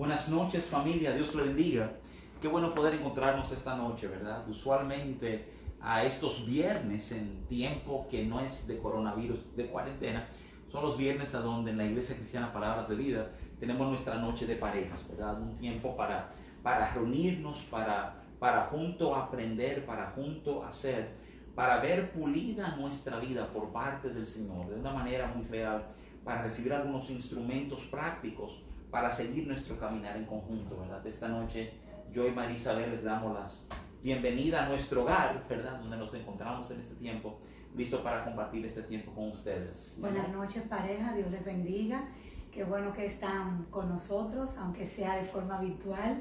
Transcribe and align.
Buenas 0.00 0.30
noches 0.30 0.64
familia, 0.64 1.12
Dios 1.12 1.34
le 1.34 1.42
bendiga. 1.42 1.92
Qué 2.40 2.48
bueno 2.48 2.74
poder 2.74 2.94
encontrarnos 2.94 3.52
esta 3.52 3.76
noche, 3.76 4.08
¿verdad? 4.08 4.48
Usualmente 4.48 5.44
a 5.78 6.04
estos 6.04 6.46
viernes 6.46 7.12
en 7.12 7.44
tiempo 7.48 8.06
que 8.10 8.24
no 8.24 8.40
es 8.40 8.66
de 8.66 8.78
coronavirus, 8.78 9.54
de 9.54 9.66
cuarentena, 9.66 10.26
son 10.72 10.84
los 10.84 10.96
viernes 10.96 11.34
a 11.34 11.40
donde 11.40 11.72
en 11.72 11.76
la 11.76 11.84
Iglesia 11.84 12.16
Cristiana 12.16 12.50
Palabras 12.50 12.88
de 12.88 12.94
Vida 12.94 13.30
tenemos 13.58 13.86
nuestra 13.88 14.14
noche 14.14 14.46
de 14.46 14.56
parejas, 14.56 15.06
¿verdad? 15.06 15.38
Un 15.38 15.54
tiempo 15.58 15.94
para, 15.94 16.30
para 16.62 16.94
reunirnos, 16.94 17.58
para, 17.64 18.22
para 18.38 18.62
junto 18.68 19.14
aprender, 19.14 19.84
para 19.84 20.12
junto 20.12 20.64
hacer, 20.64 21.14
para 21.54 21.78
ver 21.78 22.10
pulida 22.10 22.74
nuestra 22.76 23.18
vida 23.18 23.52
por 23.52 23.70
parte 23.70 24.08
del 24.08 24.26
Señor 24.26 24.70
de 24.70 24.80
una 24.80 24.94
manera 24.94 25.26
muy 25.26 25.44
real, 25.44 25.88
para 26.24 26.42
recibir 26.42 26.72
algunos 26.72 27.10
instrumentos 27.10 27.82
prácticos 27.82 28.62
para 28.90 29.10
seguir 29.10 29.46
nuestro 29.46 29.78
caminar 29.78 30.16
en 30.16 30.24
conjunto, 30.24 30.78
¿verdad? 30.80 31.06
Esta 31.06 31.28
noche 31.28 31.72
yo 32.12 32.26
y 32.26 32.32
María 32.32 32.56
Isabel 32.56 32.90
les 32.90 33.04
damos 33.04 33.34
las 33.34 33.66
bienvenida 34.02 34.64
a 34.64 34.68
nuestro 34.68 35.02
hogar, 35.02 35.44
¿verdad? 35.48 35.78
Donde 35.78 35.96
nos 35.96 36.12
encontramos 36.14 36.70
en 36.70 36.80
este 36.80 36.94
tiempo, 36.94 37.38
listo 37.76 38.02
para 38.02 38.24
compartir 38.24 38.64
este 38.64 38.82
tiempo 38.82 39.12
con 39.12 39.28
ustedes. 39.28 39.96
Buenas 40.00 40.28
noches 40.30 40.64
pareja, 40.64 41.14
Dios 41.14 41.30
les 41.30 41.44
bendiga. 41.44 42.08
Qué 42.50 42.64
bueno 42.64 42.92
que 42.92 43.06
están 43.06 43.66
con 43.70 43.88
nosotros, 43.88 44.56
aunque 44.58 44.86
sea 44.86 45.18
de 45.18 45.24
forma 45.24 45.60
virtual. 45.60 46.20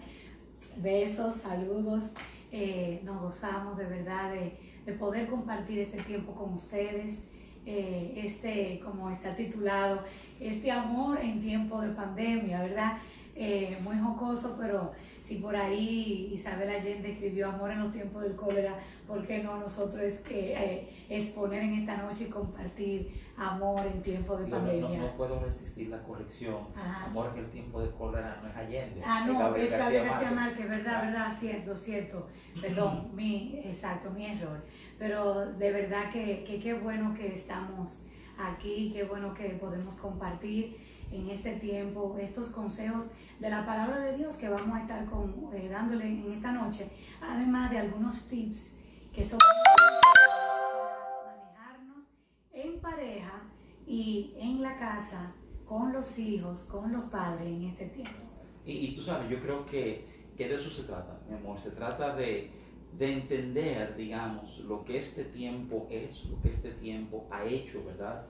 Besos, 0.77 1.36
saludos. 1.36 2.12
Eh, 2.52 3.02
nos 3.04 3.22
gozamos 3.22 3.77
de 3.77 3.86
verdad 3.86 4.32
de, 4.32 4.60
de, 4.86 4.94
poder 4.94 5.27
compartir 5.27 5.80
este 5.80 6.02
tiempo 6.04 6.34
con 6.34 6.54
ustedes. 6.54 7.27
Eh, 7.72 8.22
este, 8.26 8.82
como 8.84 9.12
está 9.12 9.36
titulado, 9.36 10.02
este 10.40 10.72
amor 10.72 11.20
en 11.22 11.40
tiempo 11.40 11.80
de 11.82 11.90
pandemia, 11.90 12.64
¿verdad? 12.64 12.98
Eh, 13.36 13.77
muy 13.84 13.96
jocoso, 14.00 14.58
pero 14.60 14.91
si 15.30 15.35
por 15.35 15.55
ahí 15.55 16.32
Isabel 16.34 16.68
Allende 16.68 17.12
escribió 17.12 17.49
Amor 17.49 17.70
en 17.70 17.84
los 17.84 17.94
tiempos 17.94 18.24
del 18.24 18.35
cólera, 18.35 18.80
¿por 19.08 19.27
qué 19.27 19.44
no 19.44 19.60
nosotros 19.60 20.02
eh, 20.32 20.90
exponer 21.08 21.62
en 21.62 21.76
esta 21.76 21.98
noche 21.98 22.24
y 22.24 22.30
compartir 22.32 23.12
amor 23.38 23.86
en 23.86 24.02
tiempos 24.02 24.40
de 24.40 24.48
pandemia? 24.48 25.02
No, 25.02 25.16
puedo 25.16 25.40
resistir 25.40 25.90
la 25.90 26.02
corrección. 26.02 26.58
Amor 26.76 27.32
en 27.36 27.44
el 27.44 27.52
tiempo 27.52 27.80
del 27.80 27.91
cólera 27.91 28.40
no 28.41 28.49
es 28.49 28.55
Allende. 28.55 29.04
Ah, 29.05 29.24
no, 29.27 29.55
es 29.55 29.71
Gabriel 29.77 30.05
García 30.05 30.32
Márquez, 30.32 30.68
verdad, 30.68 31.04
verdad, 31.04 31.32
cierto, 31.32 31.77
cierto. 31.77 32.27
Perdón, 32.60 33.12
mi, 33.16 33.62
exacto, 33.64 34.10
mi 34.10 34.26
error. 34.26 34.64
Pero 34.98 35.46
de 35.46 35.71
verdad 35.71 36.10
que 36.12 36.43
qué 36.43 36.74
bueno 36.74 37.14
que 37.14 37.36
estamos 37.36 38.02
aquí, 38.36 38.90
qué 38.91 39.04
bueno 39.04 39.36
que 39.36 39.49
podemos 39.49 39.96
compartir 39.98 40.88
en 41.12 41.29
este 41.29 41.54
tiempo 41.54 42.18
estos 42.20 42.49
consejos 42.49 43.10
de 43.40 43.49
la 43.49 43.65
palabra 43.65 43.99
de 43.99 44.18
Dios 44.18 44.38
que 44.38 44.49
vamos 44.49 44.77
a 44.77 44.82
estar 44.82 45.05
con, 45.05 45.49
eh, 45.54 45.70
dándole 45.70 46.05
en 46.05 46.34
esta 46.34 46.52
noche, 46.52 46.90
además 47.21 47.71
de 47.71 47.79
algunos 47.79 48.27
tips 48.27 48.76
que 49.13 49.24
son 49.24 49.40
para 49.40 51.37
manejarnos 51.37 52.05
en 52.54 52.80
pareja 52.80 53.43
y 53.87 54.34
en 54.40 54.62
la 54.62 54.77
casa, 54.77 55.34
con 55.65 55.93
los 55.93 56.18
hijos, 56.18 56.65
con 56.65 56.91
los 56.91 57.04
padres 57.04 57.48
en 57.48 57.63
este 57.65 57.85
tiempo. 57.87 58.24
Y, 58.65 58.93
tú 58.93 59.02
sabes, 59.02 59.30
yo 59.30 59.40
creo 59.40 59.65
que, 59.65 60.05
que, 60.35 60.48
de 60.48 60.55
eso 60.55 60.70
se 60.70 60.84
trata, 60.84 61.20
mi 61.27 61.35
amor, 61.35 61.57
se 61.60 61.71
trata 61.71 62.15
de, 62.15 62.52
de 62.98 63.13
entender, 63.13 63.96
digamos, 63.96 64.59
lo 64.59 64.84
que 64.84 64.97
este 64.97 65.25
tiempo 65.25 65.88
es, 65.90 66.25
lo 66.25 66.40
que 66.41 66.50
este 66.50 66.72
tiempo 66.72 67.28
ha 67.31 67.46
hecho, 67.46 67.84
¿verdad? 67.85 68.25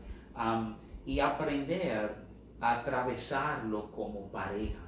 y 1.05 1.19
aprender 1.19 2.28
atravesarlo 2.61 3.91
como 3.91 4.31
pareja. 4.31 4.79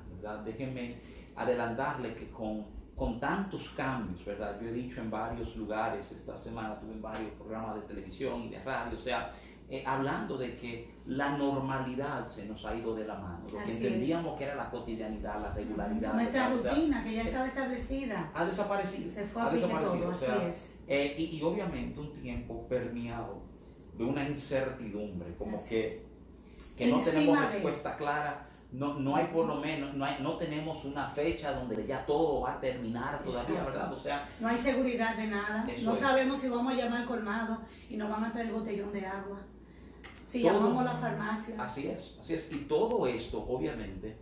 Déjenme 0.46 0.98
adelantarle 1.36 2.14
que 2.14 2.30
con, 2.30 2.68
con 2.96 3.20
tantos 3.20 3.70
cambios, 3.70 4.24
¿verdad? 4.26 4.60
Yo 4.62 4.68
he 4.68 4.74
dicho 4.74 5.02
en 5.02 5.10
varios 5.10 5.56
lugares, 5.56 6.12
esta 6.12 6.36
semana 6.36 6.80
tuve 6.80 6.94
en 6.94 7.02
varios 7.02 7.32
programas 7.32 7.76
de 7.76 7.82
televisión 7.82 8.44
y 8.44 8.50
de 8.50 8.64
radio, 8.64 8.98
o 8.98 9.02
sea, 9.02 9.32
eh, 9.72 9.84
hablando 9.86 10.38
de 10.38 10.58
que 10.58 10.92
la 11.06 11.38
normalidad 11.38 12.28
se 12.28 12.46
nos 12.46 12.66
ha 12.66 12.76
ido 12.76 12.94
de 12.94 13.08
la 13.08 13.16
mano, 13.16 13.46
lo 13.50 13.64
que 13.64 13.72
entendíamos 13.72 14.38
que 14.38 14.44
era 14.44 14.56
la 14.56 14.70
cotidianidad, 14.70 15.42
la 15.42 15.54
regularidad. 15.54 16.14
Nuestra 16.14 16.50
rutina, 16.50 17.02
que 17.02 17.14
ya 17.16 17.22
estaba 17.22 17.46
establecida. 17.46 18.32
Ha 18.36 18.44
desaparecido. 18.44 19.10
Se 19.10 19.24
fue 19.24 19.42
a 19.42 19.46
ha 19.46 19.50
desaparecido. 19.50 20.12
Todo, 20.12 20.12
así 20.12 20.26
es. 20.50 20.80
Eh, 20.88 21.16
y, 21.18 21.38
y, 21.38 21.42
obviamente 21.42 22.02
un 22.02 22.12
tiempo 22.12 22.68
permeado 22.68 23.44
de 23.98 24.04
una 24.04 24.28
incertidumbre, 24.28 25.38
como 25.38 25.58
que, 25.66 26.06
que 26.76 26.88
no 26.88 27.00
tenemos 27.00 27.40
respuesta 27.40 27.96
clara 27.98 28.48
no, 28.72 28.94
no 28.94 29.16
hay 29.16 29.28
por 29.28 29.48
lo 29.48 29.56
menos, 29.56 29.94
no, 29.94 30.06
hay, 30.06 30.18
no 30.22 30.38
tenemos 30.38 30.86
una 30.86 31.08
fecha 31.10 31.54
donde 31.54 31.86
ya 31.86 32.06
todo 32.06 32.42
va 32.42 32.54
a 32.54 32.60
terminar 32.62 33.22
todavía, 33.22 33.64
¿verdad? 33.64 33.92
O 33.92 34.00
sea, 34.00 34.30
no 34.40 34.48
hay 34.48 34.58
seguridad 34.58 35.18
de 35.18 35.28
nada, 35.28 35.68
no 35.84 35.96
sabemos 35.96 36.40
si 36.40 36.48
vamos 36.48 36.74
a 36.74 36.76
llamar 36.78 37.06
colmado 37.06 37.60
y 37.90 37.98
nos 37.98 38.10
van 38.10 38.24
a 38.24 38.32
traer 38.32 38.48
el 38.48 38.54
botellón 38.54 38.94
de 38.94 39.06
agua, 39.06 39.42
si 40.26 40.42
llamamos 40.44 40.82
a 40.82 40.94
la 40.94 40.96
farmacia. 40.96 41.56
Así 41.62 41.88
es, 41.88 42.18
así 42.22 42.34
es, 42.34 42.52
y 42.52 42.60
todo 42.60 43.06
esto 43.08 43.46
obviamente 43.46 44.16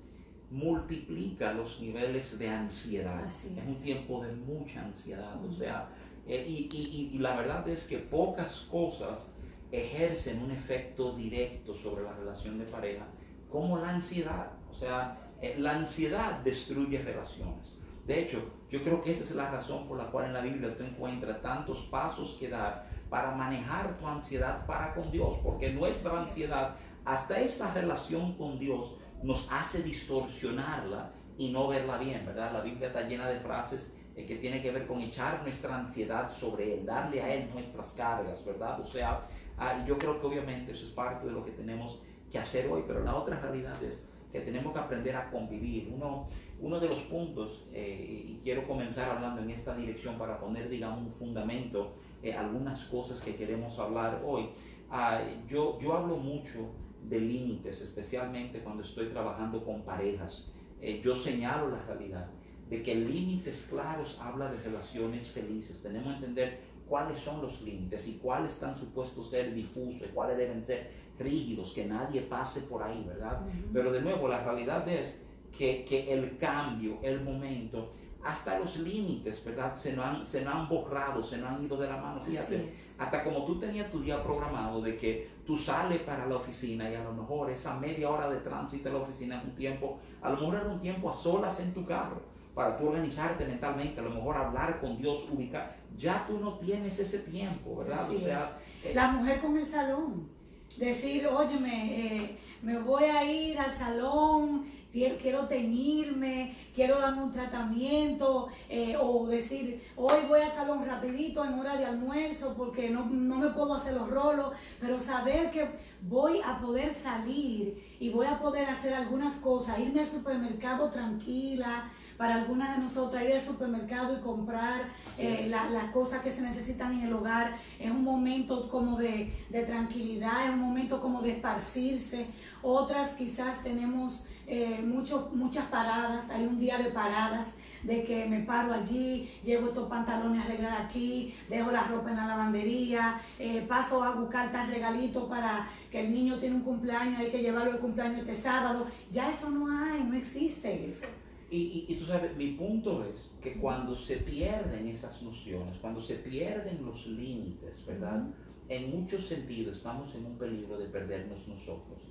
multiplica 0.50 1.54
los 1.54 1.80
niveles 1.80 2.40
de 2.40 2.50
ansiedad. 2.50 3.24
es. 3.28 3.46
un 3.68 3.80
tiempo 3.84 4.24
de 4.24 4.32
mucha 4.32 4.82
ansiedad, 4.82 5.36
o 5.46 5.52
sea, 5.52 5.90
eh, 6.28 6.44
y, 6.48 6.70
y, 6.74 7.16
y 7.16 7.20
la 7.20 7.36
verdad 7.36 7.68
es 7.70 7.84
que 7.84 8.00
pocas 8.00 8.62
cosas 8.62 9.32
ejercen 9.72 10.42
un 10.42 10.52
efecto 10.52 11.14
directo 11.14 11.76
sobre 11.76 12.04
la 12.04 12.14
relación 12.14 12.58
de 12.58 12.66
pareja 12.66 13.08
como 13.50 13.78
la 13.78 13.90
ansiedad. 13.90 14.52
O 14.70 14.74
sea, 14.74 15.18
eh, 15.42 15.56
la 15.58 15.72
ansiedad 15.76 16.40
destruye 16.40 17.02
relaciones. 17.02 17.78
De 18.06 18.20
hecho, 18.20 18.44
yo 18.70 18.82
creo 18.82 19.02
que 19.02 19.12
esa 19.12 19.24
es 19.24 19.36
la 19.36 19.52
razón 19.52 19.88
por 19.88 19.98
la 19.98 20.10
cual 20.10 20.26
en 20.26 20.34
la 20.34 20.42
Biblia 20.42 20.76
tú 20.76 20.84
encuentras 20.84 21.42
tantos 21.42 21.80
pasos 21.92 22.36
que 22.40 22.50
dar 22.50 22.88
para 23.10 23.32
manejar 23.32 23.98
tu 23.98 24.08
ansiedad 24.08 24.66
para 24.66 24.94
con 24.94 25.12
Dios, 25.12 25.38
porque 25.44 25.72
nuestra 25.72 26.20
ansiedad, 26.20 26.76
hasta 27.06 27.40
esa 27.40 27.74
relación 27.74 28.36
con 28.36 28.60
Dios, 28.60 28.96
nos 29.24 29.48
hace 29.52 29.84
distorsionarla 29.84 31.12
y 31.38 31.52
no 31.52 31.68
verla 31.68 31.98
bien, 31.98 32.26
¿verdad? 32.26 32.54
La 32.54 32.62
Biblia 32.62 32.88
está 32.88 33.02
llena 33.04 33.28
de 33.28 33.40
frases 33.40 33.94
eh, 34.16 34.26
que 34.26 34.36
tiene 34.36 34.62
que 34.62 34.72
ver 34.72 34.86
con 34.88 35.02
echar 35.02 35.42
nuestra 35.44 35.76
ansiedad 35.76 36.30
sobre 36.30 36.74
Él, 36.76 36.86
darle 36.86 37.22
a 37.22 37.34
Él 37.34 37.48
nuestras 37.54 37.94
cargas, 37.94 38.46
¿verdad? 38.46 38.80
O 38.80 38.86
sea, 38.86 39.22
ah, 39.60 39.84
yo 39.86 39.98
creo 39.98 40.20
que 40.20 40.26
obviamente 40.26 40.72
eso 40.72 40.86
es 40.86 40.92
parte 40.92 41.28
de 41.28 41.34
lo 41.34 41.44
que 41.46 41.52
tenemos 41.52 42.00
que 42.32 42.40
hacer 42.40 42.70
hoy, 42.72 42.84
pero 42.88 43.04
la 43.04 43.16
otra 43.16 43.40
realidad 43.40 43.82
es 43.84 44.06
que 44.32 44.42
tenemos 44.42 44.74
que 44.74 44.80
aprender 44.80 45.16
a 45.16 45.30
convivir. 45.32 45.92
Uno, 45.94 46.28
uno 46.60 46.80
de 46.80 46.88
los 46.88 47.02
puntos, 47.02 47.66
eh, 47.74 48.26
y 48.28 48.40
quiero 48.44 48.68
comenzar 48.68 49.10
hablando 49.10 49.42
en 49.42 49.50
esta 49.50 49.76
dirección 49.76 50.18
para 50.18 50.40
poner, 50.40 50.70
digamos, 50.70 51.00
un 51.00 51.12
fundamento, 51.12 51.96
eh, 52.22 52.34
algunas 52.34 52.86
cosas 52.86 53.22
que 53.22 53.36
queremos 53.36 53.80
hablar 53.80 54.22
hoy. 54.26 54.50
Ah, 54.92 55.22
yo, 55.48 55.80
yo 55.80 55.96
hablo 55.96 56.18
mucho 56.18 56.70
de 57.04 57.20
límites, 57.20 57.82
especialmente 57.82 58.60
cuando 58.60 58.84
estoy 58.84 59.08
trabajando 59.08 59.64
con 59.64 59.82
parejas. 59.84 60.52
Eh, 60.82 61.02
yo 61.04 61.16
señalo 61.16 61.70
la 61.70 61.82
realidad 61.84 62.30
de 62.70 62.84
que 62.84 62.94
límites 62.94 63.68
claros 63.70 64.18
habla 64.22 64.52
de 64.52 64.60
relaciones 64.60 65.30
felices. 65.30 65.82
Tenemos 65.82 66.14
que 66.14 66.26
entender 66.26 66.60
cuáles 66.90 67.20
son 67.20 67.42
los 67.42 67.62
límites 67.62 68.08
y 68.08 68.18
cuáles 68.18 68.54
están 68.54 68.76
supuestos 68.76 69.30
ser 69.30 69.54
difusos 69.54 70.08
y 70.08 70.12
cuáles 70.12 70.38
deben 70.38 70.64
ser 70.64 70.90
rígidos, 71.20 71.72
que 71.74 71.86
nadie 71.86 72.22
pase 72.22 72.62
por 72.62 72.82
ahí, 72.82 73.04
¿verdad? 73.08 73.42
Pero 73.72 73.92
de 73.92 74.02
nuevo, 74.02 74.28
la 74.28 74.44
realidad 74.44 74.88
es 74.88 75.22
que, 75.56 75.86
que, 75.86 76.12
el 76.12 76.38
cambio, 76.38 77.00
el 77.04 77.22
momento, 77.22 77.92
hasta 78.24 78.58
los 78.60 78.78
límites, 78.80 79.44
¿verdad? 79.46 79.76
Se 79.76 79.94
nos 79.94 80.06
han, 80.06 80.26
se 80.26 80.46
han 80.46 80.68
borrado, 80.68 81.22
se 81.22 81.38
nos 81.38 81.52
han 81.52 81.64
ido 81.64 81.78
de 81.78 81.88
la 81.88 81.98
mano. 81.98 82.22
Fíjate, 82.22 82.74
hasta 82.98 83.24
como 83.24 83.46
tú 83.46 83.60
tenías 83.60 83.90
tu 83.92 84.02
día 84.02 84.22
programado 84.22 84.82
de 84.82 84.98
que 84.98 85.30
tú 85.46 85.56
sales 85.56 86.00
para 86.02 86.26
la 86.26 86.36
oficina 86.36 86.90
y 86.90 86.96
a 86.96 87.04
lo 87.04 87.14
mejor 87.14 87.50
esa 87.50 87.76
media 87.78 88.10
hora 88.10 88.30
de 88.30 88.38
tránsito 88.38 88.90
a 88.90 88.94
la 88.94 89.00
oficina 89.00 89.38
es 89.38 89.44
un 89.44 89.56
tiempo, 89.56 90.00
a 90.22 90.30
lo 90.30 90.38
mejor 90.38 90.56
era 90.56 90.68
un 90.68 90.82
tiempo 90.82 91.10
a 91.10 91.14
solas 91.14 91.60
en 91.60 91.74
tu 91.74 91.86
carro 91.86 92.22
para 92.54 92.78
tú 92.78 92.88
organizarte 92.88 93.46
mentalmente, 93.46 94.02
a 94.02 94.04
lo 94.04 94.10
mejor 94.10 94.36
hablar 94.36 94.82
con 94.82 94.98
Dios, 94.98 95.30
ubicar, 95.32 95.78
ya 95.98 96.26
tú 96.28 96.40
no 96.40 96.54
tienes 96.60 97.00
ese 97.00 97.20
tiempo, 97.20 97.78
¿verdad? 97.78 98.10
o 98.10 98.20
sea, 98.20 98.50
eh, 98.84 98.94
la 98.94 99.12
mujer 99.12 99.42
con 99.42 99.58
el 99.58 99.66
salón 99.66 100.30
decir, 100.78 101.28
óyeme, 101.28 102.00
eh, 102.00 102.38
me 102.62 102.80
voy 102.80 103.04
a 103.04 103.24
ir 103.24 103.60
al 103.60 103.72
salón, 103.72 104.66
quiero 104.92 105.48
teñirme, 105.48 106.56
quiero 106.74 107.00
darme 107.00 107.24
un 107.24 107.32
tratamiento, 107.32 108.48
eh, 108.70 108.96
o 109.00 109.28
decir, 109.28 109.84
hoy 109.96 110.26
voy 110.28 110.42
al 110.42 110.50
salón 110.50 110.86
rapidito 110.86 111.46
en 111.46 111.54
hora 111.54 111.78
de 111.78 111.86
almuerzo 111.86 112.56
porque 112.58 112.90
no, 112.90 113.06
no, 113.06 113.38
me 113.38 113.50
puedo 113.50 113.74
hacer 113.76 113.94
los 113.94 114.10
rolos, 114.10 114.54
pero 114.80 115.00
saber 115.00 115.52
que 115.52 115.70
voy 116.02 116.42
a 116.44 116.60
poder 116.60 116.94
salir 116.94 117.98
y 118.00 118.10
voy 118.10 118.26
a 118.26 118.40
poder 118.40 118.68
hacer 118.68 118.94
algunas 118.94 119.36
cosas, 119.36 119.80
irme 119.80 120.02
al 120.02 120.08
supermercado 120.08 120.90
tranquila, 120.90 121.92
para 122.20 122.36
algunas 122.36 122.76
de 122.76 122.82
nosotras 122.84 123.24
ir 123.24 123.32
al 123.32 123.42
supermercado 123.42 124.18
y 124.18 124.20
comprar 124.20 124.90
eh, 125.18 125.48
las 125.50 125.86
cosas 125.92 126.22
que 126.22 126.30
se 126.30 126.42
necesitan 126.42 126.92
en 126.92 127.08
el 127.08 127.14
hogar. 127.14 127.56
Es 127.80 127.90
un 127.90 128.04
momento 128.04 128.68
como 128.68 128.98
de, 128.98 129.34
de 129.48 129.64
tranquilidad, 129.64 130.44
es 130.44 130.50
un 130.50 130.60
momento 130.60 131.00
como 131.00 131.22
de 131.22 131.32
esparcirse. 131.32 132.28
Otras 132.62 133.14
quizás 133.14 133.64
tenemos 133.64 134.26
eh, 134.48 134.82
muchas 134.82 135.66
paradas, 135.68 136.30
hay 136.30 136.46
un 136.46 136.60
día 136.60 136.78
de 136.78 136.92
paradas 136.92 137.56
de 137.84 138.04
que 138.04 138.26
me 138.26 138.42
paro 138.42 138.74
allí, 138.74 139.32
llevo 139.42 139.68
estos 139.68 139.88
pantalones 139.88 140.42
a 140.42 140.46
arreglar 140.46 140.82
aquí, 140.82 141.34
dejo 141.48 141.72
la 141.72 141.84
ropa 141.84 142.10
en 142.10 142.18
la 142.18 142.28
lavandería, 142.28 143.22
eh, 143.40 143.66
paso 143.66 144.04
a 144.04 144.12
buscar 144.12 144.52
tal 144.52 144.68
regalito 144.68 145.30
para 145.30 145.70
que 145.90 146.02
el 146.02 146.12
niño 146.12 146.38
tiene 146.38 146.58
un 146.58 146.64
cumpleaños, 146.64 147.18
hay 147.18 147.32
que 147.32 147.42
llevarlo 147.42 147.72
el 147.72 147.80
cumpleaños 147.80 148.20
este 148.20 148.36
sábado. 148.36 148.88
Ya 149.10 149.32
eso 149.32 149.50
no 149.50 149.72
hay, 149.72 150.04
no 150.04 150.18
existe 150.18 150.86
eso. 150.86 151.08
Y, 151.52 151.86
y, 151.88 151.96
tú 151.96 152.06
sabes, 152.06 152.36
mi 152.38 152.52
punto 152.52 153.04
es 153.04 153.32
que 153.42 153.60
cuando 153.60 153.96
se 153.96 154.18
pierden 154.18 154.88
esas 154.88 155.22
nociones, 155.24 155.78
cuando 155.80 156.00
se 156.00 156.16
pierden 156.16 156.86
los 156.86 157.08
límites, 157.08 157.84
¿verdad? 157.88 158.28
En 158.68 158.92
muchos 158.92 159.26
sentidos 159.26 159.78
estamos 159.78 160.14
en 160.14 160.26
un 160.26 160.38
peligro 160.38 160.78
de 160.78 160.86
perdernos 160.86 161.48
nosotros. 161.48 162.04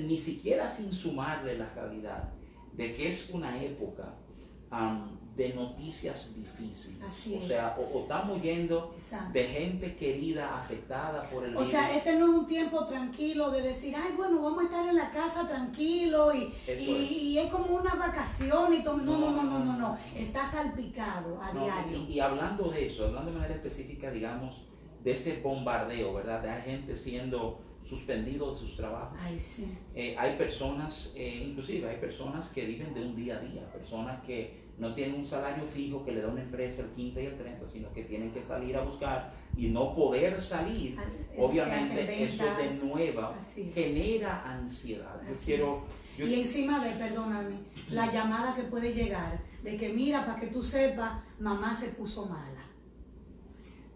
ni 0.00 0.18
siquiera 0.18 0.68
sin 0.68 0.92
sumarle 0.92 1.58
la 1.58 1.72
realidad 1.74 2.32
de 2.76 2.92
que 2.92 3.08
es 3.08 3.30
una 3.30 3.62
época 3.62 4.14
de 5.36 5.54
noticias 5.54 6.34
difíciles. 6.34 7.00
o 7.02 7.40
sea, 7.40 7.76
o, 7.78 8.02
estamos 8.02 8.42
yendo 8.42 8.94
de 9.32 9.44
gente 9.44 9.96
querida, 9.96 10.58
afectada 10.58 11.28
por 11.30 11.44
el 11.44 11.56
O 11.56 11.64
sea, 11.64 11.94
este 11.96 12.16
no 12.16 12.26
es 12.26 12.38
un 12.40 12.46
tiempo 12.46 12.84
tranquilo 12.84 13.50
de 13.50 13.62
decir, 13.62 13.94
ay, 13.96 14.14
bueno, 14.16 14.42
vamos 14.42 14.62
a 14.62 14.66
estar 14.66 14.88
en 14.88 14.96
la 14.96 15.10
casa 15.10 15.48
tranquilo 15.48 16.34
y, 16.34 16.52
y, 16.68 17.38
es. 17.38 17.50
como 17.50 17.76
una 17.76 17.94
vacación 17.94 18.74
y 18.74 18.82
todo. 18.82 18.98
No, 18.98 19.18
no, 19.18 19.30
no, 19.30 19.42
no, 19.42 19.64
no, 19.64 19.78
no. 19.78 19.98
Está 20.16 20.44
salpicado 20.44 21.40
a 21.40 21.52
diario. 21.52 22.06
Y, 22.08 22.20
hablando 22.20 22.70
de 22.70 22.86
eso, 22.86 23.06
hablando 23.06 23.30
de 23.30 23.38
manera 23.38 23.54
específica, 23.54 24.10
digamos, 24.10 24.66
de 25.02 25.12
ese 25.12 25.40
bombardeo, 25.40 26.12
¿verdad? 26.14 26.42
De 26.42 26.62
gente 26.62 26.94
siendo 26.94 27.60
suspendido 27.82 28.52
de 28.52 28.60
sus 28.60 28.76
trabajos. 28.76 29.18
Eh, 29.94 30.14
hay 30.18 30.36
personas, 30.36 31.14
eh, 31.16 31.44
inclusive 31.46 31.88
hay 31.88 31.96
personas 31.96 32.48
que 32.48 32.66
viven 32.66 32.92
de 32.92 33.02
un 33.02 33.16
día 33.16 33.36
a 33.36 33.40
día, 33.40 33.72
personas 33.72 34.22
que 34.22 34.69
no 34.80 34.94
tienen 34.94 35.16
un 35.16 35.24
salario 35.24 35.64
fijo 35.64 36.04
que 36.04 36.12
le 36.12 36.22
da 36.22 36.28
una 36.28 36.42
empresa 36.42 36.82
el 36.82 36.88
15 36.90 37.22
y 37.22 37.26
el 37.26 37.36
30, 37.36 37.68
sino 37.68 37.92
que 37.92 38.02
tienen 38.02 38.32
que 38.32 38.40
salir 38.40 38.76
a 38.76 38.82
buscar 38.82 39.32
y 39.56 39.68
no 39.68 39.94
poder 39.94 40.40
salir, 40.40 40.96
ah, 40.98 41.04
obviamente 41.38 42.24
eso 42.24 42.44
de 42.56 42.88
nueva 42.88 43.36
genera 43.74 44.42
ansiedad. 44.44 45.20
Yo 45.28 45.34
quiero, 45.44 45.86
y 46.18 46.34
encima 46.40 46.84
de, 46.84 46.92
perdóname, 46.92 47.56
la 47.90 48.10
llamada 48.10 48.54
que 48.54 48.62
puede 48.64 48.92
llegar 48.92 49.40
de 49.62 49.76
que 49.76 49.90
mira, 49.90 50.26
para 50.26 50.40
que 50.40 50.48
tú 50.48 50.62
sepas, 50.62 51.22
mamá 51.38 51.74
se 51.74 51.88
puso 51.88 52.26
mala 52.26 52.70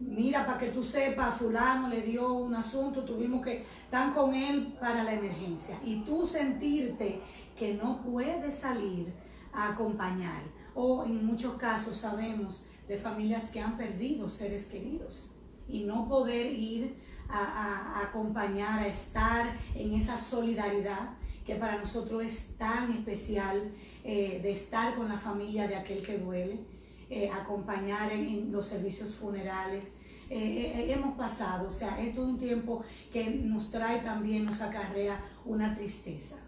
mira, 0.00 0.44
para 0.44 0.58
que 0.58 0.68
tú 0.68 0.82
sepas, 0.82 1.36
fulano 1.36 1.88
le 1.88 2.02
dio 2.02 2.32
un 2.32 2.54
asunto, 2.54 3.04
tuvimos 3.04 3.44
que 3.44 3.64
estar 3.84 4.12
con 4.12 4.34
él 4.34 4.74
para 4.80 5.02
la 5.04 5.14
emergencia. 5.14 5.78
Y 5.84 6.00
tú 6.00 6.26
sentirte 6.26 7.20
que 7.56 7.74
no 7.74 8.02
puedes 8.02 8.54
salir 8.54 9.12
a 9.52 9.68
acompañar. 9.68 10.42
O 10.74 11.04
en 11.04 11.24
muchos 11.24 11.54
casos 11.54 11.96
sabemos 11.96 12.66
de 12.88 12.98
familias 12.98 13.50
que 13.50 13.60
han 13.60 13.76
perdido 13.76 14.28
seres 14.28 14.66
queridos 14.66 15.34
y 15.68 15.84
no 15.84 16.08
poder 16.08 16.46
ir 16.46 16.96
a, 17.28 18.02
acompañar, 18.02 18.80
a 18.80 18.86
estar 18.86 19.56
en 19.74 19.94
esa 19.94 20.18
solidaridad 20.18 21.16
que 21.46 21.54
para 21.56 21.78
nosotros 21.78 22.22
es 22.22 22.56
tan 22.56 22.92
especial 22.92 23.72
eh, 24.02 24.40
de 24.42 24.52
estar 24.52 24.94
con 24.94 25.08
la 25.08 25.18
familia 25.18 25.66
de 25.66 25.76
aquel 25.76 26.02
que 26.02 26.18
duele 26.18 26.74
eh, 27.10 27.30
acompañar 27.30 28.12
en, 28.12 28.50
los 28.50 28.66
servicios 28.66 29.14
funerales. 29.14 29.96
Eh, 30.30 30.72
eh, 30.74 30.92
hemos 30.92 31.16
pasado, 31.16 31.68
o 31.68 31.70
sea, 31.70 32.00
esto 32.02 32.22
es 32.22 32.28
un 32.28 32.38
tiempo 32.38 32.82
que 33.12 33.28
nos 33.30 33.70
trae 33.70 34.00
también, 34.00 34.46
nos 34.46 34.62
acarrea 34.62 35.22
una 35.44 35.74
tristeza. 35.76 36.38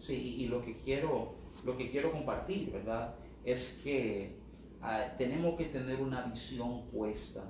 Sí, 0.00 0.36
y 0.38 0.48
lo 0.48 0.60
que 0.60 0.74
quiero, 0.74 1.34
lo 1.64 1.76
que 1.76 1.88
quiero 1.90 2.10
compartir, 2.10 2.72
¿verdad? 2.72 3.14
Es 3.46 3.80
que 3.82 4.36
ah, 4.82 5.06
tenemos 5.16 5.56
que 5.56 5.64
tener 5.64 6.02
una 6.02 6.20
visión 6.22 6.82
puesta 6.88 7.42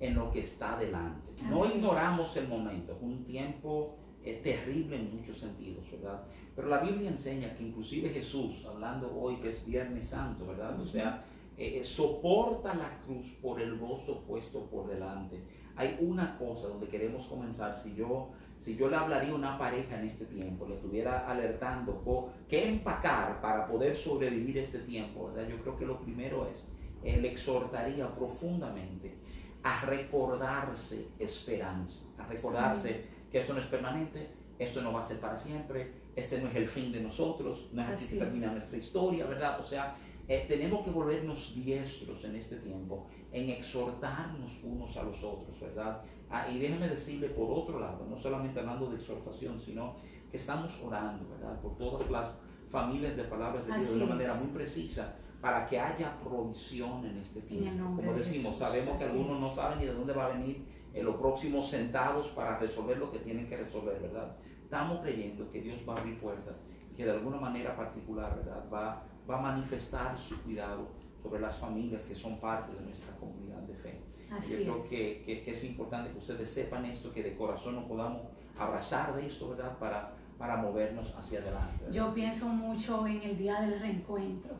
en 0.00 0.14
lo 0.14 0.30
que 0.30 0.40
está 0.40 0.78
delante. 0.78 1.30
no 1.50 1.66
ignoramos 1.66 2.34
el 2.38 2.48
momento, 2.48 2.92
es 2.92 3.02
un 3.02 3.22
tiempo 3.24 3.98
terrible 4.34 4.96
en 4.96 5.16
muchos 5.16 5.38
sentidos, 5.38 5.90
¿verdad? 5.90 6.22
Pero 6.54 6.68
la 6.68 6.78
Biblia 6.78 7.10
enseña 7.10 7.54
que 7.54 7.62
inclusive 7.62 8.10
Jesús, 8.10 8.64
hablando 8.66 9.14
hoy 9.16 9.36
que 9.36 9.50
es 9.50 9.64
Viernes 9.64 10.08
Santo, 10.08 10.46
¿verdad? 10.46 10.80
O 10.80 10.86
sea, 10.86 11.24
eh, 11.56 11.82
soporta 11.84 12.74
la 12.74 13.00
cruz 13.00 13.30
por 13.40 13.60
el 13.60 13.78
gozo 13.78 14.24
puesto 14.26 14.66
por 14.66 14.88
delante. 14.88 15.42
Hay 15.76 15.98
una 16.00 16.38
cosa 16.38 16.68
donde 16.68 16.88
queremos 16.88 17.26
comenzar. 17.26 17.76
Si 17.76 17.94
yo, 17.94 18.30
si 18.58 18.76
yo 18.76 18.88
le 18.88 18.96
hablaría 18.96 19.32
a 19.32 19.34
una 19.34 19.58
pareja 19.58 19.98
en 19.98 20.06
este 20.06 20.24
tiempo, 20.24 20.66
le 20.66 20.76
estuviera 20.76 21.26
alertando 21.28 22.02
qué 22.48 22.68
empacar 22.68 23.40
para 23.40 23.66
poder 23.66 23.94
sobrevivir 23.94 24.58
este 24.58 24.80
tiempo, 24.80 25.32
¿verdad? 25.32 25.48
yo 25.48 25.60
creo 25.60 25.76
que 25.76 25.86
lo 25.86 26.00
primero 26.00 26.48
es, 26.52 26.66
eh, 27.02 27.20
le 27.20 27.28
exhortaría 27.28 28.12
profundamente 28.14 29.14
a 29.62 29.84
recordarse 29.84 31.08
esperanza, 31.18 32.04
a 32.18 32.26
recordarse 32.26 33.04
que 33.30 33.38
esto 33.38 33.52
no 33.52 33.60
es 33.60 33.66
permanente, 33.66 34.30
esto 34.58 34.80
no 34.80 34.92
va 34.92 35.00
a 35.00 35.02
ser 35.02 35.18
para 35.18 35.36
siempre, 35.36 35.92
este 36.14 36.40
no 36.40 36.48
es 36.48 36.56
el 36.56 36.66
fin 36.66 36.90
de 36.90 37.00
nosotros, 37.00 37.68
no 37.72 37.82
es 37.82 37.88
así 37.88 38.14
que 38.14 38.24
termina 38.24 38.52
nuestra 38.52 38.78
historia, 38.78 39.26
¿verdad? 39.26 39.60
O 39.60 39.64
sea, 39.64 39.94
eh, 40.28 40.44
tenemos 40.48 40.84
que 40.84 40.90
volvernos 40.90 41.54
diestros 41.54 42.24
en 42.24 42.36
este 42.36 42.56
tiempo, 42.56 43.06
en 43.32 43.50
exhortarnos 43.50 44.60
unos 44.64 44.96
a 44.96 45.02
los 45.02 45.22
otros, 45.22 45.60
¿verdad? 45.60 46.02
Ah, 46.30 46.48
y 46.48 46.58
déjeme 46.58 46.88
decirle 46.88 47.28
por 47.28 47.48
otro 47.50 47.78
lado, 47.78 48.06
no 48.08 48.16
solamente 48.16 48.60
hablando 48.60 48.88
de 48.88 48.96
exhortación, 48.96 49.60
sino 49.60 49.94
que 50.30 50.36
estamos 50.36 50.80
orando, 50.82 51.28
¿verdad? 51.28 51.60
Por 51.60 51.76
todas 51.76 52.10
las 52.10 52.34
familias 52.68 53.16
de 53.16 53.24
palabras 53.24 53.66
de 53.66 53.74
Dios 53.74 53.90
de 53.90 53.96
una 53.96 54.06
manera 54.06 54.34
muy 54.34 54.48
precisa 54.48 55.16
para 55.40 55.64
que 55.66 55.78
haya 55.78 56.18
provisión 56.18 57.04
en 57.06 57.18
este 57.18 57.42
tiempo. 57.42 57.96
Como 57.96 58.12
decimos, 58.12 58.56
sabemos 58.56 58.98
que 58.98 59.04
algunos 59.04 59.40
no 59.40 59.50
saben 59.50 59.78
ni 59.78 59.86
de 59.86 59.94
dónde 59.94 60.12
va 60.12 60.26
a 60.26 60.28
venir 60.30 60.66
en 60.92 61.04
los 61.04 61.16
próximos 61.16 61.68
centavos 61.68 62.28
para 62.28 62.58
resolver 62.58 62.98
lo 62.98 63.12
que 63.12 63.18
tienen 63.20 63.46
que 63.46 63.56
resolver, 63.56 64.00
¿verdad? 64.00 64.36
Estamos 64.64 65.00
creyendo 65.00 65.48
que 65.50 65.60
Dios 65.60 65.84
va 65.88 65.94
a 65.94 65.98
abrir 65.98 66.18
puertas 66.18 66.56
y 66.90 66.96
que 66.96 67.04
de 67.04 67.12
alguna 67.12 67.36
manera 67.36 67.76
particular, 67.76 68.34
¿verdad? 68.34 68.64
Va 68.72 69.04
va 69.28 69.38
a 69.38 69.42
manifestar 69.42 70.16
su 70.16 70.40
cuidado 70.42 70.88
sobre 71.26 71.40
las 71.40 71.56
familias 71.58 72.04
que 72.04 72.14
son 72.14 72.38
parte 72.38 72.72
de 72.72 72.82
nuestra 72.82 73.14
comunidad 73.16 73.58
de 73.62 73.74
fe. 73.74 74.00
Yo 74.48 74.56
creo 74.58 74.84
que, 74.88 75.42
que, 75.44 75.50
es 75.50 75.64
importante 75.64 76.10
que 76.10 76.18
ustedes 76.18 76.48
sepan 76.48 76.84
esto, 76.84 77.12
que 77.12 77.22
de 77.22 77.34
corazón 77.34 77.74
nos 77.74 77.84
podamos 77.84 78.22
abrazar 78.58 79.14
de 79.14 79.26
esto, 79.26 79.48
¿verdad? 79.48 79.76
Para, 79.78 80.12
para 80.38 80.56
movernos 80.56 81.12
hacia 81.16 81.40
adelante. 81.40 81.84
Yo 81.90 82.12
pienso 82.14 82.46
mucho 82.48 83.06
en 83.06 83.22
el 83.22 83.36
día 83.36 83.60
del 83.60 83.80
reencuentro. 83.80 84.54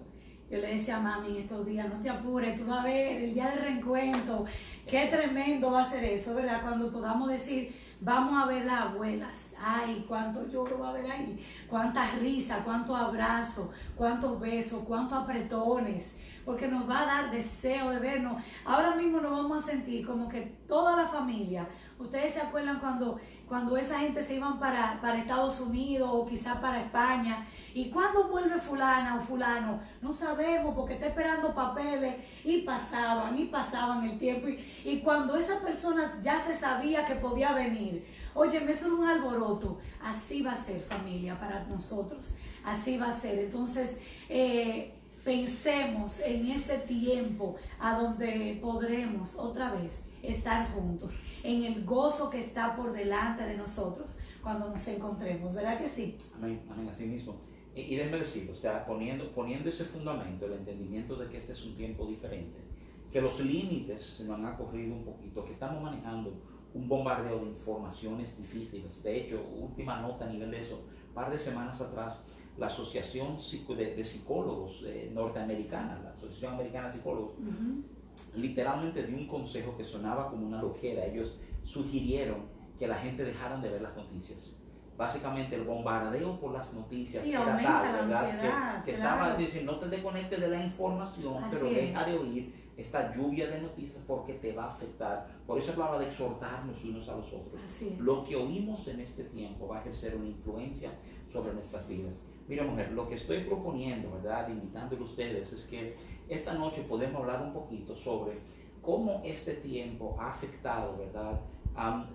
Yo 0.51 0.59
le 0.59 0.75
decía 0.75 0.99
a 0.99 1.01
mami 1.01 1.37
en 1.37 1.43
estos 1.43 1.67
días, 1.67 1.89
no 1.89 2.01
te 2.01 2.09
apures, 2.09 2.59
tú 2.59 2.67
vas 2.67 2.81
a 2.81 2.85
ver 2.85 3.23
el 3.23 3.35
día 3.35 3.51
del 3.51 3.59
reencuentro, 3.61 4.45
qué 4.87 5.07
tremendo 5.07 5.73
va 5.73 5.83
a 5.83 5.85
ser 5.85 6.05
eso, 6.05 6.35
¿verdad? 6.35 6.63
Cuando 6.63 6.93
podamos 6.93 7.29
decir, 7.29 7.75
Vamos 8.01 8.43
a 8.43 8.47
ver 8.47 8.67
las 8.67 8.83
abuelas. 8.83 9.55
Ay, 9.59 10.05
cuánto 10.07 10.47
lloro 10.49 10.79
va 10.79 10.89
a 10.89 10.91
haber 10.91 11.11
ahí. 11.11 11.45
Cuántas 11.69 12.19
risas, 12.19 12.61
cuántos 12.63 12.97
abrazos, 12.97 13.69
cuántos 13.97 14.39
besos, 14.39 14.85
cuántos 14.87 15.17
apretones. 15.19 16.17
Porque 16.47 16.67
nos 16.67 16.89
va 16.89 17.03
a 17.03 17.07
dar 17.07 17.31
deseo 17.31 17.91
de 17.91 17.99
vernos. 17.99 18.43
Ahora 18.65 18.95
mismo 18.95 19.21
nos 19.21 19.33
vamos 19.33 19.63
a 19.63 19.67
sentir 19.73 20.07
como 20.07 20.31
que 20.31 20.43
toda 20.67 20.97
la 20.97 21.09
familia. 21.09 21.69
Ustedes 21.99 22.33
se 22.35 22.41
acuerdan 22.41 22.79
cuando 22.79 23.19
cuando 23.49 23.77
esa 23.77 24.01
gente 24.01 24.25
se 24.25 24.35
iban 24.35 24.59
para, 24.59 25.01
para 25.01 25.19
Estados 25.19 25.61
Unidos 25.61 26.11
o 26.13 26.27
quizás 26.27 26.59
para 26.59 26.81
España. 26.81 27.47
¿Y 27.75 27.91
cuándo 27.91 28.29
vuelve 28.29 28.59
fulana 28.59 29.17
o 29.17 29.21
fulano? 29.21 29.81
No 30.03 30.13
sabemos 30.13 30.75
porque 30.75 30.95
está 30.95 31.07
esperando 31.07 31.55
papeles 31.55 32.17
y 32.45 32.63
pasaban 32.63 33.39
y 33.39 33.45
pasaban 33.45 34.05
el 34.05 34.19
tiempo. 34.19 34.49
Y, 34.49 34.65
y 34.85 35.01
cuando 35.01 35.37
esas 35.37 35.63
personas 35.63 36.21
ya 36.23 36.41
se 36.41 36.57
sabía 36.57 37.05
que 37.05 37.15
podía 37.15 37.53
venir, 37.53 38.05
oye, 38.35 38.59
eso 38.69 38.87
es 38.87 38.93
un 38.93 39.07
alboroto. 39.07 39.79
Así 40.03 40.43
va 40.43 40.53
a 40.53 40.57
ser 40.57 40.81
familia 40.81 41.39
para 41.39 41.65
nosotros. 41.65 42.35
Así 42.65 42.99
va 42.99 43.11
a 43.11 43.13
ser. 43.13 43.39
Entonces, 43.39 44.01
eh, 44.29 44.93
pensemos 45.27 46.21
en 46.21 46.47
ese 46.47 46.79
tiempo 46.79 47.57
a 47.81 47.99
donde 47.99 48.61
podremos 48.63 49.35
otra 49.35 49.73
vez 49.73 50.05
estar 50.23 50.73
juntos, 50.73 51.19
en 51.43 51.65
el 51.65 51.85
gozo 51.85 52.31
que 52.31 52.39
está 52.39 52.77
por 52.77 52.93
delante 52.93 53.43
de 53.43 53.57
nosotros 53.57 54.19
cuando 54.41 54.71
nos 54.71 54.87
encontremos, 54.87 55.53
¿verdad 55.53 55.79
que 55.79 55.89
sí? 55.89 56.17
Amén, 56.37 56.63
amén, 56.71 56.89
así 56.89 57.07
mismo. 57.07 57.35
Y, 57.75 57.81
y 57.81 57.97
déjeme 57.97 58.19
decir, 58.19 58.49
o 58.51 58.55
sea, 58.55 58.87
poniendo, 58.87 59.33
poniendo 59.33 59.69
ese 59.69 59.85
fundamento, 59.85 60.47
el 60.47 60.53
entendimiento 60.53 61.17
de 61.17 61.29
que 61.29 61.39
este 61.39 61.53
es 61.53 61.65
un 61.65 61.75
tiempo 61.75 62.07
diferente, 62.07 62.59
que 63.13 63.21
los 63.21 63.41
límites 63.41 64.03
se 64.19 64.25
nos 64.25 64.39
han 64.39 64.57
corrido 64.57 64.95
un 64.95 65.05
poquito, 65.05 65.45
que 65.45 65.55
estamos 65.55 65.83
manejando 65.83 66.35
un 66.73 66.89
bombardeo 66.89 67.41
de 67.41 67.47
informaciones 67.47 68.39
difíciles. 68.39 69.03
De 69.03 69.17
hecho, 69.17 69.43
última 69.61 70.01
nota 70.01 70.25
a 70.25 70.29
nivel 70.29 70.53
de 70.53 70.61
eso, 70.61 70.83
un 71.09 71.15
par 71.15 71.33
de 71.33 71.39
semanas 71.39 71.81
atrás 71.81 72.23
la 72.59 72.67
Asociación 72.67 73.37
de, 73.37 74.05
Psicólogos 74.05 74.83
eh, 74.87 75.11
Norteamericana, 75.13 76.01
la 76.03 76.11
Asociación 76.11 76.55
Americana 76.55 76.87
de 76.87 76.95
Psicólogos, 76.95 77.35
literalmente 78.35 79.03
dio 79.03 79.17
un 79.17 79.27
consejo 79.27 79.77
que 79.77 79.85
sonaba 79.85 80.31
como 80.31 80.47
una 80.47 80.63
loquera. 80.63 81.05
Ellos 81.05 81.35
sugirieron 81.65 82.39
que 82.79 82.87
la 82.87 82.97
gente 82.97 83.25
dejara 83.25 83.57
de 83.59 83.69
ver 83.69 83.83
las 83.83 83.97
noticias. 83.97 84.53
Básicamente 84.97 85.57
el 85.57 85.65
bombardeo 85.65 86.41
por 86.41 86.53
las 86.53 86.73
noticias 86.73 87.27
era 87.27 87.45
tal, 87.63 87.93
¿verdad? 87.93 88.85
que, 88.85 88.93
estaba 88.93 89.37
diciendo, 89.37 89.73
no 89.73 89.79
te 89.79 89.89
desconectes 89.89 90.41
de 90.41 90.49
la 90.49 90.65
información, 90.65 91.45
pero 91.51 91.67
deja 91.67 92.05
de 92.05 92.17
oír 92.17 92.67
esta 92.79 93.15
lluvia 93.15 93.47
de 93.49 93.61
noticias 93.61 94.03
porque 94.07 94.35
te 94.35 94.53
va 94.53 94.65
a 94.65 94.73
afectar. 94.73 95.29
Por 95.47 95.59
eso 95.59 95.73
hablaba 95.73 95.99
de 95.99 96.07
exhortarnos 96.07 96.83
unos 96.85 97.09
a 97.09 97.17
los 97.17 97.27
otros. 97.27 97.61
Lo 97.99 98.25
que 98.25 98.37
oímos 98.37 98.89
en 98.89 99.01
este 99.01 99.25
tiempo 99.25 99.69
va 99.69 99.79
a 99.79 99.81
ejercer 99.81 100.17
una 100.17 100.29
influencia 100.29 100.93
sobre 101.31 101.53
nuestras 101.53 101.87
vidas. 101.87 102.23
Mira, 102.49 102.65
mujer, 102.65 102.93
lo 102.93 103.09
que 103.09 103.17
estoy 103.17 103.41
proponiendo, 103.41 104.11
¿verdad? 104.13 104.49
Invitándole 104.49 105.01
a 105.01 105.05
ustedes 105.05 105.53
es 105.53 105.63
que 105.65 105.95
esta 106.29 106.55
noche 106.55 106.83
podemos 106.83 107.21
hablar 107.21 107.43
un 107.43 107.53
poquito 107.53 107.97
sobre 107.97 108.39
cómo 108.81 109.23
este 109.25 109.55
tiempo 109.55 110.17
ha 110.19 110.31
afectado, 110.31 110.97
¿verdad? 110.99 111.41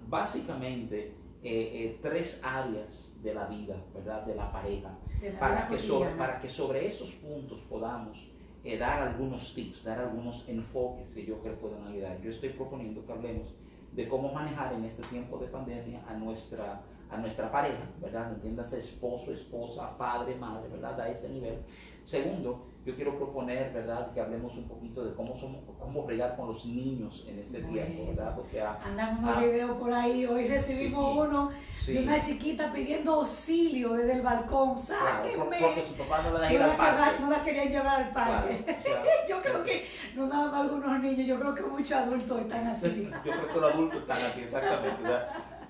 básicamente 0.08 1.14
eh, 1.44 1.70
eh, 1.74 2.00
tres 2.02 2.42
áreas 2.44 3.14
de 3.22 3.34
la 3.34 3.46
vida, 3.46 3.76
¿verdad? 3.94 4.26
De 4.26 4.34
la 4.34 4.52
pareja. 4.52 4.98
para, 5.40 5.68
que 5.68 5.78
sobre, 5.78 6.12
para 6.12 6.40
que 6.40 6.50
sobre 6.50 6.88
esos 6.88 7.12
puntos 7.12 7.60
podamos 7.70 8.28
eh, 8.64 8.78
dar 8.78 9.02
algunos 9.02 9.54
tips, 9.54 9.84
dar 9.84 10.00
algunos 10.00 10.46
enfoques 10.48 11.14
que 11.14 11.26
yo 11.26 11.40
creo 11.42 11.58
pueden 11.60 11.84
ayudar. 11.84 12.22
Yo 12.22 12.30
estoy 12.32 12.50
proponiendo 12.50 13.04
que 13.06 13.12
hablemos 13.12 13.54
de 13.92 14.08
cómo 14.08 14.32
manejar 14.32 14.74
en 14.74 14.86
este 14.86 15.04
tiempo 15.04 15.38
de 15.38 15.48
pandemia 15.48 16.04
a 16.08 16.14
nuestra 16.14 16.82
a 17.12 17.18
nuestra 17.18 17.52
pareja, 17.52 17.84
¿verdad? 18.00 18.32
Entiéndase 18.32 18.80
esposo, 18.80 19.34
esposa, 19.34 19.98
padre, 19.98 20.36
madre, 20.36 20.70
¿verdad? 20.70 21.00
A 21.02 21.10
ese 21.10 21.30
nivel. 21.30 21.60
Segundo, 22.06 22.68
yo 22.84 22.96
quiero 22.96 23.16
proponer, 23.16 23.72
¿verdad? 23.74 24.12
Que 24.12 24.22
hablemos 24.22 24.56
un 24.58 24.68
poquito 24.68 25.04
de 25.04 25.14
cómo 25.14 25.36
somos, 25.36 25.62
cómo 25.78 26.04
bregar 26.04 26.36
con 26.36 26.48
los 26.48 26.66
niños 26.66 27.26
en 27.28 27.38
este 27.38 27.62
tiempo, 27.62 28.08
¿verdad? 28.08 28.40
O 28.40 28.44
sea, 28.44 28.80
andamos 28.84 29.36
un 29.36 29.44
video 29.44 29.78
por 29.78 29.94
ahí, 29.94 30.26
hoy 30.26 30.48
recibimos 30.48 31.28
uno 31.28 31.52
de 31.86 32.00
una 32.00 32.20
chiquita 32.20 32.74
pidiendo 32.74 33.14
auxilio 33.16 33.94
desde 33.94 34.14
el 34.14 34.22
balcón, 34.22 34.78
sáquenme. 34.78 35.60
porque 35.62 35.86
su 35.86 35.94
papá 35.96 36.24
no 36.24 36.34
la 36.34 36.40
dejó 36.40 36.54
ir 36.54 36.62
al 36.64 36.78
parque. 36.78 37.22
no 37.22 37.30
la 37.30 37.42
querían 37.44 37.70
llevar 37.70 38.02
al 38.04 38.12
parque. 38.12 38.66
yo 39.30 39.42
creo 39.42 39.64
que 39.64 39.86
no 40.16 40.28
nada 40.28 40.50
más 40.50 40.62
algunos 40.62 41.00
niños, 41.02 41.28
yo 41.28 41.40
creo 41.40 41.54
que 41.54 41.64
muchos 41.64 41.92
adultos 41.92 42.42
están 42.42 42.68
así. 42.68 43.12
yo 43.26 43.32
creo 43.32 43.54
que 43.54 43.60
los 43.60 43.74
adultos 43.74 44.02
están 44.02 44.24
así, 44.24 44.42
exactamente, 44.42 45.04
¿verdad? 45.04 45.61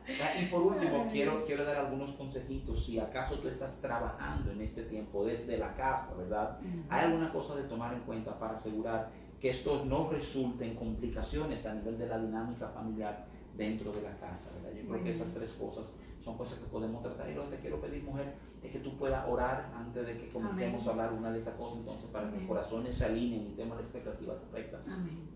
Y 0.41 0.46
por 0.46 0.62
último, 0.62 1.08
quiero, 1.12 1.46
quiero 1.46 1.63
dar 1.63 1.77
algunos 1.77 2.12
consejitos. 2.13 2.84
Si 2.86 3.00
acaso 3.00 3.36
tú 3.36 3.48
estás 3.48 3.79
trabajando 3.81 4.51
en 4.51 4.62
este 4.62 4.84
tiempo 4.84 5.25
desde 5.25 5.58
la 5.58 5.75
casa, 5.75 6.13
¿verdad? 6.17 6.60
Hay 6.89 7.05
alguna 7.05 7.31
cosa 7.31 7.55
de 7.55 7.63
tomar 7.63 7.93
en 7.93 8.01
cuenta 8.01 8.38
para 8.38 8.53
asegurar 8.53 9.12
que 9.39 9.50
esto 9.50 9.86
no 9.86 10.10
resulte 10.10 10.65
en 10.65 10.75
complicaciones 10.75 11.65
a 11.65 11.74
nivel 11.74 11.98
de 11.98 12.08
la 12.08 12.20
dinámica 12.20 12.70
familiar 12.70 13.25
dentro 13.58 13.91
de 13.91 14.01
la 14.01 14.15
casa, 14.17 14.51
¿verdad? 14.55 14.79
Yo 14.79 14.88
creo 14.88 15.03
que 15.03 15.10
esas 15.10 15.34
tres 15.34 15.51
cosas 15.51 15.91
son 16.24 16.38
cosas 16.38 16.60
que 16.60 16.65
podemos 16.65 17.01
tratar. 17.01 17.29
Y 17.29 17.34
lo 17.34 17.50
que 17.50 17.55
te 17.55 17.62
quiero 17.62 17.81
pedir, 17.81 18.03
mujer, 18.03 18.36
es 18.62 18.72
que 18.72 18.79
tú 18.79 18.96
puedas 18.98 19.27
orar 19.27 19.72
antes 19.75 20.05
de 20.05 20.17
que 20.17 20.29
comencemos 20.29 20.86
a 20.88 20.91
hablar 20.91 21.13
una 21.13 21.31
de 21.31 21.39
estas 21.39 21.55
cosas, 21.55 21.79
entonces, 21.79 22.10
para 22.12 22.29
que 22.29 22.38
los 22.38 22.46
corazones 22.46 22.96
se 22.96 23.05
alineen 23.05 23.48
y 23.48 23.55
tengan 23.55 23.77
la 23.77 23.84
expectativa 23.84 24.38
correcta. 24.38 24.81
Amén. 24.88 25.30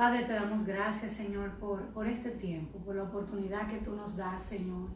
Padre, 0.00 0.24
te 0.24 0.32
damos 0.32 0.64
gracias, 0.64 1.12
Señor, 1.12 1.50
por, 1.58 1.82
por 1.88 2.06
este 2.06 2.30
tiempo, 2.30 2.78
por 2.78 2.96
la 2.96 3.02
oportunidad 3.02 3.68
que 3.68 3.76
tú 3.84 3.94
nos 3.94 4.16
das, 4.16 4.42
Señor, 4.42 4.88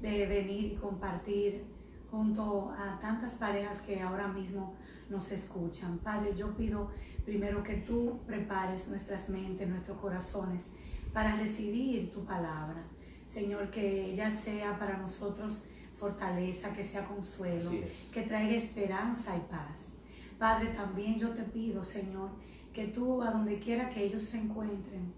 de 0.00 0.26
venir 0.26 0.72
y 0.72 0.74
compartir 0.74 1.64
junto 2.10 2.74
a 2.76 2.98
tantas 2.98 3.36
parejas 3.36 3.82
que 3.82 4.00
ahora 4.00 4.26
mismo 4.26 4.74
nos 5.08 5.30
escuchan. 5.30 5.98
Padre, 5.98 6.34
yo 6.36 6.56
pido 6.56 6.90
primero 7.24 7.62
que 7.62 7.74
tú 7.74 8.18
prepares 8.26 8.88
nuestras 8.88 9.28
mentes, 9.28 9.68
nuestros 9.68 9.96
corazones 9.98 10.70
para 11.12 11.36
recibir 11.36 12.12
tu 12.12 12.24
palabra. 12.24 12.82
Señor, 13.28 13.70
que 13.70 14.06
ella 14.06 14.28
sea 14.28 14.76
para 14.76 14.96
nosotros 14.96 15.62
fortaleza, 15.96 16.74
que 16.74 16.84
sea 16.84 17.04
consuelo, 17.04 17.70
que 18.12 18.22
traiga 18.22 18.56
esperanza 18.56 19.36
y 19.36 19.40
paz. 19.48 19.94
Padre, 20.36 20.70
también 20.70 21.16
yo 21.20 21.28
te 21.28 21.44
pido, 21.44 21.84
Señor, 21.84 22.30
que 22.72 22.86
tú, 22.86 23.22
a 23.22 23.30
donde 23.30 23.58
quiera 23.58 23.90
que 23.90 24.04
ellos 24.04 24.24
se 24.24 24.38
encuentren, 24.38 25.12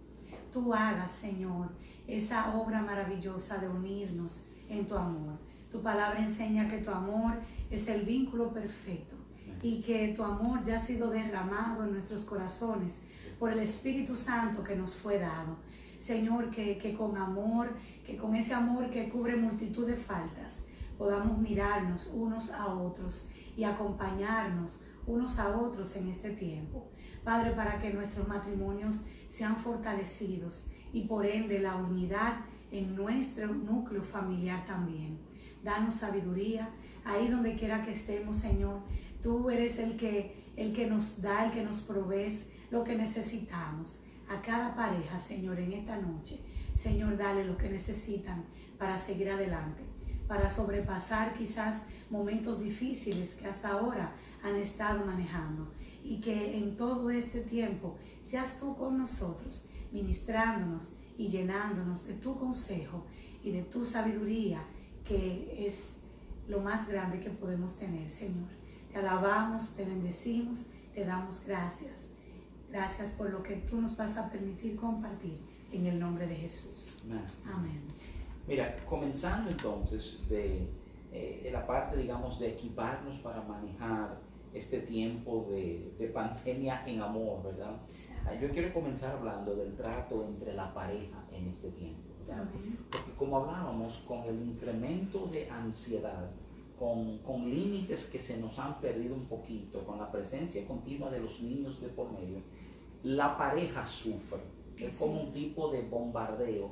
tú 0.53 0.75
hagas, 0.75 1.13
Señor, 1.13 1.69
esa 2.07 2.57
obra 2.57 2.83
maravillosa 2.83 3.59
de 3.59 3.69
unirnos 3.69 4.45
en 4.69 4.87
tu 4.87 4.97
amor. 4.97 5.39
Tu 5.71 5.81
palabra 5.81 6.21
enseña 6.21 6.69
que 6.69 6.79
tu 6.79 6.91
amor 6.91 7.35
es 7.71 7.89
el 7.89 8.03
vínculo 8.03 8.53
perfecto 8.53 9.17
y 9.63 9.81
que 9.83 10.13
tu 10.17 10.23
amor 10.23 10.65
ya 10.65 10.77
ha 10.77 10.81
sido 10.81 11.11
derramado 11.11 11.85
en 11.85 11.93
nuestros 11.93 12.25
corazones 12.25 13.03
por 13.39 13.53
el 13.53 13.61
Espíritu 13.61 14.17
Santo 14.17 14.63
que 14.63 14.77
nos 14.77 14.97
fue 14.97 15.19
dado. 15.19 15.57
Señor, 16.01 16.51
que, 16.51 16.77
que 16.77 16.95
con 16.95 17.17
amor, 17.17 17.71
que 18.07 18.17
con 18.17 18.35
ese 18.37 18.53
amor 18.55 18.91
que 18.91 19.09
cubre 19.09 19.37
multitud 19.37 19.87
de 19.87 19.97
faltas, 19.97 20.67
podamos 20.99 21.39
mirarnos 21.39 22.11
unos 22.13 22.51
a 22.51 22.67
otros 22.67 23.29
y 23.57 23.65
acompañarnos 23.65 24.81
unos 25.07 25.39
a 25.39 25.57
otros 25.57 25.97
en 25.97 26.09
este 26.09 26.31
tiempo. 26.31 26.89
Padre, 27.25 27.53
para 27.53 27.79
que 27.79 27.93
nuestros 27.93 28.29
matrimonios 28.29 29.05
sean 29.31 29.57
fortalecidos 29.57 30.67
y 30.93 31.03
por 31.03 31.25
ende 31.25 31.59
la 31.59 31.77
unidad 31.77 32.41
en 32.71 32.95
nuestro 32.95 33.47
núcleo 33.47 34.03
familiar 34.03 34.65
también. 34.67 35.19
Danos 35.63 35.95
sabiduría 35.95 36.69
ahí 37.05 37.29
donde 37.29 37.55
quiera 37.57 37.83
que 37.83 37.93
estemos, 37.93 38.37
Señor. 38.37 38.81
Tú 39.23 39.49
eres 39.49 39.79
el 39.79 39.97
que, 39.97 40.37
el 40.57 40.75
que 40.75 40.87
nos 40.87 41.23
da, 41.23 41.47
el 41.47 41.53
que 41.53 41.65
nos 41.65 41.81
provee 41.81 42.29
lo 42.71 42.85
que 42.85 42.95
necesitamos. 42.95 44.01
A 44.29 44.43
cada 44.43 44.75
pareja, 44.75 45.19
Señor, 45.19 45.59
en 45.59 45.73
esta 45.73 45.97
noche. 45.97 46.41
Señor, 46.77 47.17
dale 47.17 47.45
lo 47.45 47.57
que 47.57 47.71
necesitan 47.71 48.45
para 48.79 48.99
seguir 48.99 49.31
adelante, 49.31 49.83
para 50.29 50.51
sobrepasar 50.51 51.35
quizás 51.35 51.87
momentos 52.11 52.61
difíciles 52.63 53.35
que 53.35 53.47
hasta 53.47 53.69
ahora 53.69 54.13
han 54.43 54.57
estado 54.57 55.05
manejando 55.07 55.69
y 56.05 56.21
que 56.21 56.59
en 56.59 56.77
todo 56.77 57.11
este 57.11 57.41
tiempo 57.41 57.97
seas 58.23 58.61
tú 58.61 58.77
con 58.77 58.99
nosotros, 58.99 59.65
ministrándonos 59.91 60.91
y 61.17 61.29
llenándonos 61.29 62.07
de 62.07 62.15
tu 62.15 62.39
consejo 62.39 63.07
y 63.43 63.51
de 63.53 63.63
tu 63.63 63.87
sabiduría, 63.87 64.63
que 65.05 65.67
es 65.67 65.97
lo 66.47 66.61
más 66.61 66.89
grande 66.89 67.21
que 67.21 67.31
podemos 67.31 67.77
tener, 67.77 68.11
Señor. 68.13 68.49
Te 68.93 68.99
alabamos, 68.99 69.75
te 69.77 69.85
bendecimos, 69.85 70.67
te 70.95 71.05
damos 71.05 71.43
gracias. 71.47 72.07
Gracias 72.71 73.11
por 73.11 73.31
lo 73.31 73.43
que 73.43 73.57
tú 73.57 73.81
nos 73.81 73.97
vas 73.97 74.17
a 74.19 74.31
permitir 74.31 74.77
compartir 74.77 75.39
en 75.73 75.87
el 75.87 75.99
nombre 75.99 76.27
de 76.27 76.37
Jesús. 76.37 77.03
Amén. 77.47 77.81
Mira, 78.47 78.77
comenzando 78.85 79.51
entonces 79.51 80.19
de, 80.29 80.69
eh, 81.13 81.41
de 81.45 81.51
la 81.51 81.67
parte, 81.67 81.97
digamos, 81.97 82.39
de 82.39 82.51
equiparnos 82.51 83.19
para 83.19 83.43
manejar 83.43 84.19
este 84.55 84.81
tiempo 84.81 85.49
de, 85.51 86.11
pandemia 86.15 86.85
en 86.87 87.01
amor, 87.01 87.43
¿verdad? 87.43 87.75
Ah, 88.25 88.35
yo 88.41 88.49
quiero 88.51 88.73
comenzar 88.73 89.17
hablando 89.17 89.55
del 89.55 89.75
trato 89.75 90.25
entre 90.25 90.55
la 90.55 90.73
pareja 90.73 91.25
en 91.33 91.49
este 91.49 91.71
tiempo, 91.71 92.15
¿verdad? 92.21 92.45
Porque 92.91 93.13
como 93.19 93.39
hablábamos, 93.39 93.99
con 94.07 94.23
el 94.23 94.41
incremento 94.41 95.27
de 95.27 95.51
ansiedad, 95.51 96.31
con, 96.79 97.19
con 97.19 97.51
límites 97.51 98.05
que 98.05 98.21
se 98.21 98.39
nos 98.39 98.59
han 98.59 98.81
perdido 98.81 99.15
un 99.15 99.27
poquito, 99.27 99.85
con 99.85 99.99
la 99.99 100.11
presencia 100.11 100.67
continua 100.67 101.11
de 101.11 101.21
los 101.21 101.41
niños 101.41 101.81
de 101.81 101.89
por 101.89 102.13
medio, 102.13 102.39
la 103.03 103.37
pareja 103.37 103.85
sufre. 103.85 104.41
Es 104.79 104.97
como 104.97 105.23
un 105.23 105.33
tipo 105.33 105.71
de 105.71 105.83
bombardeo 105.83 106.71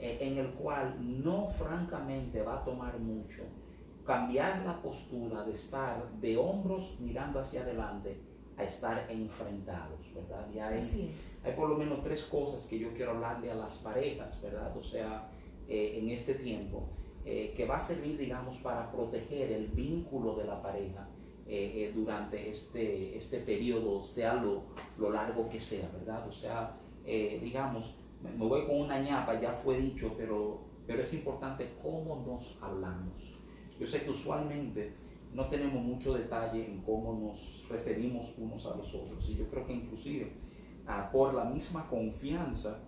eh, 0.00 0.18
en 0.20 0.38
el 0.38 0.48
cual 0.50 0.96
no 1.22 1.46
francamente 1.46 2.42
va 2.42 2.60
a 2.60 2.64
tomar 2.64 2.98
mucho 2.98 3.42
cambiar 4.04 4.64
la 4.64 4.76
postura 4.82 5.44
de 5.44 5.54
estar 5.54 6.04
de 6.20 6.36
hombros 6.36 6.96
mirando 7.00 7.40
hacia 7.40 7.62
adelante 7.62 8.16
a 8.56 8.64
estar 8.64 9.06
enfrentados, 9.10 9.98
¿verdad? 10.14 10.46
Y 10.54 10.58
hay, 10.58 11.14
hay 11.44 11.52
por 11.52 11.68
lo 11.68 11.76
menos 11.76 12.02
tres 12.04 12.22
cosas 12.22 12.64
que 12.66 12.78
yo 12.78 12.92
quiero 12.94 13.12
hablarle 13.12 13.50
a 13.50 13.54
las 13.54 13.78
parejas, 13.78 14.40
¿verdad? 14.40 14.76
O 14.76 14.84
sea, 14.84 15.28
eh, 15.68 15.98
en 16.00 16.10
este 16.10 16.34
tiempo, 16.34 16.82
eh, 17.24 17.54
que 17.56 17.64
va 17.64 17.76
a 17.78 17.86
servir, 17.86 18.18
digamos, 18.18 18.58
para 18.58 18.92
proteger 18.92 19.50
el 19.52 19.66
vínculo 19.68 20.34
de 20.34 20.44
la 20.44 20.62
pareja 20.62 21.08
eh, 21.48 21.90
durante 21.94 22.50
este, 22.50 23.16
este 23.16 23.38
periodo, 23.38 24.04
sea 24.04 24.34
lo, 24.34 24.62
lo, 24.98 25.10
largo 25.10 25.48
que 25.48 25.58
sea, 25.58 25.88
¿verdad? 25.92 26.28
O 26.28 26.32
sea, 26.32 26.76
digamos, 27.06 27.94
me 28.22 28.46
voy 28.46 28.66
con 28.66 28.80
una 28.80 29.00
ñapa, 29.00 29.38
ya 29.40 29.52
fue 29.52 29.78
dicho, 29.78 30.14
pero, 30.16 30.60
pero 30.86 31.02
es 31.02 31.12
importante 31.12 31.68
cómo 31.82 32.24
nos 32.26 32.56
hablamos. 32.62 33.33
Yo 33.78 33.86
sé 33.86 34.02
que 34.02 34.10
usualmente 34.10 34.92
no 35.34 35.46
tenemos 35.46 35.82
mucho 35.82 36.14
detalle 36.14 36.64
en 36.64 36.80
cómo 36.82 37.12
nos 37.18 37.68
referimos 37.68 38.32
unos 38.38 38.64
a 38.66 38.76
los 38.76 38.94
otros 38.94 39.28
y 39.28 39.34
yo 39.34 39.46
creo 39.48 39.66
que 39.66 39.72
inclusive 39.72 40.32
ah, 40.86 41.10
por 41.12 41.34
la 41.34 41.44
misma 41.44 41.88
confianza 41.88 42.78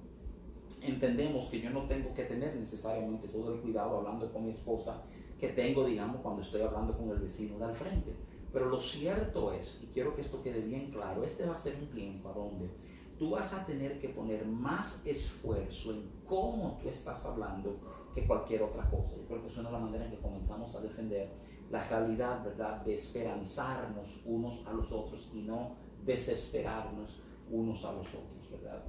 entendemos 0.83 1.47
que 1.47 1.61
yo 1.61 1.71
no 1.71 1.83
tengo 1.83 2.15
que 2.15 2.23
tener 2.25 2.55
necesariamente 2.55 3.27
todo 3.29 3.55
el 3.55 3.61
cuidado 3.61 3.99
hablando 3.99 4.33
con 4.33 4.47
mi 4.47 4.53
esposa 4.53 5.03
que 5.41 5.49
tengo, 5.49 5.85
digamos, 5.85 6.21
cuando 6.23 6.43
estoy 6.43 6.63
hablando 6.63 6.97
con 6.97 7.11
el 7.11 7.19
vecino 7.19 7.59
de 7.59 7.65
al 7.65 7.75
frente. 7.75 8.15
Pero 8.53 8.71
lo 8.71 8.81
cierto 8.81 9.53
es, 9.53 9.83
y 9.83 9.87
quiero 9.93 10.15
que 10.15 10.23
esto 10.23 10.43
quede 10.43 10.61
bien 10.61 10.91
claro, 10.91 11.25
este 11.25 11.45
va 11.45 11.55
a 11.55 11.59
ser 11.59 11.75
un 11.75 11.89
tiempo 11.89 12.29
a 12.31 12.33
donde 12.33 12.71
tú 13.19 13.31
vas 13.31 13.53
a 13.53 13.65
tener 13.67 14.01
que 14.01 14.09
poner 14.09 14.47
más 14.47 15.01
esfuerzo 15.05 15.93
en 15.93 16.03
cómo 16.27 16.79
tú 16.83 16.89
estás 16.89 17.25
hablando 17.25 17.77
que 18.17 18.27
cualquier 18.27 18.63
otra 18.63 18.83
cosa. 18.89 19.15
Yo 19.17 19.27
creo 19.29 19.43
que 19.43 19.49
es 19.49 19.57
una 19.59 19.69
de 19.69 19.73
las 19.75 19.83
maneras 19.83 20.07
en 20.07 20.17
que 20.17 20.23
comenzamos 20.23 20.75
a 20.75 20.81
defender 20.81 21.29
la 21.71 21.87
realidad, 21.87 22.43
¿verdad?, 22.43 22.81
de 22.81 22.95
esperanzarnos 22.95 24.23
unos 24.25 24.67
a 24.67 24.73
los 24.73 24.91
otros 24.91 25.29
y 25.35 25.43
no 25.43 25.73
desesperarnos 26.05 27.11
unos 27.51 27.85
a 27.85 27.93
los 27.93 28.07
otros, 28.07 28.51
¿verdad? 28.51 28.83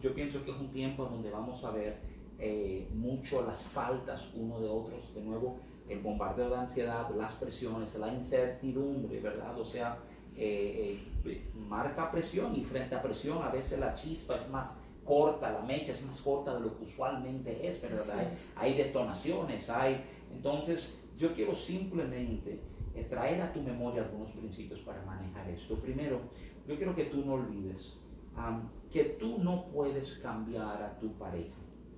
yo 0.00 0.14
pienso 0.14 0.44
que 0.44 0.52
es 0.52 0.56
un 0.56 0.72
tiempo 0.72 1.06
donde 1.06 1.28
vamos 1.28 1.64
a 1.64 1.72
ver 1.72 1.96
eh, 2.38 2.88
mucho 2.94 3.42
las 3.42 3.62
faltas 3.62 4.28
uno 4.34 4.60
de 4.60 4.68
otros, 4.68 5.12
de 5.12 5.22
nuevo, 5.22 5.58
el 5.88 5.98
bombardeo 6.00 6.48
de 6.50 6.56
ansiedad, 6.56 7.10
las 7.16 7.32
presiones, 7.32 7.94
la 7.96 8.14
incertidumbre, 8.14 9.20
¿verdad? 9.20 9.58
O 9.58 9.66
sea, 9.66 9.98
eh, 10.36 11.02
eh, 11.24 11.50
marca 11.68 12.10
presión 12.12 12.54
y 12.54 12.64
frente 12.64 12.94
a 12.94 13.02
presión 13.02 13.42
a 13.42 13.48
veces 13.48 13.80
la 13.80 13.96
chispa 13.96 14.36
es 14.36 14.48
más 14.50 14.70
corta, 15.06 15.50
la 15.50 15.62
mecha 15.62 15.92
es 15.92 16.04
más 16.04 16.20
corta 16.20 16.54
de 16.54 16.60
lo 16.60 16.76
que 16.76 16.84
usualmente 16.84 17.66
es, 17.66 17.80
¿verdad? 17.80 18.28
Hay, 18.56 18.76
detonaciones, 18.76 19.70
hay... 19.70 20.04
Entonces, 20.34 20.96
yo 21.18 21.32
quiero 21.32 21.54
simplemente 21.54 22.60
traer 23.08 23.40
a 23.40 23.52
tu 23.52 23.62
memoria 23.62 24.02
algunos 24.02 24.32
principios 24.32 24.80
para 24.80 25.02
manejar 25.04 25.48
esto. 25.48 25.76
Primero, 25.76 26.20
yo 26.66 26.76
quiero 26.76 26.94
que 26.94 27.04
tú 27.04 27.24
no 27.24 27.34
olvides 27.34 27.96
que 28.92 29.04
tú 29.04 29.38
no 29.42 29.64
puedes 29.66 30.18
cambiar 30.18 30.82
a 30.82 30.98
tu 30.98 31.12
pareja. 31.18 31.54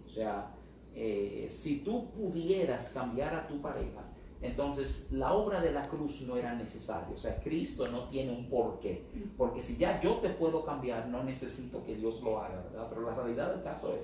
O 0.06 0.10
sea, 0.10 0.50
eh, 0.94 1.48
si 1.50 1.78
tú 1.80 2.10
pudieras 2.10 2.90
cambiar 2.90 3.34
a 3.34 3.46
tu 3.46 3.60
pareja, 3.60 4.02
entonces 4.40 5.08
la 5.10 5.32
obra 5.32 5.60
de 5.60 5.72
la 5.72 5.88
cruz 5.88 6.20
no 6.22 6.36
era 6.36 6.54
necesaria. 6.54 7.14
O 7.14 7.18
sea, 7.18 7.40
Cristo 7.42 7.88
no 7.88 8.04
tiene 8.04 8.30
un 8.30 8.48
porqué. 8.48 9.04
Porque 9.36 9.62
si 9.62 9.76
ya 9.76 10.00
yo 10.00 10.14
te 10.16 10.28
puedo 10.28 10.64
cambiar, 10.64 11.08
no 11.08 11.24
necesito 11.24 11.84
que 11.84 11.96
Dios 11.96 12.22
lo 12.22 12.40
haga, 12.40 12.62
¿verdad? 12.70 12.86
Pero 12.88 13.02
la 13.02 13.14
realidad 13.14 13.52
del 13.54 13.64
caso 13.64 13.92
es 13.94 14.02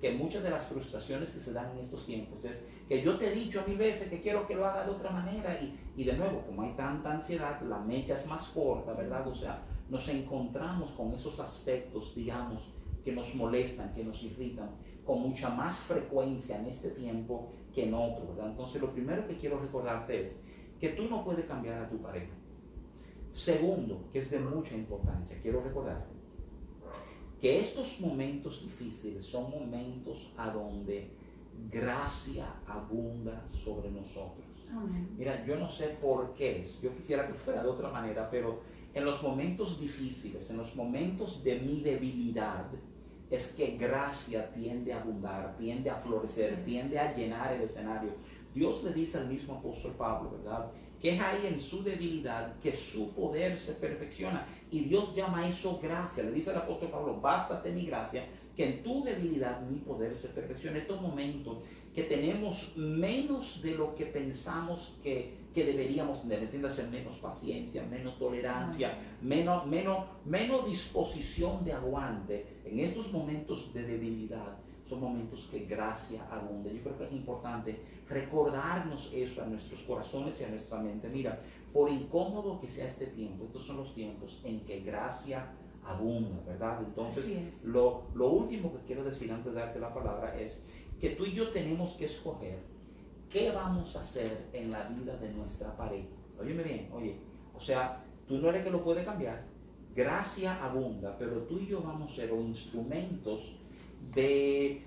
que 0.00 0.12
muchas 0.12 0.42
de 0.42 0.50
las 0.50 0.62
frustraciones 0.64 1.30
que 1.30 1.40
se 1.40 1.52
dan 1.52 1.70
en 1.72 1.84
estos 1.84 2.06
tiempos 2.06 2.44
es 2.44 2.60
que 2.88 3.02
yo 3.02 3.16
te 3.18 3.28
he 3.28 3.34
dicho 3.34 3.60
a 3.60 3.66
mi 3.66 3.76
veces 3.76 4.08
que 4.08 4.20
quiero 4.20 4.46
que 4.46 4.54
lo 4.54 4.66
haga 4.66 4.84
de 4.84 4.90
otra 4.90 5.10
manera 5.10 5.54
y, 5.60 5.78
y 5.96 6.04
de 6.04 6.14
nuevo, 6.14 6.42
como 6.42 6.62
hay 6.62 6.72
tanta 6.72 7.12
ansiedad, 7.12 7.60
la 7.62 7.78
mecha 7.78 8.14
es 8.14 8.26
más 8.26 8.48
corta, 8.48 8.94
¿verdad? 8.94 9.26
O 9.28 9.34
sea, 9.34 9.62
nos 9.88 10.08
encontramos 10.08 10.90
con 10.92 11.12
esos 11.12 11.38
aspectos, 11.38 12.14
digamos, 12.14 12.62
que 13.04 13.12
nos 13.12 13.34
molestan, 13.34 13.92
que 13.94 14.04
nos 14.04 14.22
irritan, 14.22 14.70
con 15.04 15.20
mucha 15.20 15.48
más 15.50 15.76
frecuencia 15.76 16.58
en 16.58 16.66
este 16.66 16.90
tiempo 16.90 17.52
que 17.74 17.84
en 17.84 17.94
otro, 17.94 18.28
¿verdad? 18.28 18.50
Entonces, 18.50 18.80
lo 18.80 18.92
primero 18.92 19.26
que 19.26 19.36
quiero 19.36 19.58
recordarte 19.58 20.22
es 20.22 20.32
que 20.80 20.90
tú 20.90 21.04
no 21.08 21.24
puedes 21.24 21.46
cambiar 21.46 21.78
a 21.82 21.88
tu 21.88 21.98
pareja. 21.98 22.32
Segundo, 23.32 24.04
que 24.12 24.20
es 24.20 24.30
de 24.30 24.40
mucha 24.40 24.74
importancia, 24.74 25.38
quiero 25.42 25.62
recordarte 25.62 26.12
que 27.42 27.58
estos 27.58 28.00
momentos 28.00 28.62
difíciles 28.62 29.26
son 29.26 29.50
momentos 29.50 30.32
a 30.36 30.50
donde 30.50 31.08
gracia 31.72 32.46
abunda 32.68 33.44
sobre 33.52 33.90
nosotros. 33.90 34.46
Mira, 35.18 35.44
yo 35.44 35.58
no 35.58 35.70
sé 35.70 35.88
por 36.00 36.34
qué, 36.34 36.70
yo 36.80 36.96
quisiera 36.96 37.26
que 37.26 37.34
fuera 37.34 37.62
de 37.64 37.68
otra 37.68 37.90
manera, 37.90 38.30
pero 38.30 38.60
en 38.94 39.04
los 39.04 39.22
momentos 39.22 39.80
difíciles, 39.80 40.50
en 40.50 40.56
los 40.56 40.76
momentos 40.76 41.42
de 41.42 41.58
mi 41.58 41.80
debilidad, 41.80 42.66
es 43.32 43.46
que 43.56 43.78
gracia 43.78 44.50
tiende 44.50 44.92
a 44.92 45.00
abundar, 45.00 45.56
tiende 45.56 45.88
a 45.88 45.96
florecer, 45.96 46.62
tiende 46.66 46.98
a 46.98 47.16
llenar 47.16 47.54
el 47.54 47.62
escenario. 47.62 48.10
Dios 48.54 48.84
le 48.84 48.92
dice 48.92 49.16
al 49.16 49.28
mismo 49.28 49.54
apóstol 49.54 49.92
Pablo, 49.96 50.32
¿verdad? 50.32 50.70
Que 51.00 51.14
es 51.16 51.20
ahí 51.20 51.46
en 51.46 51.58
su 51.58 51.82
debilidad 51.82 52.54
que 52.62 52.74
su 52.74 53.10
poder 53.14 53.56
se 53.56 53.72
perfecciona. 53.72 54.46
Y 54.70 54.80
Dios 54.80 55.14
llama 55.16 55.48
eso 55.48 55.80
gracia. 55.82 56.24
Le 56.24 56.30
dice 56.30 56.50
al 56.50 56.58
apóstol 56.58 56.90
Pablo, 56.90 57.20
bástate 57.22 57.72
mi 57.72 57.86
gracia, 57.86 58.26
que 58.54 58.66
en 58.66 58.82
tu 58.82 59.02
debilidad 59.02 59.62
mi 59.62 59.78
poder 59.78 60.14
se 60.14 60.28
perfecciona. 60.28 60.76
En 60.76 60.82
estos 60.82 61.00
momentos 61.00 61.56
que 61.94 62.04
tenemos 62.04 62.72
menos 62.76 63.60
de 63.62 63.74
lo 63.74 63.94
que 63.96 64.06
pensamos 64.06 64.92
que 65.02 65.42
que 65.52 65.64
deberíamos 65.64 66.22
tener, 66.22 66.42
entiéndase, 66.42 66.84
menos 66.84 67.16
paciencia, 67.16 67.84
menos 67.84 68.18
tolerancia, 68.18 68.96
menos, 69.20 69.66
menos, 69.66 70.06
menos 70.24 70.66
disposición 70.66 71.64
de 71.64 71.72
aguante 71.72 72.46
en 72.64 72.80
estos 72.80 73.12
momentos 73.12 73.72
de 73.74 73.82
debilidad. 73.82 74.56
Son 74.88 75.00
momentos 75.00 75.48
que 75.50 75.60
gracia 75.60 76.26
abunda. 76.30 76.70
Yo 76.70 76.82
creo 76.82 76.98
que 76.98 77.04
es 77.04 77.12
importante 77.12 77.78
recordarnos 78.08 79.10
eso 79.12 79.42
a 79.42 79.46
nuestros 79.46 79.80
corazones 79.82 80.40
y 80.40 80.44
a 80.44 80.48
nuestra 80.48 80.80
mente. 80.80 81.08
Mira, 81.08 81.38
por 81.72 81.90
incómodo 81.90 82.60
que 82.60 82.68
sea 82.68 82.88
este 82.88 83.06
tiempo, 83.06 83.44
estos 83.44 83.66
son 83.66 83.76
los 83.76 83.94
tiempos 83.94 84.40
en 84.44 84.60
que 84.60 84.80
gracia 84.80 85.46
abunda, 85.84 86.42
¿verdad? 86.46 86.78
Entonces, 86.86 87.64
lo, 87.64 88.04
lo 88.14 88.30
último 88.30 88.72
que 88.72 88.86
quiero 88.86 89.04
decir 89.04 89.32
antes 89.32 89.52
de 89.52 89.60
darte 89.60 89.80
la 89.80 89.92
palabra 89.92 90.38
es 90.38 90.56
que 91.02 91.10
tú 91.10 91.26
y 91.26 91.32
yo 91.32 91.50
tenemos 91.50 91.92
que 91.94 92.06
escoger 92.06 92.58
¿qué 93.32 93.50
vamos 93.50 93.96
a 93.96 94.00
hacer 94.00 94.50
en 94.52 94.70
la 94.70 94.84
vida 94.84 95.16
de 95.16 95.32
nuestra 95.32 95.74
pareja? 95.76 96.06
Óyeme 96.38 96.62
bien, 96.62 96.88
oye, 96.92 97.16
o 97.56 97.60
sea, 97.60 98.04
tú 98.28 98.38
no 98.38 98.50
eres 98.50 98.62
que 98.62 98.70
lo 98.70 98.84
puede 98.84 99.04
cambiar. 99.04 99.42
Gracia 99.96 100.62
abunda, 100.64 101.16
pero 101.18 101.38
tú 101.42 101.58
y 101.58 101.66
yo 101.66 101.82
vamos 101.82 102.12
a 102.12 102.16
ser 102.16 102.30
instrumentos 102.30 103.56
de 104.14 104.82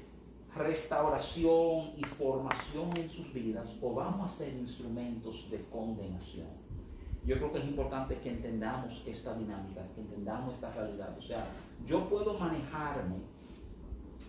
restauración 0.55 1.91
y 1.97 2.03
formación 2.03 2.95
en 2.97 3.09
sus 3.09 3.33
vidas 3.33 3.67
o 3.81 3.93
vamos 3.93 4.31
a 4.31 4.37
ser 4.37 4.53
instrumentos 4.53 5.49
de 5.51 5.61
condenación. 5.65 6.47
Yo 7.25 7.35
creo 7.37 7.51
que 7.51 7.59
es 7.59 7.65
importante 7.65 8.19
que 8.19 8.29
entendamos 8.29 9.01
esta 9.05 9.35
dinámica, 9.35 9.81
que 9.95 10.01
entendamos 10.01 10.53
esta 10.55 10.71
realidad. 10.71 11.13
O 11.17 11.21
sea, 11.21 11.45
yo 11.85 12.07
puedo 12.07 12.37
manejarme, 12.37 13.15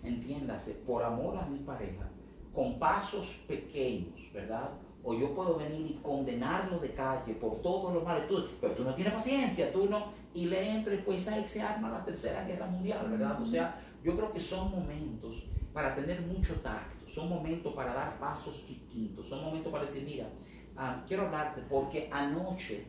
entiéndase, 0.07 0.73
por 0.87 1.03
amor 1.03 1.37
a 1.37 1.47
mi 1.47 1.59
pareja, 1.59 2.09
con 2.55 2.79
pasos 2.79 3.41
pequeños, 3.47 4.33
¿verdad? 4.33 4.71
O 5.05 5.15
yo 5.15 5.35
puedo 5.35 5.57
venir 5.57 5.91
y 5.91 5.95
condenarlo 6.03 6.79
de 6.79 6.93
calle 6.93 7.35
por 7.35 7.61
todos 7.63 7.95
los 7.95 8.05
males, 8.05 8.25
pero 8.61 8.73
tú 8.73 8.85
no 8.85 8.95
tienes 8.95 9.13
paciencia, 9.13 9.73
tú 9.73 9.87
no, 9.89 10.07
y 10.35 10.47
le 10.47 10.71
entro 10.71 10.95
y 10.95 10.99
pues 10.99 11.27
ahí 11.29 11.47
se 11.49 11.63
arma 11.63 11.91
la 11.91 12.05
tercera 12.05 12.45
guerra 12.45 12.67
mundial, 12.67 13.09
¿verdad? 13.11 13.41
O 13.43 13.47
sea, 13.47 13.81
yo 14.03 14.17
creo 14.17 14.33
que 14.33 14.41
son 14.41 14.71
momentos 14.71 15.45
para 15.73 15.95
tener 15.95 16.21
mucho 16.23 16.55
tacto, 16.61 17.09
son 17.11 17.29
momentos 17.29 17.75
para 17.75 17.93
dar 17.93 18.19
pasos 18.19 18.65
chiquitos, 18.67 19.29
son 19.29 19.45
momentos 19.45 19.73
para 19.73 19.85
decir, 19.85 20.05
mira, 20.05 20.27
ah, 20.77 21.03
quiero 21.07 21.27
hablarte 21.27 21.63
porque 21.69 22.09
anoche 22.13 22.87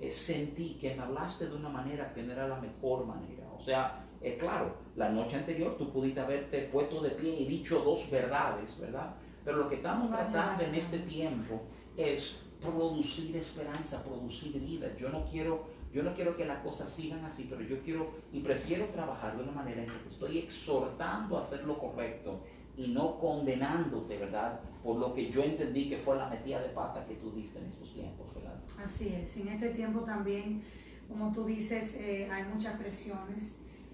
eh, 0.00 0.10
sentí 0.10 0.78
que 0.80 0.94
me 0.94 1.02
hablaste 1.02 1.48
de 1.48 1.56
una 1.56 1.68
manera 1.68 2.12
que 2.14 2.22
no 2.22 2.32
era 2.32 2.46
la 2.46 2.60
mejor 2.60 3.06
manera. 3.06 3.44
O 3.56 3.60
sea, 3.60 4.04
es 4.20 4.38
claro, 4.38 4.74
la 4.96 5.10
noche 5.10 5.36
anterior 5.36 5.76
tú 5.78 5.90
pudiste 5.90 6.20
haberte 6.20 6.68
puesto 6.72 7.00
de 7.00 7.10
pie 7.10 7.40
y 7.40 7.46
dicho 7.46 7.80
dos 7.80 8.10
verdades, 8.10 8.78
¿verdad? 8.80 9.14
Pero 9.44 9.58
lo 9.58 9.68
que 9.68 9.76
estamos 9.76 10.10
tratando 10.10 10.64
en 10.64 10.74
este 10.74 10.98
tiempo 10.98 11.62
es 11.96 12.34
producir 12.60 13.36
esperanza, 13.36 14.02
producir 14.02 14.52
vida. 14.60 14.88
Yo 14.98 15.10
no 15.10 15.24
quiero, 15.30 15.66
yo 15.92 16.02
no 16.02 16.14
quiero 16.14 16.36
que 16.36 16.44
las 16.44 16.58
cosas 16.64 16.90
sigan 16.90 17.24
así, 17.24 17.46
pero 17.48 17.62
yo 17.62 17.78
quiero 17.82 18.10
y 18.32 18.40
prefiero 18.40 18.86
trabajar 18.86 19.36
de 19.36 19.44
una 19.44 19.52
manera 19.52 19.82
en 19.82 19.88
que 19.88 19.98
te 19.98 20.08
estoy 20.08 20.38
exhortando 20.38 21.38
a 21.38 21.44
hacer 21.44 21.64
lo 21.64 21.78
correcto 21.78 22.40
y 22.76 22.88
no 22.88 23.18
condenándote, 23.20 24.18
¿verdad? 24.18 24.60
Por 24.82 24.96
lo 24.96 25.14
que 25.14 25.30
yo 25.30 25.42
entendí 25.42 25.88
que 25.88 25.98
fue 25.98 26.16
la 26.16 26.28
metida 26.28 26.60
de 26.60 26.68
pata 26.70 27.04
que 27.06 27.14
tú 27.14 27.30
diste 27.32 27.58
en 27.60 27.66
estos 27.66 27.92
tiempos, 27.94 28.26
¿verdad? 28.34 28.54
Así 28.84 29.08
es. 29.08 29.36
En 29.36 29.48
este 29.48 29.70
tiempo 29.70 30.00
también, 30.00 30.62
como 31.08 31.32
tú 31.32 31.44
dices, 31.44 31.94
eh, 31.94 32.28
hay 32.30 32.44
muchas 32.52 32.76
presiones 32.78 33.52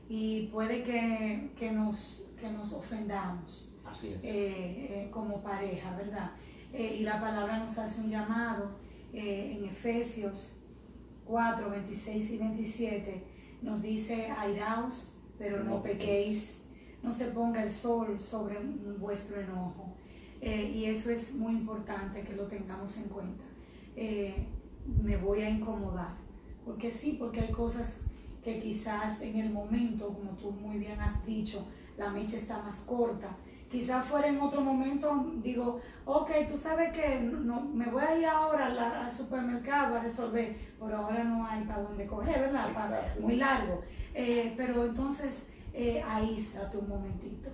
y 0.09 0.47
puede 0.47 0.83
que, 0.83 1.51
que, 1.59 1.71
nos, 1.71 2.25
que 2.41 2.51
nos 2.51 2.73
ofendamos 2.73 3.69
eh, 4.03 4.19
eh, 4.23 5.09
como 5.11 5.41
pareja, 5.41 5.97
¿verdad? 5.97 6.31
Eh, 6.73 6.99
y 7.01 7.03
la 7.05 7.21
palabra 7.21 7.59
nos 7.59 7.79
hace 7.79 8.01
un 8.01 8.11
llamado 8.11 8.71
en 9.13 9.65
Efesios 9.65 10.57
4, 11.27 11.71
26 11.71 12.31
y 12.33 12.39
27, 12.39 13.23
nos 13.63 13.81
dice, 13.81 14.27
airaos, 14.27 15.13
pero 15.39 15.63
no, 15.63 15.81
pequéis, 15.83 16.63
no 17.03 17.13
se 17.13 17.27
ponga 17.27 17.63
el 17.63 17.71
sol 17.71 18.21
sobre 18.21 18.59
vuestro 18.99 19.41
enojo. 19.41 19.95
y 20.43 20.87
eso 20.87 21.11
es 21.11 21.35
muy 21.35 21.53
importante 21.53 22.23
que 22.23 22.35
lo 22.35 22.47
tengamos 22.49 22.97
en 22.97 23.05
cuenta. 23.05 23.45
me 25.05 25.17
voy 25.17 25.43
a 25.43 25.49
incomodar, 25.49 26.17
porque 26.67 26.91
sí, 26.91 27.17
porque 27.17 27.43
hay 27.43 27.53
cosas 27.53 28.01
que 28.45 28.61
quizás 28.61 29.23
en 29.23 29.39
el 29.39 29.51
momento, 29.51 30.09
como 30.09 30.31
tú 30.33 30.51
muy 30.51 30.79
bien 30.79 31.01
has 31.01 31.25
dicho, 31.25 31.67
la 31.97 32.11
mecha 32.11 32.37
está 32.37 32.59
más 32.59 32.81
corta. 32.81 33.29
Quizás 33.71 34.05
fuera 34.07 34.29
en 34.29 34.41
otro 34.41 34.61
momento, 34.61 35.33
digo, 35.43 35.81
ok, 36.05 36.31
tú 36.49 36.57
sabes 36.57 36.93
que 36.93 37.21
no, 37.21 37.61
me 37.61 37.87
voy 37.87 38.03
a 38.05 38.19
ir 38.19 38.27
ahora 38.27 39.07
al 39.07 39.13
supermercado 39.13 39.97
a 39.97 40.01
resolver, 40.01 40.57
pero 40.79 40.97
ahora 40.97 41.25
no 41.25 41.47
hay 41.47 41.65
para 41.65 41.83
dónde 41.83 42.07
coger, 42.07 42.41
¿verdad? 42.41 42.69
muy 43.21 43.37
largo. 43.37 43.81
Eh, 44.15 44.55
pero 44.57 44.85
entonces, 44.85 45.47
eh, 45.73 46.03
ahí 46.07 46.37
está 46.37 46.71
un 46.79 46.89
momentito. 46.89 47.51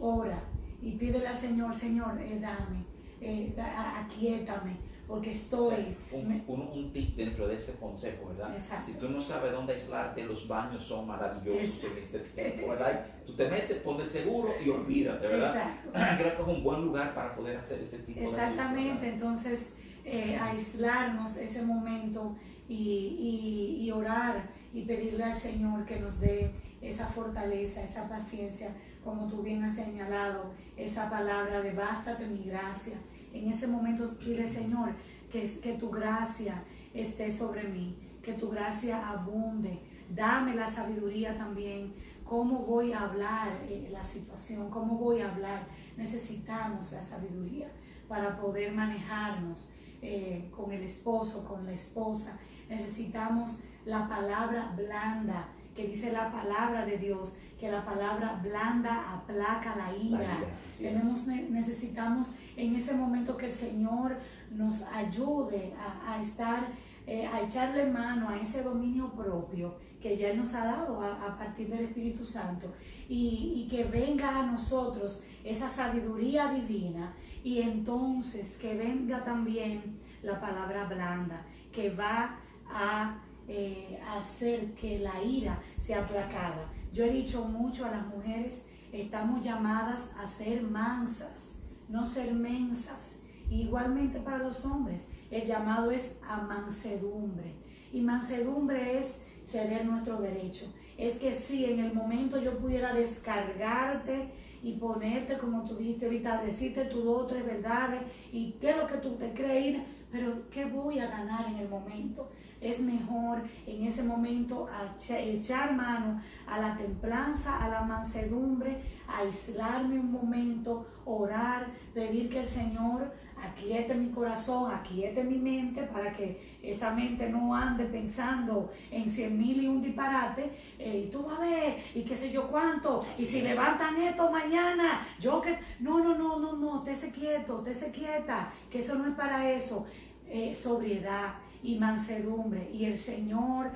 Ora 0.00 0.38
y 0.82 0.92
pídele 0.92 1.28
al 1.28 1.36
Señor, 1.36 1.74
Señor, 1.76 2.18
eh, 2.20 2.38
dame, 2.40 2.84
eh, 3.20 3.54
aquíétame, 4.00 4.76
porque 5.12 5.32
estoy... 5.32 5.94
Un, 6.10 6.42
un, 6.48 6.90
tip 6.90 7.14
dentro 7.16 7.46
de 7.46 7.56
ese 7.56 7.74
consejo, 7.74 8.28
¿verdad? 8.28 8.50
Exacto. 8.54 8.86
Si 8.86 8.98
tú 8.98 9.10
no 9.10 9.20
sabes 9.20 9.52
dónde 9.52 9.74
aislarte, 9.74 10.24
los 10.24 10.48
baños 10.48 10.82
son 10.82 11.06
maravillosos 11.06 11.84
en 11.84 11.98
este 11.98 12.18
tiempo, 12.20 12.68
¿verdad? 12.70 13.04
Tú 13.26 13.34
te 13.34 13.46
metes, 13.50 13.82
pones 13.82 14.06
el 14.06 14.10
seguro 14.10 14.54
y 14.64 14.70
olvídate, 14.70 15.26
¿verdad? 15.26 15.54
Exacto. 15.54 15.90
Creo 16.16 16.36
que 16.36 16.42
es 16.42 16.48
un 16.48 16.64
buen 16.64 16.80
lugar 16.86 17.14
para 17.14 17.36
poder 17.36 17.58
hacer 17.58 17.82
ese 17.82 17.98
tipo 17.98 18.20
de 18.20 18.24
cosas. 18.24 18.40
Exactamente, 18.40 19.08
entonces 19.10 19.72
eh, 20.06 20.38
aislarnos 20.40 21.36
ese 21.36 21.60
momento 21.60 22.34
y, 22.66 22.74
y, 22.74 23.84
y 23.84 23.90
orar 23.90 24.42
y 24.72 24.80
pedirle 24.86 25.24
al 25.24 25.36
Señor 25.36 25.84
que 25.84 26.00
nos 26.00 26.20
dé 26.20 26.50
esa 26.80 27.06
fortaleza, 27.06 27.82
esa 27.82 28.08
paciencia, 28.08 28.70
como 29.04 29.28
tú 29.28 29.42
bien 29.42 29.62
has 29.62 29.76
señalado, 29.76 30.54
esa 30.78 31.10
palabra 31.10 31.60
de 31.60 31.74
bástate 31.74 32.24
mi 32.28 32.44
gracia. 32.44 32.94
En 33.32 33.50
ese 33.50 33.66
momento 33.66 34.14
pide, 34.18 34.48
Señor, 34.48 34.90
que, 35.30 35.42
que 35.60 35.74
tu 35.74 35.90
gracia 35.90 36.62
esté 36.94 37.30
sobre 37.30 37.64
mí, 37.64 37.96
que 38.22 38.34
tu 38.34 38.50
gracia 38.50 39.08
abunde. 39.08 39.78
Dame 40.14 40.54
la 40.54 40.70
sabiduría 40.70 41.36
también. 41.36 41.92
¿Cómo 42.24 42.60
voy 42.60 42.92
a 42.92 43.00
hablar 43.00 43.48
eh, 43.68 43.88
la 43.92 44.02
situación? 44.02 44.70
¿Cómo 44.70 44.96
voy 44.96 45.20
a 45.20 45.30
hablar? 45.30 45.62
Necesitamos 45.96 46.92
la 46.92 47.02
sabiduría 47.02 47.68
para 48.08 48.36
poder 48.38 48.72
manejarnos 48.72 49.70
eh, 50.02 50.50
con 50.56 50.72
el 50.72 50.82
esposo, 50.82 51.44
con 51.44 51.64
la 51.64 51.72
esposa. 51.72 52.38
Necesitamos 52.68 53.58
la 53.84 54.08
palabra 54.08 54.72
blanda, 54.76 55.46
que 55.74 55.86
dice 55.86 56.12
la 56.12 56.30
palabra 56.30 56.84
de 56.84 56.98
Dios, 56.98 57.34
que 57.58 57.70
la 57.70 57.84
palabra 57.84 58.40
blanda 58.42 59.14
aplaca 59.14 59.76
la 59.76 59.96
ira. 59.96 60.38
Tenemos, 60.82 61.26
necesitamos 61.26 62.32
en 62.56 62.74
ese 62.76 62.92
momento 62.94 63.36
que 63.36 63.46
el 63.46 63.52
Señor 63.52 64.16
nos 64.50 64.82
ayude 64.82 65.72
a, 66.06 66.22
estar, 66.22 66.66
eh, 67.06 67.26
a 67.26 67.40
echarle 67.42 67.86
mano 67.86 68.28
a 68.28 68.38
ese 68.38 68.62
dominio 68.62 69.10
propio 69.12 69.74
que 70.02 70.18
ya 70.18 70.34
nos 70.34 70.52
ha 70.54 70.64
dado 70.64 71.00
a, 71.02 71.38
partir 71.38 71.68
del 71.68 71.84
Espíritu 71.84 72.26
Santo 72.26 72.66
y, 73.08 73.64
y 73.64 73.68
que 73.70 73.84
venga 73.84 74.40
a 74.40 74.46
nosotros 74.46 75.22
esa 75.44 75.68
sabiduría 75.68 76.52
divina 76.52 77.12
y 77.44 77.60
entonces 77.60 78.56
que 78.58 78.74
venga 78.74 79.24
también 79.24 79.80
la 80.22 80.40
palabra 80.40 80.84
blanda 80.84 81.42
que 81.72 81.90
va 81.90 82.36
a 82.72 83.16
eh, 83.48 83.98
hacer 84.16 84.72
que 84.74 84.98
la 84.98 85.22
ira 85.22 85.58
sea 85.80 86.04
aplacada. 86.04 86.64
Yo 86.92 87.04
he 87.04 87.10
dicho 87.10 87.44
mucho 87.44 87.86
a 87.86 87.90
las 87.90 88.06
mujeres, 88.06 88.66
estamos 88.92 89.42
llamadas 89.42 90.10
a 90.22 90.28
ser 90.28 90.62
mansas, 90.62 91.54
no 91.88 92.06
ser 92.06 92.34
mensas. 92.34 93.16
Igualmente 93.50 94.20
para 94.20 94.38
los 94.38 94.64
hombres, 94.64 95.08
el 95.30 95.44
llamado 95.44 95.90
es 95.90 96.16
a 96.28 96.36
mansedumbre. 96.42 97.52
Y 97.92 98.00
mansedumbre 98.00 98.98
es 98.98 99.18
ceder 99.46 99.84
nuestro 99.84 100.20
derecho. 100.20 100.66
Es 100.96 101.16
que 101.16 101.34
si 101.34 101.64
en 101.64 101.80
el 101.80 101.94
momento 101.94 102.38
yo 102.38 102.58
pudiera 102.58 102.94
descargarte 102.94 104.28
y 104.62 104.74
ponerte, 104.74 105.38
como 105.38 105.66
tú 105.66 105.76
dijiste 105.76 106.06
ahorita, 106.06 106.42
decirte 106.44 106.84
tus 106.84 107.04
dos 107.04 107.22
o 107.22 107.26
tres 107.26 107.44
verdades 107.44 108.02
y 108.30 108.52
qué 108.60 108.70
es 108.70 108.76
lo 108.76 108.86
que 108.86 108.98
tú 108.98 109.16
te 109.16 109.32
crees, 109.32 109.82
pero 110.10 110.48
¿qué 110.50 110.66
voy 110.66 111.00
a 111.00 111.08
ganar 111.08 111.48
en 111.48 111.56
el 111.56 111.68
momento? 111.68 112.28
es 112.62 112.80
mejor 112.80 113.40
en 113.66 113.86
ese 113.86 114.02
momento 114.02 114.68
echar 115.08 115.74
mano 115.74 116.22
a 116.46 116.58
la 116.58 116.76
templanza, 116.76 117.62
a 117.64 117.68
la 117.68 117.82
mansedumbre, 117.82 118.76
aislarme 119.08 119.98
un 119.98 120.12
momento, 120.12 120.86
orar, 121.04 121.66
pedir 121.94 122.30
que 122.30 122.40
el 122.40 122.48
Señor 122.48 123.02
aquiete 123.42 123.94
mi 123.94 124.10
corazón, 124.10 124.72
aquiete 124.72 125.24
mi 125.24 125.36
mente 125.36 125.82
para 125.82 126.14
que 126.16 126.52
esa 126.62 126.92
mente 126.92 127.28
no 127.28 127.54
ande 127.54 127.84
pensando 127.86 128.72
en 128.90 129.08
cien 129.08 129.36
mil 129.36 129.64
y 129.64 129.66
un 129.66 129.82
disparate, 129.82 130.50
eh, 130.78 131.06
y 131.06 131.10
tú 131.10 131.24
vas 131.24 131.40
a 131.40 131.42
ver, 131.42 131.84
y 131.92 132.02
qué 132.02 132.16
sé 132.16 132.30
yo 132.30 132.46
cuánto, 132.48 133.04
y 133.18 133.26
si 133.26 133.42
levantan 133.42 134.00
esto 134.00 134.30
mañana, 134.30 135.04
yo 135.20 135.40
que... 135.40 135.58
No, 135.80 135.98
no, 135.98 136.16
no, 136.16 136.38
no, 136.38 136.52
no, 136.52 136.82
te 136.82 136.94
se 136.94 137.10
quieto, 137.10 137.56
te 137.58 137.74
se 137.74 137.90
quieta, 137.90 138.52
que 138.70 138.78
eso 138.78 138.94
no 138.94 139.08
es 139.08 139.14
para 139.16 139.50
eso. 139.50 139.86
Eh, 140.28 140.54
sobriedad, 140.54 141.34
y 141.62 141.78
mansedumbre. 141.78 142.68
Y 142.72 142.86
el 142.86 142.98
Señor 142.98 143.70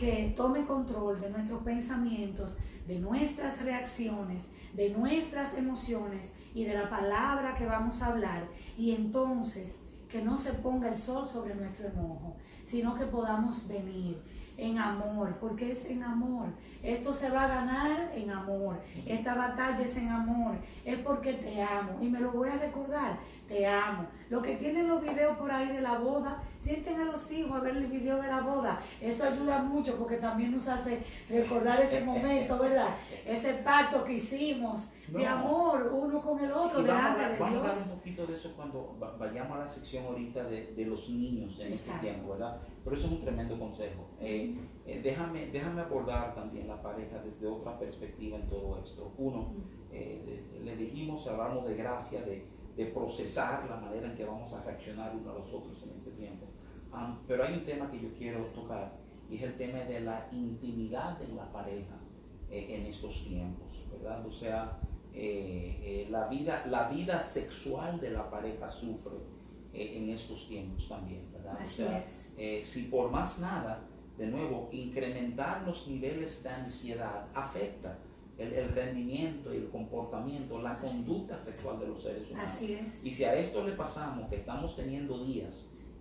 que 0.00 0.32
tome 0.34 0.64
control 0.64 1.20
de 1.20 1.28
nuestros 1.28 1.62
pensamientos, 1.62 2.56
de 2.88 2.98
nuestras 2.98 3.62
reacciones, 3.62 4.46
de 4.72 4.88
nuestras 4.88 5.58
emociones 5.58 6.32
y 6.54 6.64
de 6.64 6.72
la 6.72 6.88
palabra 6.88 7.54
que 7.54 7.66
vamos 7.66 8.00
a 8.00 8.06
hablar. 8.06 8.42
Y 8.78 8.94
entonces 8.94 9.80
que 10.10 10.22
no 10.22 10.38
se 10.38 10.54
ponga 10.54 10.88
el 10.88 10.98
sol 10.98 11.28
sobre 11.28 11.54
nuestro 11.54 11.88
enojo, 11.88 12.34
sino 12.66 12.94
que 12.94 13.04
podamos 13.04 13.68
venir 13.68 14.16
en 14.56 14.78
amor, 14.78 15.36
porque 15.38 15.72
es 15.72 15.84
en 15.84 16.02
amor. 16.02 16.46
Esto 16.82 17.12
se 17.12 17.28
va 17.28 17.44
a 17.44 17.48
ganar 17.48 18.10
en 18.14 18.30
amor. 18.30 18.80
Esta 19.06 19.34
batalla 19.34 19.82
es 19.82 19.96
en 19.98 20.08
amor. 20.08 20.54
Es 20.86 20.98
porque 21.00 21.34
te 21.34 21.62
amo. 21.62 21.98
Y 22.00 22.08
me 22.08 22.20
lo 22.20 22.32
voy 22.32 22.48
a 22.48 22.56
recordar. 22.56 23.18
Te 23.48 23.66
amo. 23.66 24.06
Lo 24.30 24.40
que 24.40 24.56
tienen 24.56 24.88
los 24.88 25.02
videos 25.02 25.36
por 25.36 25.52
ahí 25.52 25.68
de 25.68 25.82
la 25.82 25.98
boda, 25.98 26.38
sienten 26.62 27.00
a 27.00 27.04
los 27.04 27.30
hijos 27.30 27.52
a 27.52 27.60
ver 27.60 27.76
el 27.76 27.86
video 27.86 28.20
de 28.20 28.28
la 28.28 28.40
boda. 28.40 28.80
Eso 29.00 29.24
ayuda 29.24 29.62
mucho 29.62 29.96
porque 29.96 30.16
también 30.16 30.52
nos 30.52 30.68
hace 30.68 31.02
recordar 31.28 31.80
ese 31.80 32.00
momento, 32.04 32.58
¿verdad? 32.58 32.96
Ese 33.26 33.54
pacto 33.54 34.04
que 34.04 34.14
hicimos 34.14 34.90
de 35.08 35.26
amor 35.26 35.90
uno 35.92 36.20
con 36.20 36.38
el 36.44 36.52
otro 36.52 36.82
delante 36.82 37.20
de 37.20 37.28
Dios. 37.28 37.38
Vamos 37.40 37.54
a 37.54 37.58
hablar 37.60 37.76
un 37.82 37.98
poquito 37.98 38.26
de 38.26 38.34
eso 38.34 38.52
cuando 38.54 38.96
vayamos 39.18 39.56
a 39.56 39.64
la 39.64 39.68
sección 39.68 40.04
ahorita 40.04 40.44
de, 40.44 40.84
los 40.86 41.08
niños 41.08 41.58
en 41.60 41.72
este 41.72 41.92
tiempo, 42.00 42.32
¿verdad? 42.32 42.60
Pero 42.84 42.96
eso 42.96 43.06
es 43.06 43.12
un 43.12 43.20
tremendo 43.20 43.58
consejo. 43.58 44.08
Eh, 44.20 44.54
eh, 44.86 45.00
déjame, 45.02 45.46
déjame 45.46 45.82
abordar 45.82 46.34
también 46.34 46.68
la 46.68 46.80
pareja 46.80 47.18
desde 47.18 47.46
otra 47.46 47.78
perspectiva 47.78 48.36
en 48.38 48.48
todo 48.48 48.82
esto. 48.84 49.12
Uno, 49.18 49.46
eh, 49.92 50.42
le 50.64 50.76
dijimos, 50.76 51.26
hablamos 51.26 51.66
de 51.66 51.76
gracia, 51.76 52.22
de, 52.22 52.44
de 52.76 52.86
procesar 52.86 53.68
la 53.68 53.76
manera 53.76 54.06
en 54.06 54.16
que 54.16 54.24
vamos 54.24 54.52
a 54.52 54.62
reaccionar 54.62 55.12
uno 55.14 55.30
a 55.30 55.34
los 55.34 55.48
otros 55.48 55.82
pero 57.26 57.44
hay 57.44 57.54
un 57.54 57.64
tema 57.64 57.90
que 57.90 58.00
yo 58.00 58.08
quiero 58.18 58.40
tocar 58.46 58.92
y 59.30 59.36
es 59.36 59.42
el 59.42 59.54
tema 59.54 59.78
de 59.78 60.00
la 60.00 60.26
intimidad 60.32 61.20
en 61.22 61.36
la 61.36 61.50
pareja 61.52 61.96
eh, 62.50 62.76
en 62.76 62.86
estos 62.86 63.24
tiempos, 63.24 63.68
¿verdad? 63.92 64.26
O 64.26 64.32
sea, 64.32 64.72
eh, 65.14 65.78
eh, 65.82 66.08
la, 66.10 66.26
vida, 66.26 66.64
la 66.66 66.88
vida 66.88 67.22
sexual 67.22 68.00
de 68.00 68.10
la 68.10 68.28
pareja 68.28 68.68
sufre 68.68 69.16
en 69.72 70.10
estos 70.10 70.48
tiempos 70.48 70.88
también, 70.88 71.22
¿verdad? 71.32 71.56
o 71.62 71.66
sea, 71.66 72.04
si 72.64 72.82
por 72.90 73.12
más 73.12 73.38
nada, 73.38 73.80
de 74.18 74.26
nuevo, 74.26 74.68
incrementar 74.72 75.62
los 75.64 75.86
niveles 75.86 76.42
de 76.42 76.48
ansiedad 76.48 77.24
afecta 77.34 77.96
el, 78.36 78.68
rendimiento 78.70 79.54
y 79.54 79.58
el 79.58 79.68
comportamiento, 79.68 80.60
la 80.60 80.76
conducta 80.78 81.38
sexual 81.38 81.78
de 81.78 81.86
los 81.86 82.02
seres 82.02 82.28
humanos. 82.30 82.50
Así 82.50 82.72
es. 82.72 83.04
Y 83.04 83.12
si 83.12 83.24
a 83.24 83.36
esto 83.36 83.64
le 83.64 83.72
pasamos 83.72 84.28
que 84.28 84.36
estamos 84.36 84.74
teniendo 84.74 85.24
días 85.24 85.52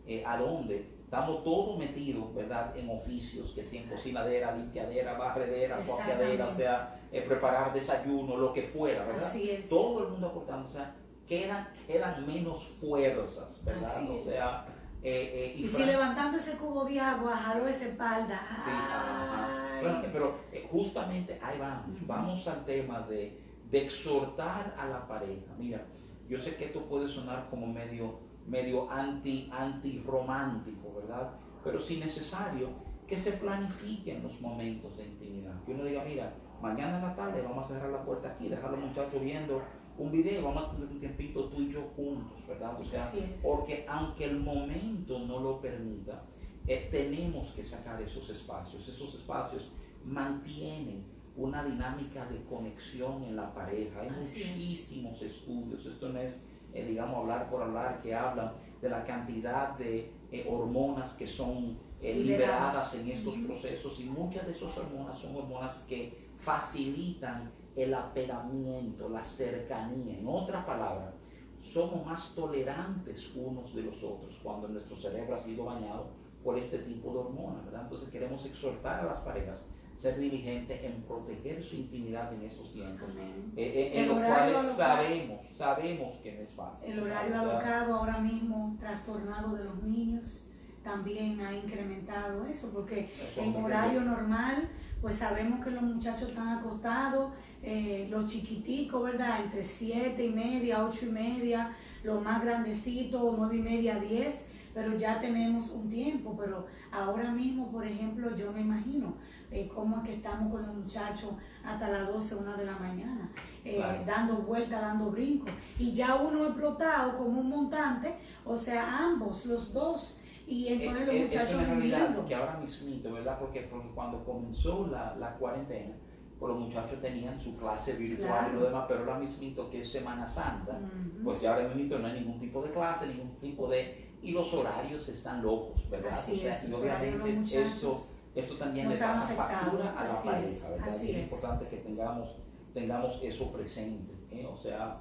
eh, 0.09 0.23
a 0.25 0.37
donde 0.37 0.83
estamos 1.03 1.43
todos 1.43 1.77
metidos, 1.77 2.33
¿verdad? 2.33 2.75
En 2.75 2.89
oficios, 2.89 3.51
que 3.51 3.63
sea 3.63 3.79
en 3.79 3.87
cocinadera, 3.87 4.55
limpiadera, 4.55 5.13
barredera, 5.13 5.77
suapiadera, 5.85 6.47
o 6.47 6.53
sea, 6.55 6.99
eh, 7.11 7.21
preparar 7.21 7.71
desayuno, 7.71 8.35
lo 8.35 8.51
que 8.51 8.63
fuera, 8.63 9.05
¿verdad? 9.05 9.27
Así 9.27 9.51
es. 9.51 9.69
Todo 9.69 10.05
el 10.05 10.09
mundo 10.09 10.29
aportando, 10.29 10.67
o 10.67 10.71
sea, 10.71 10.95
quedan, 11.27 11.67
quedan 11.85 12.25
menos 12.25 12.69
fuerzas, 12.81 13.63
¿verdad? 13.63 14.09
o 14.09 14.23
sea, 14.23 14.65
eh, 15.03 15.53
y, 15.55 15.67
si 15.67 15.83
levantando 15.85 16.37
ese 16.37 16.53
cubo 16.53 16.85
de 16.85 16.99
agua 16.99 17.37
jaló 17.37 17.67
esa 17.67 17.85
espalda. 17.85 18.41
Sí, 18.65 19.83
bueno, 19.83 20.01
pero 20.11 20.37
justamente 20.71 21.37
ahí 21.39 21.59
vamos, 21.59 21.85
vamos 22.07 22.47
al 22.47 22.65
tema 22.65 23.01
de, 23.01 23.39
de 23.69 23.85
exhortar 23.85 24.73
a 24.75 24.87
la 24.87 25.07
pareja. 25.07 25.53
Mira, 25.59 25.79
yo 26.27 26.39
sé 26.39 26.55
que 26.55 26.65
esto 26.65 26.81
puede 26.81 27.07
sonar 27.07 27.45
como 27.51 27.67
medio 27.67 28.27
medio 28.49 28.89
anti, 28.91 29.49
anti 29.51 30.03
romántico, 30.05 30.93
¿verdad? 30.95 31.31
Pero 31.63 31.79
si 31.79 31.97
necesario, 31.97 32.69
que 33.07 33.17
se 33.17 33.33
planifiquen 33.33 34.21
los 34.23 34.39
momentos 34.41 34.95
de 34.97 35.05
intimidad. 35.05 35.63
Que 35.63 35.73
uno 35.73 35.83
diga, 35.83 36.03
mira, 36.05 36.33
mañana 36.61 36.97
en 36.97 37.03
la 37.03 37.15
tarde 37.15 37.41
vamos 37.41 37.65
a 37.65 37.69
cerrar 37.69 37.89
la 37.89 38.03
puerta 38.03 38.29
aquí, 38.29 38.49
dejar 38.49 38.69
a 38.69 38.71
los 38.71 38.81
muchachos 38.81 39.21
viendo 39.21 39.61
un 39.97 40.11
video, 40.11 40.43
vamos 40.43 40.63
a 40.63 40.71
tener 40.71 40.89
un 40.89 40.99
tiempito 40.99 41.45
tú 41.45 41.61
y 41.61 41.73
yo 41.73 41.81
juntos, 41.95 42.47
¿verdad? 42.47 42.79
O 42.79 42.85
sea, 42.85 43.11
porque 43.41 43.85
aunque 43.87 44.25
el 44.25 44.39
momento 44.39 45.19
no 45.19 45.39
lo 45.39 45.59
permita, 45.59 46.23
eh, 46.67 46.87
tenemos 46.91 47.47
que 47.51 47.63
sacar 47.63 48.01
esos 48.01 48.29
espacios. 48.29 48.87
Esos 48.87 49.13
espacios 49.15 49.69
mantienen 50.05 51.03
una 51.35 51.63
dinámica 51.63 52.25
de 52.27 52.43
conexión 52.43 53.23
en 53.23 53.35
la 53.35 53.53
pareja. 53.53 54.01
Hay 54.01 54.09
muchísimos 54.11 55.21
estudios, 55.21 55.85
esto 55.85 56.09
no 56.09 56.19
es 56.19 56.35
eh, 56.73 56.85
digamos, 56.85 57.17
hablar 57.17 57.49
por 57.49 57.63
hablar, 57.63 58.01
que 58.01 58.13
hablan 58.13 58.51
de 58.81 58.89
la 58.89 59.03
cantidad 59.03 59.77
de 59.77 60.11
eh, 60.31 60.47
hormonas 60.49 61.11
que 61.13 61.27
son 61.27 61.77
eh, 62.01 62.15
liberadas 62.15 62.93
en 62.95 63.09
estos 63.09 63.35
procesos 63.37 63.99
y 63.99 64.03
muchas 64.05 64.45
de 64.45 64.53
esas 64.53 64.77
hormonas 64.77 65.17
son 65.17 65.35
hormonas 65.35 65.79
que 65.87 66.13
facilitan 66.43 67.51
el 67.75 67.93
apegamiento, 67.93 69.09
la 69.09 69.23
cercanía. 69.23 70.17
En 70.17 70.27
otras 70.27 70.63
palabras, 70.65 71.13
somos 71.61 72.05
más 72.05 72.33
tolerantes 72.35 73.35
unos 73.35 73.75
de 73.75 73.83
los 73.83 74.01
otros 74.03 74.39
cuando 74.41 74.67
nuestro 74.69 74.97
cerebro 74.97 75.35
ha 75.35 75.43
sido 75.43 75.65
bañado 75.65 76.07
por 76.43 76.57
este 76.57 76.79
tipo 76.79 77.11
de 77.11 77.19
hormonas, 77.19 77.65
¿verdad? 77.65 77.83
Entonces 77.83 78.09
queremos 78.09 78.45
exhortar 78.45 79.01
a 79.01 79.05
las 79.05 79.19
parejas 79.19 79.59
ser 79.99 80.17
diligentes 80.17 80.81
en 80.83 81.01
proteger 81.01 81.61
su 81.61 81.75
intimidad 81.75 82.33
en 82.33 82.43
estos 82.43 82.71
tiempos, 82.71 83.09
eh, 83.17 83.57
eh, 83.57 83.91
en 83.99 84.07
los 84.07 84.17
cuales 84.17 84.61
sabemos, 84.61 85.39
sabemos 85.53 86.13
que 86.23 86.31
no 86.31 86.41
es 86.41 86.49
fácil. 86.51 86.91
El 86.93 86.99
horario 87.01 87.39
alocado 87.39 87.95
ahora 87.95 88.19
mismo, 88.19 88.77
trastornado 88.79 89.57
de 89.57 89.65
los 89.65 89.83
niños, 89.83 90.41
también 90.85 91.41
ha 91.41 91.53
incrementado 91.53 92.45
eso, 92.45 92.69
porque 92.73 93.09
en 93.35 93.55
horario 93.57 93.99
normal, 93.99 94.69
pues 95.01 95.17
sabemos 95.17 95.63
que 95.65 95.71
los 95.71 95.83
muchachos 95.83 96.29
están 96.29 96.59
acostados, 96.59 97.33
eh, 97.61 98.07
los 98.09 98.31
chiquiticos, 98.31 99.03
¿verdad? 99.03 99.43
Entre 99.43 99.65
siete 99.65 100.25
y 100.25 100.29
media, 100.29 100.85
ocho 100.85 101.07
y 101.07 101.11
media, 101.11 101.75
los 102.05 102.23
más 102.23 102.41
grandecitos, 102.41 103.35
nueve 103.37 103.57
y 103.57 103.61
media, 103.61 103.99
diez, 103.99 104.45
pero 104.73 104.97
ya 104.97 105.19
tenemos 105.19 105.71
un 105.71 105.89
tiempo, 105.89 106.37
pero 106.39 106.65
ahora 106.89 107.31
mismo, 107.31 107.69
por 107.69 107.85
ejemplo, 107.85 108.33
yo 108.37 108.53
me 108.53 108.61
imagino 108.61 109.13
eh, 109.51 109.69
cómo 109.73 109.97
es 109.97 110.03
que 110.03 110.15
estamos 110.15 110.51
con 110.51 110.65
los 110.65 110.75
muchachos 110.75 111.31
hasta 111.63 111.89
las 111.89 112.07
12, 112.07 112.35
una 112.35 112.55
de 112.55 112.65
la 112.65 112.77
mañana, 112.77 113.29
eh, 113.65 113.83
dando 114.05 114.35
vueltas, 114.37 114.81
dando 114.81 115.11
brincos, 115.11 115.51
y 115.77 115.91
ya 115.91 116.15
uno 116.15 116.45
explotado 116.47 117.17
como 117.17 117.41
un 117.41 117.49
montante, 117.49 118.15
o 118.45 118.57
sea, 118.57 119.05
ambos, 119.05 119.45
los 119.45 119.73
dos, 119.73 120.19
y 120.47 120.67
entonces 120.67 121.05
los 121.07 121.15
muchachos 121.15 121.61
viviendo. 121.77 122.25
que 122.25 122.35
ahora 122.35 122.57
mismo, 122.59 123.13
¿verdad? 123.13 123.37
Porque, 123.39 123.69
cuando 123.93 124.23
comenzó 124.23 124.87
la, 124.87 125.15
la 125.15 125.35
cuarentena, 125.35 125.93
pues 126.39 126.53
los 126.53 126.61
muchachos 126.61 127.01
tenían 127.01 127.39
su 127.39 127.57
clase 127.57 127.93
virtual 127.93 128.51
y 128.51 128.55
lo 128.55 128.63
demás, 128.63 128.85
pero 128.87 129.01
ahora 129.01 129.19
mismito 129.19 129.69
que 129.69 129.81
es 129.81 129.91
Semana 129.91 130.25
Santa, 130.25 130.79
pues 131.23 131.41
ya 131.41 131.53
ahora 131.53 131.67
mismo 131.67 131.97
no 131.97 132.07
hay 132.07 132.21
ningún 132.21 132.39
tipo 132.39 132.63
de 132.63 132.71
clase, 132.71 133.07
ningún 133.07 133.35
tipo 133.41 133.67
de... 133.67 134.07
Y 134.21 134.31
los 134.31 134.53
horarios 134.53 135.07
están 135.09 135.41
locos, 135.41 135.89
¿verdad? 135.89 136.13
o 136.13 136.37
sea, 136.37 136.65
y 136.67 136.73
obviamente 136.73 137.61
esto, 137.61 138.03
esto 138.35 138.55
también 138.55 138.89
le 138.89 138.95
pasa 138.95 139.27
factura 139.27 139.99
a 139.99 140.03
la 140.07 140.23
pareja, 140.23 140.69
¿verdad? 140.69 141.03
Es, 141.03 141.17
importante 141.17 141.67
que 141.67 141.77
tengamos, 141.77 142.29
tengamos 142.73 143.19
eso 143.23 143.51
presente, 143.51 144.13
¿eh? 144.31 144.45
O 144.45 144.57
sea, 144.57 144.97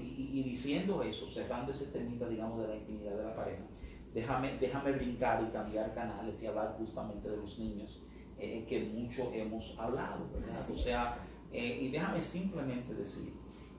y, 0.00 0.42
diciendo 0.42 1.02
eso, 1.02 1.28
cerrando 1.32 1.72
ese 1.72 1.86
temita, 1.86 2.28
digamos, 2.28 2.62
de 2.62 2.68
la 2.68 2.76
intimidad 2.76 3.16
de 3.16 3.24
la 3.24 3.34
pareja, 3.34 3.62
déjame, 4.14 4.56
déjame 4.58 4.92
brincar 4.92 5.44
y 5.46 5.52
cambiar 5.52 5.94
canales 5.94 6.42
y 6.42 6.46
hablar 6.46 6.74
justamente 6.78 7.28
de 7.28 7.36
los 7.36 7.58
niños 7.58 7.98
eh, 8.38 8.64
que 8.68 8.80
mucho 8.80 9.30
hemos 9.32 9.74
hablado, 9.78 10.26
¿verdad? 10.32 10.70
O 10.70 10.78
sea, 10.78 11.18
eh, 11.52 11.78
y 11.82 11.88
déjame 11.88 12.22
simplemente 12.22 12.94
decir 12.94 13.32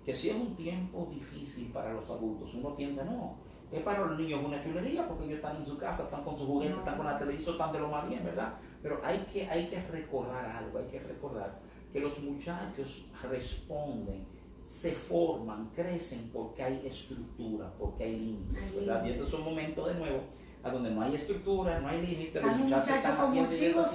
que 0.05 0.15
si 0.15 0.29
es 0.29 0.35
un 0.35 0.55
tiempo 0.55 1.09
difícil 1.11 1.71
para 1.71 1.93
los 1.93 2.09
adultos, 2.09 2.53
uno 2.53 2.75
piensa, 2.75 3.03
no, 3.05 3.37
es 3.71 3.83
para 3.83 4.05
los 4.05 4.17
niños 4.17 4.41
una 4.43 4.63
chulería 4.63 5.07
porque 5.07 5.25
ellos 5.25 5.37
están 5.37 5.57
en 5.57 5.65
su 5.65 5.77
casa, 5.77 6.03
están 6.03 6.23
con 6.23 6.37
sus 6.37 6.47
juguetes, 6.47 6.77
están 6.77 6.97
con 6.97 7.05
la 7.05 7.19
televisión, 7.19 7.53
están 7.53 7.71
de 7.71 7.79
lo 7.79 7.89
más 7.89 8.07
bien, 8.07 8.23
¿verdad? 8.23 8.53
Pero 8.81 8.99
hay 9.03 9.19
que, 9.31 9.47
hay 9.47 9.67
que 9.67 9.81
recordar 9.91 10.45
algo, 10.45 10.79
hay 10.79 10.85
que 10.85 10.99
recordar 10.99 11.53
que 11.91 11.99
los 11.99 12.19
muchachos 12.19 13.05
responden, 13.29 14.25
se 14.65 14.91
forman, 14.91 15.69
crecen 15.75 16.29
porque 16.33 16.63
hay 16.63 16.85
estructura, 16.85 17.71
porque 17.77 18.03
hay 18.05 18.19
límites, 18.19 18.75
¿verdad? 18.75 19.05
Y 19.05 19.09
estos 19.11 19.29
son 19.29 19.43
momentos 19.43 19.87
de 19.87 19.95
nuevo 19.95 20.23
a 20.63 20.69
donde 20.69 20.91
no 20.91 21.01
hay 21.01 21.15
estructura, 21.15 21.79
no 21.79 21.87
hay 21.87 22.05
límite, 22.05 22.41
los 22.41 22.57
muchachos 22.57 22.95
están 22.95 23.17
haciendo 23.17 23.85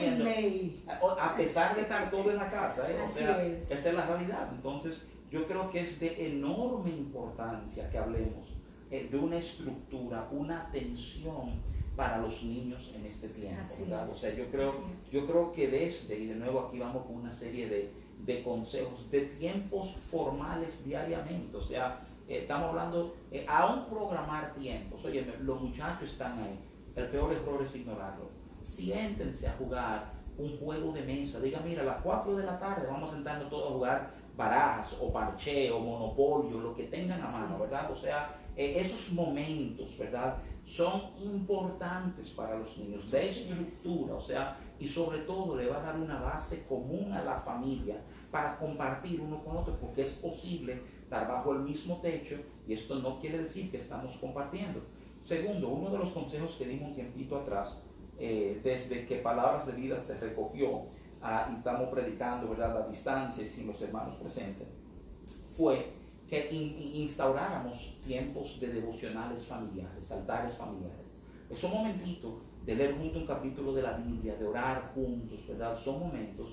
A, 1.20 1.36
pesar 1.36 1.74
de 1.74 1.82
estar 1.82 2.10
todo 2.10 2.30
en 2.30 2.36
la 2.36 2.50
casa, 2.50 2.90
¿eh? 2.90 2.96
o 3.04 3.08
sea, 3.08 3.44
esa 3.44 3.88
es 3.88 3.94
la 3.94 4.06
realidad. 4.06 4.48
Entonces, 4.54 5.02
yo 5.30 5.46
creo 5.46 5.70
que 5.70 5.80
es 5.80 6.00
de 6.00 6.28
enorme 6.28 6.90
importancia 6.90 7.90
que 7.90 7.98
hablemos 7.98 8.53
de 9.02 9.18
una 9.18 9.38
estructura, 9.38 10.28
una 10.30 10.62
atención 10.62 11.50
para 11.96 12.18
los 12.18 12.42
niños 12.42 12.90
en 12.94 13.06
este 13.06 13.28
tiempo, 13.28 13.74
¿verdad? 13.80 14.08
O 14.10 14.16
sea, 14.16 14.34
yo 14.34 14.46
creo, 14.46 14.74
yo 15.12 15.26
creo 15.26 15.52
que 15.52 15.68
desde, 15.68 16.18
y 16.18 16.26
de 16.26 16.34
nuevo 16.36 16.60
aquí 16.60 16.78
vamos 16.78 17.06
con 17.06 17.16
una 17.16 17.32
serie 17.32 17.68
de, 17.68 17.90
de 18.24 18.42
consejos, 18.42 19.10
de 19.10 19.22
tiempos 19.22 19.94
formales 20.10 20.84
diariamente, 20.84 21.56
o 21.56 21.64
sea, 21.64 22.00
eh, 22.28 22.38
estamos 22.42 22.70
hablando, 22.70 23.14
eh, 23.30 23.44
aún 23.48 23.84
programar 23.86 24.54
tiempos. 24.54 25.04
Oye, 25.04 25.26
los 25.40 25.60
muchachos 25.60 26.10
están 26.10 26.42
ahí. 26.42 26.58
El 26.96 27.08
peor 27.08 27.32
error 27.32 27.62
es 27.62 27.74
ignorarlo. 27.74 28.30
Siéntense 28.62 29.46
a 29.46 29.52
jugar 29.52 30.10
un 30.38 30.56
juego 30.56 30.92
de 30.92 31.02
mesa. 31.02 31.40
Diga, 31.40 31.60
mira, 31.64 31.82
a 31.82 31.86
las 31.86 32.02
4 32.02 32.36
de 32.36 32.44
la 32.44 32.58
tarde 32.58 32.86
vamos 32.86 33.10
a 33.10 33.14
sentarnos 33.14 33.50
todos 33.50 33.70
a 33.70 33.74
jugar 33.74 34.10
barajas 34.36 34.96
o 35.00 35.12
parche 35.12 35.70
o 35.70 35.78
monopolio, 35.78 36.60
lo 36.60 36.74
que 36.74 36.84
tengan 36.84 37.22
a 37.22 37.30
mano, 37.30 37.58
¿verdad? 37.58 37.90
O 37.90 37.96
sea, 37.96 38.30
eh, 38.56 38.80
esos 38.80 39.12
momentos, 39.12 39.96
¿verdad? 39.98 40.36
Son 40.64 41.02
importantes 41.22 42.28
para 42.28 42.58
los 42.58 42.76
niños, 42.78 43.10
de 43.10 43.26
estructura, 43.26 44.14
o 44.14 44.22
sea, 44.22 44.56
y 44.78 44.88
sobre 44.88 45.20
todo 45.20 45.56
le 45.56 45.66
va 45.66 45.78
a 45.78 45.82
dar 45.82 45.96
una 45.96 46.20
base 46.20 46.64
común 46.68 47.12
a 47.12 47.22
la 47.22 47.40
familia 47.40 47.96
para 48.30 48.56
compartir 48.58 49.20
uno 49.20 49.42
con 49.44 49.56
otro, 49.56 49.76
porque 49.80 50.02
es 50.02 50.10
posible 50.10 50.80
estar 51.02 51.28
bajo 51.28 51.52
el 51.52 51.60
mismo 51.60 52.00
techo 52.00 52.36
y 52.66 52.72
esto 52.74 52.96
no 52.96 53.20
quiere 53.20 53.38
decir 53.38 53.70
que 53.70 53.76
estamos 53.76 54.16
compartiendo. 54.16 54.80
Segundo, 55.24 55.68
uno 55.68 55.90
de 55.90 55.98
los 55.98 56.10
consejos 56.10 56.56
que 56.58 56.66
dimos 56.66 56.88
un 56.88 56.94
tiempito 56.94 57.38
atrás, 57.38 57.78
eh, 58.18 58.60
desde 58.62 59.06
que 59.06 59.16
Palabras 59.16 59.66
de 59.66 59.72
Vida 59.72 59.98
se 59.98 60.18
recogió 60.18 60.82
ah, 61.22 61.48
y 61.52 61.58
estamos 61.58 61.88
predicando 61.88 62.48
¿verdad? 62.50 62.82
a 62.82 62.88
distancia 62.88 63.46
sin 63.46 63.66
los 63.66 63.80
hermanos 63.82 64.16
presentes, 64.16 64.68
fue 65.56 65.92
que 66.28 66.48
instauráramos 66.52 67.93
tiempos 68.06 68.60
de 68.60 68.68
devocionales 68.68 69.44
familiares, 69.46 70.10
altares 70.10 70.54
familiares. 70.54 71.04
Esos 71.50 71.70
momentitos 71.70 72.32
de 72.64 72.74
leer 72.74 72.96
junto 72.96 73.18
un 73.18 73.26
capítulo 73.26 73.74
de 73.74 73.82
la 73.82 73.96
Biblia, 73.98 74.34
de 74.36 74.46
orar 74.46 74.92
juntos, 74.94 75.46
¿verdad? 75.46 75.76
Son 75.78 76.00
momentos 76.00 76.48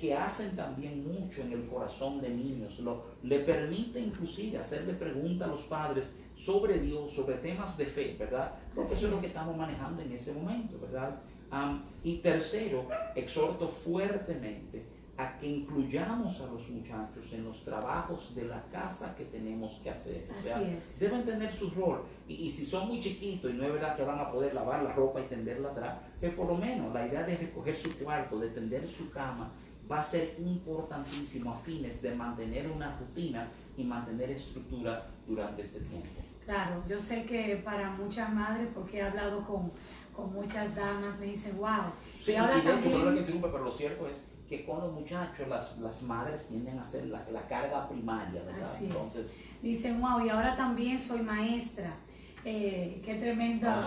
que 0.00 0.14
hacen 0.14 0.56
también 0.56 1.06
mucho 1.06 1.42
en 1.42 1.52
el 1.52 1.66
corazón 1.66 2.20
de 2.20 2.30
niños. 2.30 2.78
Lo, 2.80 3.04
le 3.22 3.40
permite 3.40 4.00
inclusive 4.00 4.58
hacerle 4.58 4.94
preguntas 4.94 5.48
a 5.48 5.50
los 5.50 5.62
padres 5.62 6.10
sobre 6.36 6.78
Dios, 6.78 7.12
sobre 7.12 7.36
temas 7.36 7.76
de 7.76 7.86
fe, 7.86 8.16
¿verdad? 8.18 8.52
Porque 8.74 8.94
eso 8.94 9.06
es 9.06 9.12
lo 9.12 9.20
que 9.20 9.26
estamos 9.26 9.56
manejando 9.56 10.02
en 10.02 10.12
ese 10.12 10.32
momento, 10.32 10.78
¿verdad? 10.80 11.20
y 12.02 12.16
tercero, 12.16 12.88
exhorto 13.14 13.68
fuertemente 13.68 14.84
a 15.16 15.38
que 15.38 15.46
incluyamos 15.46 16.40
a 16.40 16.46
los 16.46 16.68
muchachos 16.68 17.32
en 17.32 17.44
los 17.44 17.64
trabajos 17.64 18.34
de 18.34 18.46
la 18.46 18.60
casa 18.72 19.14
que 19.16 19.24
tenemos 19.24 19.80
que 19.82 19.90
hacer. 19.90 20.28
O 20.38 20.42
sea, 20.42 20.60
deben 20.98 21.24
tener 21.24 21.52
su 21.52 21.70
rol. 21.70 22.02
Y, 22.26 22.50
si 22.50 22.64
son 22.64 22.88
muy 22.88 23.00
chiquitos 23.00 23.50
y 23.50 23.54
no 23.54 23.64
es 23.64 23.72
verdad 23.72 23.96
que 23.96 24.02
van 24.02 24.18
a 24.18 24.30
poder 24.30 24.54
lavar 24.54 24.82
la 24.82 24.92
ropa 24.92 25.20
y 25.20 25.24
tenderla 25.24 25.70
atrás, 25.70 25.98
que 26.20 26.30
por 26.30 26.48
lo 26.48 26.56
menos 26.56 26.92
la 26.92 27.06
idea 27.06 27.22
de 27.22 27.36
recoger 27.36 27.76
su 27.76 27.96
cuarto, 27.98 28.38
de 28.38 28.48
tender 28.48 28.88
su 28.90 29.10
cama, 29.10 29.50
va 29.90 30.00
a 30.00 30.02
ser 30.02 30.34
importantísimo 30.38 31.52
a 31.52 31.58
fines 31.60 32.02
de 32.02 32.14
mantener 32.14 32.68
una 32.68 32.96
rutina 32.98 33.46
y 33.76 33.84
mantener 33.84 34.30
estructura 34.30 35.06
durante 35.28 35.62
este 35.62 35.78
tiempo. 35.80 36.08
Claro, 36.44 36.82
yo 36.88 37.00
sé 37.00 37.24
que 37.24 37.60
para 37.64 37.90
muchas 37.90 38.32
madres, 38.32 38.68
porque 38.74 38.98
he 38.98 39.02
hablado 39.02 39.44
con, 39.44 39.70
con 40.12 40.32
muchas 40.32 40.74
damas, 40.74 41.20
me 41.20 41.26
dicen, 41.26 41.56
wow. 41.56 41.92
Sí, 42.24 42.32
y, 42.32 42.36
ahora 42.36 42.62
también... 42.62 43.40
pero 43.40 43.64
lo 43.64 43.70
cierto 43.70 44.08
es 44.08 44.33
que 44.56 44.64
con 44.64 44.80
los 44.80 44.92
muchachos 44.92 45.48
las, 45.48 45.78
las 45.78 46.02
madres 46.02 46.46
tienden 46.46 46.78
a 46.78 46.82
hacer 46.82 47.06
la, 47.06 47.24
la 47.32 47.42
carga 47.42 47.88
primaria, 47.88 48.42
¿verdad? 48.42 48.70
Así 48.74 48.86
Entonces, 48.86 49.32
Dicen, 49.62 50.00
wow, 50.00 50.24
y 50.24 50.28
ahora 50.28 50.54
también 50.56 51.00
soy 51.00 51.22
maestra. 51.22 51.90
Eh, 52.44 53.00
qué 53.02 53.14
tremenda. 53.14 53.82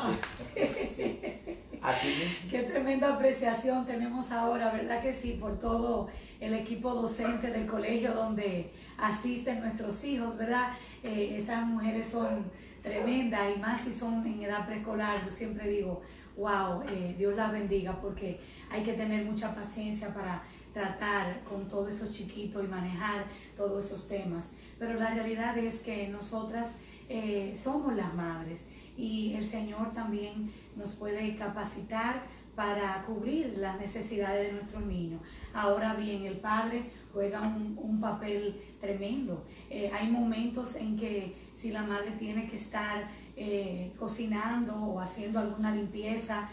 Ah, 1.83 1.93
qué 2.49 2.63
tremenda 2.63 3.13
apreciación 3.13 3.85
tenemos 3.85 4.31
ahora, 4.31 4.71
¿verdad 4.71 5.01
que 5.01 5.13
sí? 5.13 5.37
Por 5.39 5.59
todo 5.59 6.09
el 6.39 6.55
equipo 6.55 6.95
docente 6.95 7.51
del 7.51 7.67
colegio 7.67 8.13
donde 8.15 8.71
asisten 8.97 9.59
nuestros 9.59 10.03
hijos, 10.03 10.35
¿verdad? 10.35 10.73
Eh, 11.03 11.35
esas 11.37 11.63
mujeres 11.67 12.07
son 12.07 12.43
tremendas 12.81 13.55
y 13.55 13.59
más 13.59 13.81
si 13.81 13.93
son 13.93 14.25
en 14.25 14.41
edad 14.41 14.65
preescolar. 14.65 15.23
Yo 15.23 15.31
siempre 15.31 15.69
digo, 15.69 16.01
wow, 16.37 16.81
eh, 16.89 17.13
Dios 17.15 17.35
las 17.35 17.51
bendiga 17.51 17.93
porque 18.01 18.39
hay 18.71 18.83
que 18.83 18.93
tener 18.93 19.25
mucha 19.25 19.53
paciencia 19.53 20.13
para 20.13 20.41
tratar 20.77 21.39
con 21.43 21.67
todos 21.67 21.89
esos 21.89 22.11
chiquitos 22.11 22.63
y 22.63 22.67
manejar 22.67 23.25
todos 23.57 23.83
esos 23.83 24.07
temas. 24.07 24.49
Pero 24.77 24.93
la 24.93 25.09
realidad 25.09 25.57
es 25.57 25.79
que 25.79 26.07
nosotras 26.07 26.73
eh, 27.09 27.57
somos 27.57 27.95
las 27.95 28.13
madres 28.13 28.61
y 28.95 29.33
el 29.33 29.45
Señor 29.45 29.91
también 29.95 30.53
nos 30.75 30.93
puede 30.93 31.35
capacitar 31.35 32.21
para 32.55 33.03
cubrir 33.07 33.57
las 33.57 33.79
necesidades 33.79 34.47
de 34.47 34.53
nuestros 34.53 34.83
niños. 34.85 35.19
Ahora 35.51 35.95
bien, 35.95 36.25
el 36.25 36.37
padre 36.37 36.83
juega 37.11 37.41
un, 37.41 37.99
papel 37.99 38.55
tremendo. 38.79 39.43
Eh, 39.71 39.89
hay 39.91 40.11
momentos 40.11 40.75
en 40.75 40.95
que 40.97 41.35
si 41.55 41.71
la 41.71 41.81
madre 41.81 42.11
tiene 42.19 42.47
que 42.47 42.57
estar 42.57 43.07
eh, 43.35 43.91
cocinando 43.97 44.75
o 44.75 44.99
haciendo 44.99 45.39
alguna 45.39 45.73
limpieza 45.73 46.49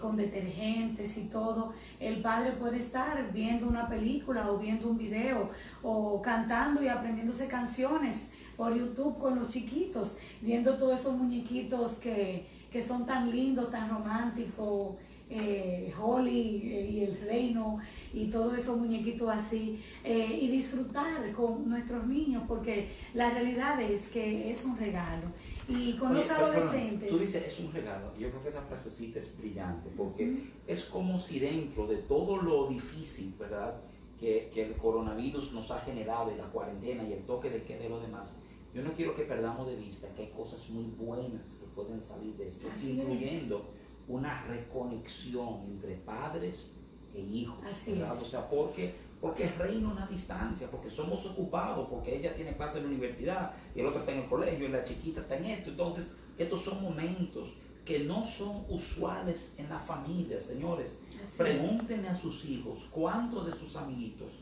con 0.00 0.16
detergentes 0.16 1.16
y 1.16 1.22
todo, 1.22 1.72
el 1.98 2.22
padre 2.22 2.52
puede 2.52 2.78
estar 2.78 3.32
viendo 3.32 3.66
una 3.66 3.88
película 3.88 4.50
o 4.50 4.58
viendo 4.58 4.88
un 4.88 4.98
video 4.98 5.50
o 5.82 6.22
cantando 6.22 6.82
y 6.82 6.88
aprendiéndose 6.88 7.48
canciones 7.48 8.28
por 8.56 8.76
YouTube 8.76 9.18
con 9.18 9.38
los 9.38 9.50
chiquitos, 9.50 10.16
viendo 10.40 10.76
todos 10.76 11.00
esos 11.00 11.16
muñequitos 11.16 11.94
que, 11.94 12.46
son 12.86 13.04
tan 13.06 13.30
lindos, 13.30 13.70
tan 13.70 13.90
románticos, 13.90 14.96
eh, 15.28 15.92
Holly 16.00 16.62
eh, 16.64 16.90
y 16.90 17.04
el 17.04 17.20
reino 17.22 17.78
y 18.12 18.26
todos 18.26 18.56
esos 18.56 18.78
muñequitos 18.78 19.28
así, 19.28 19.82
eh, 20.04 20.38
y 20.40 20.48
disfrutar 20.48 21.32
con 21.32 21.68
nuestros 21.68 22.06
niños, 22.06 22.44
porque 22.46 22.88
la 23.14 23.30
realidad 23.30 23.80
es 23.80 24.08
que 24.08 24.50
es 24.52 24.64
un 24.64 24.76
regalo. 24.78 25.28
Y 25.72 25.94
con 25.94 26.14
los 26.14 26.30
adolescentes. 26.30 27.08
tú 27.08 27.18
dices 27.18 27.46
es 27.46 27.60
un 27.60 27.72
regalo. 27.72 28.12
Yo 28.18 28.30
creo 28.30 28.42
que 28.42 28.48
esa 28.50 28.62
frasecita 28.62 29.18
es 29.18 29.36
brillante 29.38 29.90
porque 29.96 30.44
es 30.66 30.84
como 30.84 31.18
si 31.18 31.38
dentro 31.38 31.86
de 31.86 31.96
todo 31.96 32.36
lo 32.36 32.68
difícil, 32.68 33.34
¿verdad? 33.38 33.74
Que, 34.20 34.50
que, 34.54 34.66
el 34.66 34.74
coronavirus 34.76 35.52
nos 35.52 35.70
ha 35.70 35.80
generado 35.80 36.30
y 36.32 36.36
la 36.36 36.44
cuarentena 36.44 37.02
y 37.08 37.12
el 37.12 37.22
toque 37.22 37.50
de 37.50 37.62
queda 37.64 37.80
de 37.80 37.88
lo 37.88 38.00
demás. 38.00 38.30
Yo 38.74 38.82
no 38.82 38.92
quiero 38.92 39.14
que 39.14 39.24
perdamos 39.24 39.66
de 39.66 39.76
vista 39.76 40.08
que 40.14 40.22
hay 40.22 40.30
cosas 40.30 40.68
muy 40.70 40.84
buenas 40.96 41.42
que 41.60 41.66
pueden 41.74 42.00
salir 42.00 42.34
de 42.36 42.48
esto, 42.48 42.68
incluyendo 42.82 43.64
una 44.08 44.42
reconexión 44.44 45.60
entre 45.66 45.94
padres 45.96 46.70
e 47.14 47.20
hijos. 47.20 47.56
Así 47.64 47.92
¿verdad? 47.92 48.16
O 48.20 48.24
sea, 48.24 48.48
porque 48.48 48.94
porque 49.22 49.44
es 49.44 49.56
reino 49.56 49.92
una 49.92 50.04
distancia, 50.08 50.68
porque 50.68 50.90
somos 50.90 51.24
ocupados, 51.26 51.86
porque 51.88 52.16
ella 52.16 52.34
tiene 52.34 52.56
clase 52.56 52.78
en 52.78 52.84
la 52.84 52.90
universidad 52.90 53.52
y 53.72 53.78
el 53.78 53.86
otro 53.86 54.00
está 54.00 54.10
en 54.10 54.18
el 54.18 54.28
colegio 54.28 54.66
y 54.66 54.72
la 54.72 54.82
chiquita 54.82 55.20
está 55.20 55.36
en 55.36 55.44
esto. 55.44 55.70
Entonces, 55.70 56.08
estos 56.36 56.62
son 56.62 56.82
momentos 56.82 57.52
que 57.84 58.00
no 58.00 58.24
son 58.24 58.64
usuales 58.68 59.52
en 59.58 59.68
la 59.68 59.78
familia, 59.78 60.40
señores. 60.40 60.94
Pregúntenle 61.38 62.08
a 62.08 62.18
sus 62.18 62.44
hijos 62.46 62.88
cuántos 62.90 63.46
de 63.46 63.52
sus 63.52 63.76
amiguitos 63.76 64.40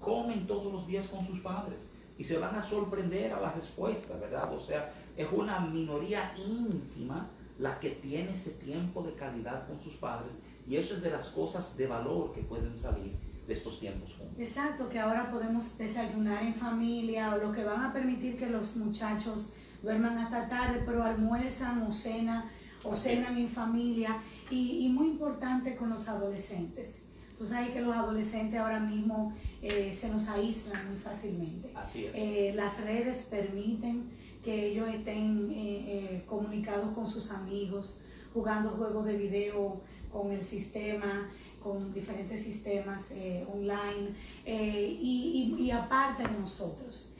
comen 0.00 0.46
todos 0.46 0.72
los 0.72 0.86
días 0.86 1.08
con 1.08 1.26
sus 1.26 1.40
padres 1.40 1.82
y 2.16 2.24
se 2.24 2.38
van 2.38 2.54
a 2.54 2.62
sorprender 2.62 3.34
a 3.34 3.40
la 3.40 3.52
respuesta, 3.52 4.16
¿verdad? 4.16 4.50
O 4.54 4.62
sea, 4.62 4.94
es 5.14 5.28
una 5.30 5.60
minoría 5.60 6.34
ínfima 6.38 7.28
la 7.58 7.78
que 7.78 7.90
tiene 7.90 8.32
ese 8.32 8.52
tiempo 8.52 9.02
de 9.02 9.12
calidad 9.12 9.68
con 9.68 9.78
sus 9.82 9.96
padres 9.96 10.32
y 10.66 10.76
eso 10.76 10.94
es 10.94 11.02
de 11.02 11.10
las 11.10 11.26
cosas 11.28 11.76
de 11.76 11.86
valor 11.86 12.32
que 12.32 12.40
pueden 12.40 12.74
salir 12.74 13.12
de 13.46 13.54
estos 13.54 13.80
tiempos 13.80 14.12
Exacto, 14.38 14.88
que 14.88 14.98
ahora 14.98 15.30
podemos 15.30 15.76
desayunar 15.76 16.42
en 16.42 16.54
familia 16.54 17.34
o 17.34 17.38
lo 17.38 17.52
que 17.52 17.64
van 17.64 17.84
a 17.84 17.92
permitir 17.92 18.38
que 18.38 18.46
los 18.46 18.76
muchachos 18.76 19.50
duerman 19.82 20.16
hasta 20.18 20.48
tarde, 20.48 20.82
pero 20.86 21.04
almuerzan 21.04 21.82
o 21.82 21.92
cenan 21.92 22.44
o 22.84 22.94
cenan 22.94 23.36
en 23.36 23.48
familia 23.48 24.16
y, 24.50 24.88
muy 24.88 25.08
importante 25.08 25.76
con 25.76 25.90
los 25.90 26.08
adolescentes. 26.08 27.02
Tú 27.38 27.46
sabes 27.46 27.70
que 27.70 27.80
los 27.80 27.94
adolescentes 27.94 28.58
ahora 28.58 28.80
mismo 28.80 29.34
eh, 29.62 29.94
se 29.98 30.08
nos 30.08 30.28
aíslan 30.28 30.88
muy 30.88 30.98
fácilmente. 30.98 31.70
Así 31.74 32.06
es. 32.06 32.12
Eh, 32.14 32.52
las 32.54 32.84
redes 32.84 33.26
permiten 33.30 34.02
que 34.44 34.68
ellos 34.68 34.88
estén 34.88 35.50
eh, 35.54 36.22
comunicados 36.26 36.92
con 36.94 37.08
sus 37.08 37.30
amigos, 37.30 38.00
jugando 38.34 38.70
juegos 38.70 39.04
de 39.06 39.16
video 39.16 39.80
con 40.12 40.30
el 40.32 40.42
sistema, 40.42 41.28
con 41.62 41.92
diferentes 41.92 42.42
sistemas 42.42 43.10
eh, 43.12 43.46
online 43.52 44.10
eh, 44.44 44.98
y, 45.00 45.70
aparte 45.70 46.24
de 46.24 46.38
nosotros. 46.40 47.10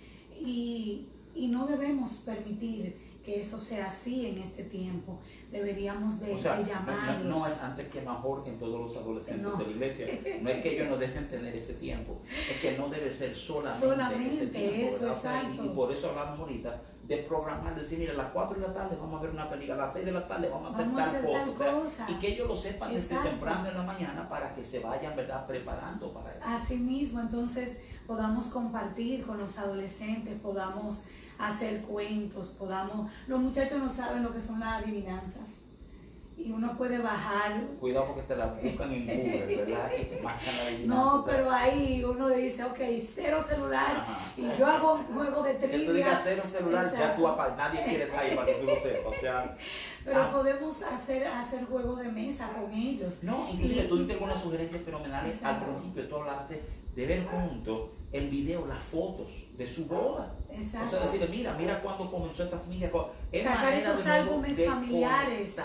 Y, 0.41 1.09
no 1.35 1.67
debemos 1.67 2.15
permitir 2.25 2.97
que 3.25 3.41
eso 3.41 3.61
sea 3.61 3.87
así 3.87 4.27
en 4.27 4.39
este 4.39 4.65
tiempo. 4.65 5.19
Deberíamos 5.51 6.19
de, 6.21 6.35
llamarlos. 6.37 7.25
No, 7.25 7.47
es 7.47 7.59
antes 7.59 7.89
que 7.89 8.01
mejor 8.01 8.43
en 8.47 8.59
todos 8.59 8.81
los 8.81 8.97
adolescentes 8.97 9.59
de 9.59 9.65
la 9.65 9.71
iglesia. 9.71 10.07
No 10.41 10.51
es 10.51 10.63
que 10.63 10.75
ellos 10.75 10.89
no 10.89 10.97
dejen 10.97 11.29
tener 11.29 11.55
ese 11.55 11.75
tiempo, 11.75 12.21
es 12.51 12.59
que 12.59 12.79
no 12.79 12.89
debe 12.89 13.13
ser 13.13 13.37
solamente, 13.37 14.35
ese 14.35 14.47
tiempo. 14.47 14.97
Eso, 14.97 15.13
exacto. 15.13 15.65
Y, 15.65 15.69
por 15.69 15.93
eso 15.93 16.11
hablamos 16.11 16.41
ahorita 16.41 16.81
de 17.03 17.17
programar, 17.19 17.75
decir, 17.75 17.99
mira, 17.99 18.13
a 18.13 18.17
las 18.17 18.31
4 18.33 18.61
de 18.61 18.69
la 18.69 18.73
tarde 18.73 18.97
vamos 19.01 19.19
a 19.19 19.23
ver 19.23 19.33
una 19.33 19.49
película, 19.49 19.75
a 19.75 19.87
las 19.87 19.93
6 19.93 20.05
de 20.05 20.13
la 20.13 20.27
tarde 20.27 20.49
vamos 20.49 20.73
a 20.73 20.79
hacer, 20.79 21.27
tal, 21.59 21.83
cosa. 21.83 22.07
y 22.09 22.15
que 22.15 22.29
ellos 22.29 22.49
lo 22.49 22.57
sepan 22.57 22.95
desde 22.95 23.17
temprano 23.17 23.69
en 23.69 23.75
la 23.75 23.83
mañana 23.83 24.29
para 24.29 24.55
que 24.55 24.65
se 24.65 24.79
vayan, 24.79 25.17
¿verdad?, 25.17 25.47
preparando 25.47 26.13
para 26.13 26.33
eso. 26.33 26.45
Así 26.47 26.77
mismo, 26.77 27.21
entonces 27.21 27.81
podamos 28.07 28.47
compartir 28.47 29.25
con 29.27 29.39
los 29.39 29.59
adolescentes, 29.59 30.41
podamos 30.41 31.03
hacer 31.39 31.83
cuentos, 31.83 32.55
podamos... 32.59 33.11
Los 33.27 33.41
muchachos 33.41 33.79
no 33.79 33.91
saben 33.91 34.23
lo 34.23 34.33
que 34.33 34.41
son 34.41 34.61
las 34.61 34.83
adivinanzas 34.83 35.62
y 36.37 36.51
uno 36.51 36.77
puede 36.77 36.99
bajar. 36.99 37.63
Cuidado 37.81 38.07
porque 38.07 38.23
te 38.23 38.37
la 38.37 38.47
buscan 38.47 38.93
en 38.93 39.07
Google, 39.07 39.57
¿verdad? 39.57 39.91
Y 40.01 40.05
te 40.05 40.21
marcan 40.23 40.57
la 40.57 40.87
No, 40.87 41.25
pero 41.27 41.51
ahí 41.51 42.05
uno 42.05 42.29
le 42.29 42.39
dice, 42.39 42.65
ok, 42.65 42.79
cero 43.15 43.41
celular 43.43 44.07
y 44.37 44.43
yo 44.59 44.67
hago 44.67 44.95
un 44.95 45.05
juego 45.05 45.43
de 45.43 45.55
trivia. 45.55 45.79
Que 45.79 45.87
tú 45.87 45.93
digas 45.93 46.21
cero 46.25 46.43
celular, 46.51 46.93
ya 46.93 47.17
tú 47.17 47.23
nadie 47.57 47.85
quiere 47.85 48.05
estar 48.05 48.21
ahí 48.21 48.35
para 48.35 48.47
que 48.47 48.55
tú 48.55 48.67
lo 48.67 48.77
sepas. 48.77 49.07
O 49.07 49.21
sea, 49.21 49.57
pero 50.05 50.23
ah. 50.23 50.33
podemos 50.33 50.83
hacer, 50.83 51.27
hacer 51.27 51.65
juegos 51.65 51.99
de 52.01 52.09
mesa 52.09 52.51
con 52.53 52.73
ellos. 52.73 53.23
No, 53.23 53.49
inclusive 53.51 53.83
tú 53.85 53.99
diste 53.99 54.15
algunas 54.15 54.43
sugerencias 54.43 54.83
fenomenales. 54.83 55.43
Al 55.43 55.63
principio 55.63 56.09
tú 56.09 56.17
hablaste 56.17 56.63
de 56.97 57.07
ver 57.07 57.25
juntos 57.27 57.91
el 58.13 58.29
video, 58.29 58.67
las 58.67 58.83
fotos 58.83 59.27
de 59.57 59.67
su 59.67 59.87
boda. 59.87 60.31
Exacto. 60.51 60.87
O 60.87 60.91
sea, 60.91 61.01
decirle, 61.01 61.29
mira, 61.29 61.55
mira 61.59 61.81
cuando 61.81 62.11
comenzó 62.11 62.45
esta 62.45 62.59
familia. 62.59 62.91
Sacar 63.33 63.73
esos 63.73 64.07
álbumes 64.07 64.65
familiares. 64.65 65.57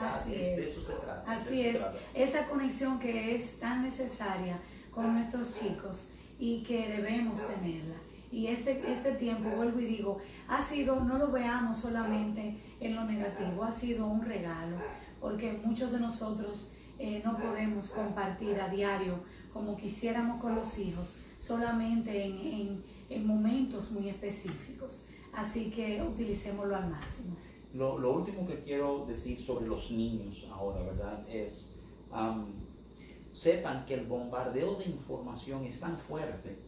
Así 0.00 0.34
es. 0.34 0.56
De 0.56 0.70
eso 0.70 0.80
se 0.82 0.92
trata. 0.92 1.24
Así 1.26 1.66
es. 1.66 1.80
Esa 2.14 2.46
conexión 2.46 2.98
que 2.98 3.34
es 3.34 3.58
tan 3.58 3.82
necesaria 3.82 4.58
con 4.92 5.14
nuestros 5.14 5.58
chicos 5.58 6.08
y 6.38 6.62
que 6.62 6.88
debemos 6.88 7.46
tenerla. 7.46 7.96
Y 8.32 8.46
este, 8.46 8.80
este 8.90 9.12
tiempo, 9.12 9.50
vuelvo 9.50 9.80
y 9.80 9.86
digo, 9.86 10.20
ha 10.48 10.62
sido, 10.62 11.00
no 11.00 11.18
lo 11.18 11.32
veamos 11.32 11.78
solamente 11.78 12.56
en 12.80 12.94
lo 12.94 13.04
negativo, 13.04 13.64
ha 13.64 13.72
sido 13.72 14.06
un 14.06 14.24
regalo, 14.24 14.76
porque 15.20 15.58
muchos 15.64 15.90
de 15.90 15.98
nosotros 15.98 16.70
eh, 16.98 17.22
no 17.24 17.36
podemos 17.36 17.90
compartir 17.90 18.60
a 18.60 18.68
diario 18.68 19.18
como 19.52 19.76
quisiéramos 19.76 20.40
con 20.40 20.54
los 20.54 20.78
hijos, 20.78 21.14
solamente 21.40 22.24
en, 22.24 23.26
momentos 23.26 23.90
muy 23.90 24.08
específicos. 24.08 24.69
Así 25.32 25.70
que 25.70 26.02
utilicémoslo 26.02 26.76
al 26.76 26.90
máximo. 26.90 27.36
Lo, 27.74 28.12
último 28.12 28.46
que 28.46 28.62
quiero 28.64 29.06
decir 29.06 29.40
sobre 29.40 29.66
los 29.66 29.90
niños 29.90 30.46
ahora, 30.50 30.82
¿verdad? 30.82 31.24
Es, 31.28 31.68
sepan 33.32 33.86
que 33.86 33.94
el 33.94 34.06
bombardeo 34.06 34.74
de 34.74 34.86
información 34.86 35.64
es 35.64 35.78
tan 35.78 35.96
fuerte 35.96 36.58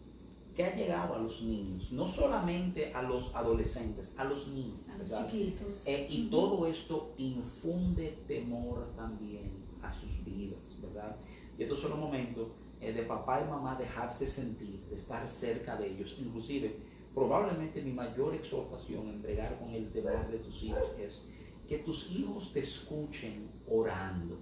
que 0.54 0.64
ha 0.64 0.74
llegado 0.74 1.14
a 1.14 1.18
los 1.18 1.42
niños, 1.42 1.90
no 1.92 2.06
solamente 2.06 2.92
a 2.94 3.02
los 3.02 3.34
adolescentes, 3.34 4.10
a 4.16 4.24
los 4.24 4.48
niños. 4.48 4.80
A 4.94 4.98
los 4.98 5.30
chiquitos. 5.30 5.86
Eh, 5.86 6.06
y 6.10 6.28
todo 6.28 6.66
esto 6.66 7.14
infunde 7.16 8.16
temor 8.28 8.86
también 8.94 9.50
a 9.82 9.92
sus 9.92 10.24
vidas, 10.24 10.60
¿verdad? 10.80 11.16
Y 11.58 11.62
estos 11.62 11.80
son 11.80 11.90
los 11.90 11.98
momentos 11.98 12.48
eh, 12.80 12.92
de 12.92 13.02
papá 13.02 13.42
y 13.44 13.50
mamá 13.50 13.76
dejarse 13.76 14.26
sentir, 14.26 14.78
de 14.90 14.96
estar 14.96 15.26
cerca 15.26 15.76
de 15.76 15.88
ellos. 15.88 16.16
Inclusive, 16.18 16.76
probablemente 17.14 17.82
mi 17.82 17.92
mayor 17.92 18.34
exhortación 18.34 19.08
en 19.08 19.22
bregar 19.22 19.58
con 19.58 19.70
el 19.70 19.90
temor 19.90 20.26
de 20.28 20.38
tus 20.38 20.62
hijos 20.62 20.84
es 20.98 21.20
que 21.68 21.78
tus 21.78 22.10
hijos 22.10 22.52
te 22.52 22.60
escuchen 22.60 23.48
orando, 23.70 24.36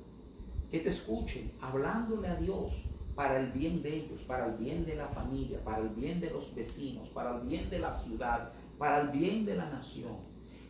que 0.70 0.80
te 0.80 0.88
escuchen 0.88 1.50
hablándole 1.60 2.28
a 2.28 2.36
Dios 2.36 2.84
para 3.14 3.40
el 3.40 3.50
bien 3.52 3.82
de 3.82 3.96
ellos, 3.96 4.20
para 4.26 4.46
el 4.46 4.56
bien 4.58 4.86
de 4.86 4.94
la 4.94 5.08
familia, 5.08 5.62
para 5.64 5.78
el 5.78 5.88
bien 5.90 6.20
de 6.20 6.30
los 6.30 6.54
vecinos, 6.54 7.08
para 7.08 7.36
el 7.36 7.46
bien 7.46 7.68
de 7.68 7.80
la 7.80 8.00
ciudad, 8.00 8.52
para 8.78 9.00
el 9.00 9.08
bien 9.08 9.44
de 9.44 9.56
la 9.56 9.68
nación. 9.68 10.16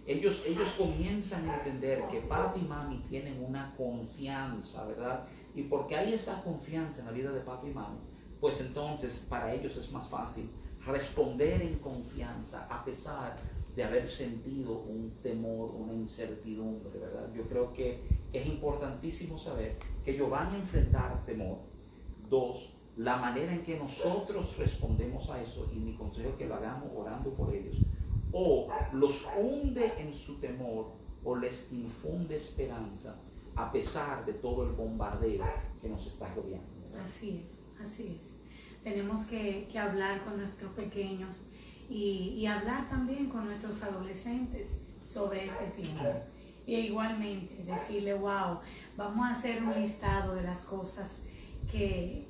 Ellos, 0.06 0.42
ellos 0.46 0.68
comienzan 0.76 1.48
a 1.48 1.56
entender 1.58 2.02
que 2.10 2.20
papi 2.22 2.60
y 2.60 2.64
mami 2.64 2.96
tienen 3.08 3.44
una 3.44 3.74
confianza, 3.76 4.84
¿verdad? 4.86 5.28
Y 5.54 5.62
porque 5.62 5.96
hay 5.96 6.14
esa 6.14 6.42
confianza 6.42 7.00
en 7.00 7.06
la 7.06 7.12
vida 7.12 7.30
de 7.30 7.40
papá 7.40 7.68
y 7.68 7.74
mamá, 7.74 7.98
pues 8.40 8.60
entonces 8.60 9.24
para 9.28 9.54
ellos 9.54 9.76
es 9.76 9.92
más 9.92 10.08
fácil 10.08 10.48
responder 10.87 11.62
en 11.62 11.79
confianza 11.79 12.66
a 12.71 12.85
pesar 12.85 13.37
de 13.75 13.85
haber 13.85 14.09
sentido 14.09 14.73
un 14.73 15.11
temor, 15.23 15.71
una 15.73 15.93
incertidumbre, 15.93 16.99
¿verdad? 16.99 17.29
Yo 17.35 17.43
creo 17.45 17.73
que 17.73 18.01
es 18.33 18.47
importantísimo 18.47 19.38
saber 19.38 19.77
que 20.05 20.12
ellos 20.12 20.31
van 20.31 20.53
a 20.55 20.57
enfrentar 20.57 21.25
temor. 21.25 21.59
Dos, 22.29 22.71
la 22.97 23.16
manera 23.16 23.53
en 23.53 23.62
que 23.62 23.79
nosotros 23.79 24.57
respondemos 24.57 25.29
a 25.31 25.40
eso, 25.40 25.71
y 25.75 25.79
mi 25.79 25.95
consejo 25.95 26.31
es 26.31 26.35
que 26.37 26.47
lo 26.47 26.55
hagamos 26.55 26.89
orando 26.95 27.31
por 27.31 27.55
ellos, 27.55 27.76
o 28.33 28.68
los 28.93 29.24
hunde 29.37 29.93
en 29.99 30.14
su 30.14 30.35
temor 30.37 30.87
o 31.24 31.37
les 31.37 31.70
infunde 31.72 32.37
esperanza 32.37 33.14
a 33.57 33.70
pesar 33.72 34.24
de 34.24 34.33
todo 34.35 34.64
el 34.64 34.72
bombardeo 34.72 35.45
que 35.83 35.89
nos 35.89 36.07
está 36.07 36.33
rodeando. 36.35 36.66
Así 37.05 37.45
es, 37.45 37.85
así 37.85 38.18
es. 38.20 38.30
Tenemos 38.83 39.26
que, 39.26 39.68
hablar 39.78 40.22
con 40.24 40.39
nuestros 40.39 40.72
pequeños 40.72 41.37
y, 41.89 42.47
hablar 42.47 42.89
también 42.89 43.28
con 43.28 43.47
nuestros 43.47 43.83
adolescentes 43.83 44.68
sobre 45.07 45.47
este 45.47 45.64
tiempo. 45.76 46.05
Y 46.66 46.76
igualmente 46.76 47.64
decirle, 47.64 48.14
wow, 48.14 48.61
vamos 48.97 49.26
a 49.26 49.33
hacer 49.33 49.62
un 49.62 49.81
listado 49.81 50.35
de 50.35 50.43
las 50.43 50.61
cosas 50.61 51.16
que, 51.70 52.26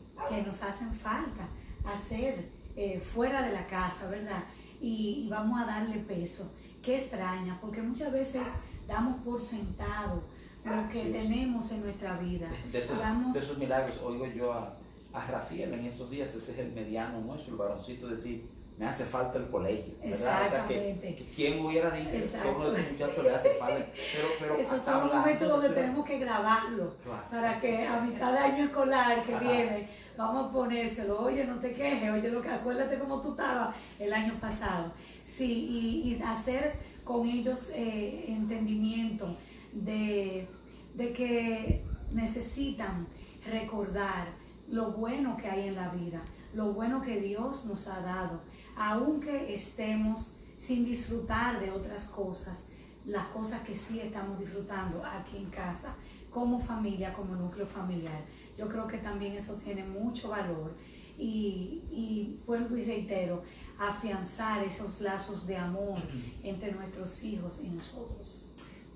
nos 0.46 0.62
hacen 0.62 0.92
falta 0.92 1.48
hacer 1.86 2.44
eh, 2.76 3.00
fuera 3.00 3.40
de 3.40 3.52
la 3.52 3.66
casa, 3.66 4.06
¿verdad? 4.10 4.44
y, 4.80 5.28
vamos 5.28 5.60
a 5.60 5.66
darle 5.66 5.98
peso. 5.98 6.50
Qué 6.82 6.96
extraña, 6.96 7.58
porque 7.60 7.82
muchas 7.82 8.12
veces 8.12 8.42
damos 8.88 9.22
por 9.22 9.42
sentado 9.42 10.22
lo 10.64 10.88
que 10.88 11.04
tenemos 11.10 11.70
en 11.72 11.82
nuestra 11.82 12.16
vida. 12.16 12.48
De, 12.72 12.78
esos, 12.78 13.58
milagros, 13.58 13.98
oigo 14.02 14.26
yo 14.26 14.52
a, 14.52 14.74
a 15.12 15.26
Rafael 15.26 15.74
en 15.74 15.86
estos 15.86 16.10
días, 16.10 16.34
ese 16.34 16.52
es 16.52 16.58
el 16.58 16.72
mediano 16.72 17.20
nuestro, 17.20 17.52
el 17.52 17.58
varoncito, 17.58 18.08
decir, 18.08 18.44
me 18.78 18.86
hace 18.86 19.04
falta 19.04 19.38
el 19.38 19.48
colegio, 19.48 19.92
¿verdad? 20.02 20.46
O 20.46 20.50
sea, 20.50 20.66
que, 20.66 21.26
¿quién 21.36 21.64
hubiera 21.64 21.90
dicho 21.90 22.10
todo 22.42 22.74
el 22.74 22.92
muchacho 22.92 23.22
le 23.22 23.34
hace 23.34 23.50
falta? 23.54 23.86
Pero, 24.14 24.28
pero 24.40 24.56
Esos 24.56 24.82
son 24.82 25.06
los 25.06 25.14
momentos 25.14 25.48
donde 25.48 25.68
tenemos 25.70 26.06
que 26.06 26.18
grabarlo, 26.18 26.94
para 27.30 27.60
que 27.60 27.86
a 27.86 28.00
mitad 28.00 28.32
de 28.32 28.38
año 28.38 28.64
escolar 28.64 29.22
que 29.22 29.36
viene, 29.36 29.88
vamos 30.16 30.48
a 30.48 30.52
ponérselo, 30.52 31.20
oye, 31.20 31.44
no 31.44 31.56
te 31.56 31.74
quejes, 31.74 32.10
oye, 32.10 32.30
lo 32.30 32.40
que, 32.40 32.48
acuérdate 32.48 32.98
cómo 32.98 33.20
tú 33.20 33.32
estabas 33.32 33.74
el 33.98 34.12
año 34.12 34.34
pasado. 34.40 34.92
Sí, 35.26 36.16
y, 36.16 36.22
hacer 36.22 36.72
con 37.04 37.28
ellos 37.28 37.70
eh, 37.74 38.24
entendimiento 38.28 39.36
de, 39.72 40.46
de 40.94 41.12
que 41.12 41.84
necesitan 42.12 43.06
recordar 43.46 44.39
lo 44.70 44.92
bueno 44.92 45.36
que 45.36 45.48
hay 45.48 45.68
en 45.68 45.74
la 45.74 45.88
vida, 45.90 46.22
lo 46.54 46.72
bueno 46.72 47.02
que 47.02 47.20
Dios 47.20 47.64
nos 47.64 47.86
ha 47.86 48.00
dado 48.00 48.40
aunque 48.76 49.54
estemos 49.54 50.32
sin 50.58 50.86
disfrutar 50.86 51.60
de 51.60 51.70
otras 51.70 52.04
cosas, 52.04 52.64
las 53.04 53.26
cosas 53.26 53.62
que 53.62 53.76
sí 53.76 54.00
estamos 54.00 54.38
disfrutando 54.38 55.04
aquí 55.04 55.36
en 55.36 55.50
casa, 55.50 55.94
como 56.30 56.58
familia, 56.58 57.12
como 57.12 57.34
núcleo 57.34 57.66
familiar. 57.66 58.20
Yo 58.56 58.68
creo 58.68 58.86
que 58.86 58.96
también 58.96 59.36
eso 59.36 59.54
tiene 59.56 59.84
mucho 59.84 60.30
valor 60.30 60.72
y, 61.18 61.82
y 61.90 62.40
vuelvo 62.46 62.76
y 62.76 62.84
reitero, 62.84 63.42
afianzar 63.78 64.64
esos 64.64 65.02
lazos 65.02 65.46
de 65.46 65.58
amor 65.58 66.00
entre 66.42 66.72
nuestros 66.72 67.22
hijos 67.22 67.60
y 67.62 67.68
nosotros. 67.68 68.46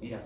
Mira, 0.00 0.22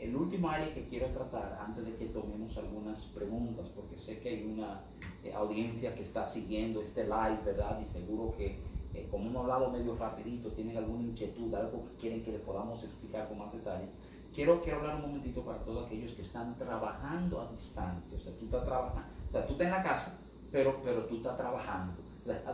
el 0.00 0.14
último 0.16 0.50
área 0.50 0.72
que 0.74 0.84
quiero 0.84 1.06
tratar 1.06 1.58
antes 1.66 1.86
de 1.86 1.96
que 1.96 2.06
tomemos 2.06 2.54
algunas 2.58 3.04
preguntas, 3.06 3.66
porque 3.74 3.98
sé 3.98 4.18
que 4.20 4.28
hay 4.28 4.44
una 4.44 4.82
eh, 5.24 5.32
audiencia 5.32 5.94
que 5.94 6.02
está 6.02 6.26
siguiendo 6.26 6.82
este 6.82 7.04
live, 7.04 7.38
¿verdad? 7.44 7.80
Y 7.82 7.88
seguro 7.88 8.34
que, 8.36 8.58
eh, 8.94 9.08
como 9.10 9.30
hemos 9.30 9.42
hablado 9.42 9.70
medio 9.70 9.96
rapidito, 9.96 10.50
tienen 10.50 10.76
alguna 10.76 11.04
inquietud, 11.04 11.54
algo 11.54 11.84
que 11.88 11.96
quieren 12.00 12.22
que 12.22 12.32
les 12.32 12.42
podamos 12.42 12.84
explicar 12.84 13.28
con 13.28 13.38
más 13.38 13.52
detalle. 13.52 13.86
Quiero, 14.34 14.62
quiero 14.62 14.80
hablar 14.80 14.96
un 14.96 15.02
momentito 15.02 15.42
para 15.42 15.58
todos 15.64 15.86
aquellos 15.86 16.12
que 16.12 16.22
están 16.22 16.56
trabajando 16.58 17.40
a 17.40 17.50
distancia. 17.50 18.16
O 18.16 18.20
sea, 18.20 18.32
tú 18.36 18.44
estás 18.44 18.64
trabajando, 18.64 19.08
o 19.28 19.32
sea, 19.32 19.46
tú 19.46 19.52
estás 19.52 19.66
en 19.66 19.72
la 19.72 19.82
casa, 19.82 20.18
pero, 20.52 20.80
pero 20.84 21.04
tú 21.06 21.16
estás 21.16 21.36
trabajando. 21.36 21.99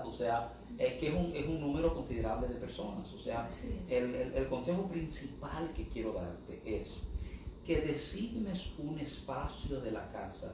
O 0.04 0.12
sea, 0.12 0.52
es 0.78 0.94
que 0.94 1.08
es 1.08 1.14
un, 1.14 1.34
es 1.34 1.46
un 1.46 1.60
número 1.60 1.94
considerable 1.94 2.48
de 2.48 2.60
personas. 2.60 3.12
O 3.12 3.20
sea, 3.20 3.48
el, 3.88 4.14
el, 4.14 4.34
el 4.34 4.46
consejo 4.48 4.86
principal 4.88 5.72
que 5.74 5.86
quiero 5.88 6.12
darte 6.12 6.60
es 6.64 6.88
que 7.66 7.80
designes 7.80 8.68
un 8.78 8.98
espacio 9.00 9.80
de 9.80 9.90
la 9.90 10.10
casa 10.12 10.52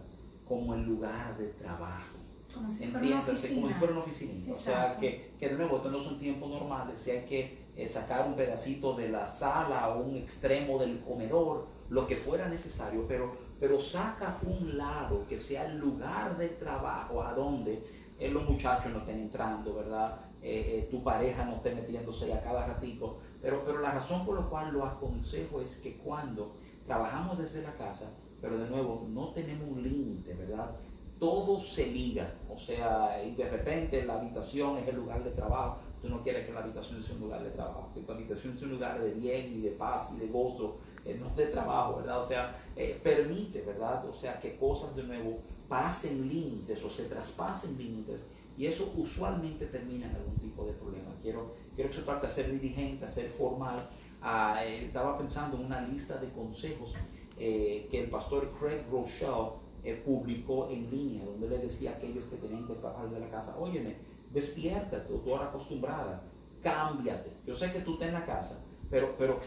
como 0.48 0.74
el 0.74 0.84
lugar 0.84 1.36
de 1.36 1.48
trabajo. 1.48 2.18
Como 2.54 2.70
si 2.70 2.86
fuera 2.86 3.06
una 3.06 3.20
oficina. 3.20 3.54
Como 3.54 3.68
si 3.68 3.74
fuera 3.74 3.92
una 3.92 4.02
oficina. 4.02 4.52
O 4.52 4.56
sea, 4.56 4.96
que, 4.98 5.30
que 5.38 5.48
de 5.48 5.54
nuevo, 5.56 5.76
estos 5.76 5.92
no 5.92 6.02
son 6.02 6.18
tiempos 6.18 6.50
normales, 6.50 6.98
si 6.98 7.10
hay 7.10 7.24
que 7.24 7.58
eh, 7.76 7.88
sacar 7.88 8.26
un 8.26 8.34
pedacito 8.34 8.94
de 8.94 9.08
la 9.08 9.26
sala 9.26 9.88
o 9.90 10.02
un 10.02 10.16
extremo 10.16 10.78
del 10.78 11.00
comedor, 11.00 11.66
lo 11.88 12.06
que 12.06 12.16
fuera 12.16 12.48
necesario, 12.48 13.06
pero, 13.08 13.32
pero 13.60 13.80
saca 13.80 14.38
un 14.42 14.76
lado 14.76 15.26
que 15.28 15.38
sea 15.38 15.66
el 15.66 15.78
lugar 15.78 16.36
de 16.36 16.48
trabajo 16.48 17.22
a 17.22 17.32
donde 17.32 17.82
eh, 18.22 18.30
los 18.30 18.48
muchachos 18.48 18.92
no 18.92 18.98
estén 18.98 19.20
entrando, 19.20 19.74
¿verdad? 19.74 20.18
Eh, 20.42 20.88
tu 20.90 21.02
pareja 21.02 21.44
no 21.44 21.56
esté 21.56 21.74
metiéndose 21.74 22.32
a 22.32 22.42
cada 22.42 22.66
ratito. 22.66 23.18
Pero, 23.40 23.62
pero 23.64 23.80
la 23.80 23.90
razón 23.90 24.24
por 24.24 24.40
la 24.40 24.46
cual 24.46 24.72
lo 24.72 24.84
aconsejo 24.84 25.60
es 25.60 25.76
que 25.76 25.96
cuando 25.98 26.52
trabajamos 26.86 27.38
desde 27.38 27.62
la 27.62 27.72
casa, 27.72 28.10
pero 28.40 28.58
de 28.58 28.68
nuevo, 28.68 29.06
no 29.10 29.28
tenemos 29.28 29.68
un 29.68 29.82
límite, 29.82 30.34
¿verdad? 30.34 30.70
Todo 31.18 31.60
se 31.60 31.86
liga, 31.86 32.32
o 32.50 32.58
sea, 32.58 33.22
y 33.24 33.34
de 33.36 33.48
repente 33.48 34.04
la 34.04 34.14
habitación 34.14 34.78
es 34.78 34.88
el 34.88 34.96
lugar 34.96 35.22
de 35.22 35.30
trabajo. 35.30 35.78
Tú 36.00 36.08
no 36.08 36.20
quieres 36.24 36.46
que 36.46 36.52
la 36.52 36.60
habitación 36.60 37.00
sea 37.04 37.14
un 37.14 37.20
lugar 37.20 37.44
de 37.44 37.50
trabajo, 37.50 37.92
que 37.94 38.00
tu 38.00 38.10
habitación 38.10 38.56
sea 38.56 38.66
un 38.66 38.72
lugar 38.74 39.00
de 39.00 39.12
bien 39.14 39.52
y 39.52 39.60
de 39.60 39.70
paz 39.70 40.10
y 40.16 40.18
de 40.18 40.26
gozo, 40.26 40.78
eh, 41.04 41.16
no 41.20 41.32
de 41.36 41.46
trabajo, 41.46 41.98
¿verdad? 41.98 42.20
O 42.20 42.26
sea, 42.26 42.56
eh, 42.74 42.98
permite, 43.04 43.62
¿verdad? 43.62 44.04
O 44.06 44.18
sea, 44.18 44.40
que 44.40 44.56
cosas 44.56 44.96
de 44.96 45.04
nuevo 45.04 45.38
pasen 45.68 46.28
límites 46.28 46.82
o 46.82 46.90
se 46.90 47.04
traspasen 47.04 47.76
límites 47.78 48.26
y 48.56 48.66
eso 48.66 48.92
usualmente 48.96 49.66
termina 49.66 50.08
en 50.08 50.16
algún 50.16 50.36
tipo 50.36 50.64
de 50.64 50.72
problema. 50.74 51.10
Quiero, 51.22 51.54
quiero 51.74 51.90
que 51.90 51.96
se 51.96 52.02
trate 52.02 52.26
de 52.26 52.32
ser 52.32 52.50
dirigente, 52.52 53.04
a 53.04 53.10
ser 53.10 53.30
formal. 53.30 53.88
Ah, 54.20 54.62
eh, 54.64 54.84
estaba 54.84 55.18
pensando 55.18 55.56
en 55.56 55.66
una 55.66 55.80
lista 55.80 56.16
de 56.18 56.28
consejos 56.30 56.92
eh, 57.38 57.88
que 57.90 58.04
el 58.04 58.10
pastor 58.10 58.50
Craig 58.60 58.82
Rochelle 58.90 59.50
eh, 59.84 60.00
publicó 60.04 60.68
en 60.70 60.90
línea, 60.90 61.24
donde 61.24 61.48
le 61.48 61.58
decía 61.58 61.90
a 61.90 61.94
aquellos 61.94 62.24
que 62.24 62.36
tenían 62.36 62.66
que 62.66 62.74
trabajar 62.74 63.10
de 63.10 63.18
la 63.18 63.28
casa, 63.30 63.56
óyeme, 63.58 63.96
despiértate, 64.32 65.12
tú 65.12 65.34
eres 65.34 65.48
acostumbrada, 65.48 66.22
cámbiate. 66.62 67.30
Yo 67.46 67.54
sé 67.56 67.72
que 67.72 67.80
tú 67.80 67.94
estás 67.94 68.08
en 68.08 68.14
la 68.14 68.24
casa, 68.24 68.54
pero, 68.90 69.14
pero 69.18 69.40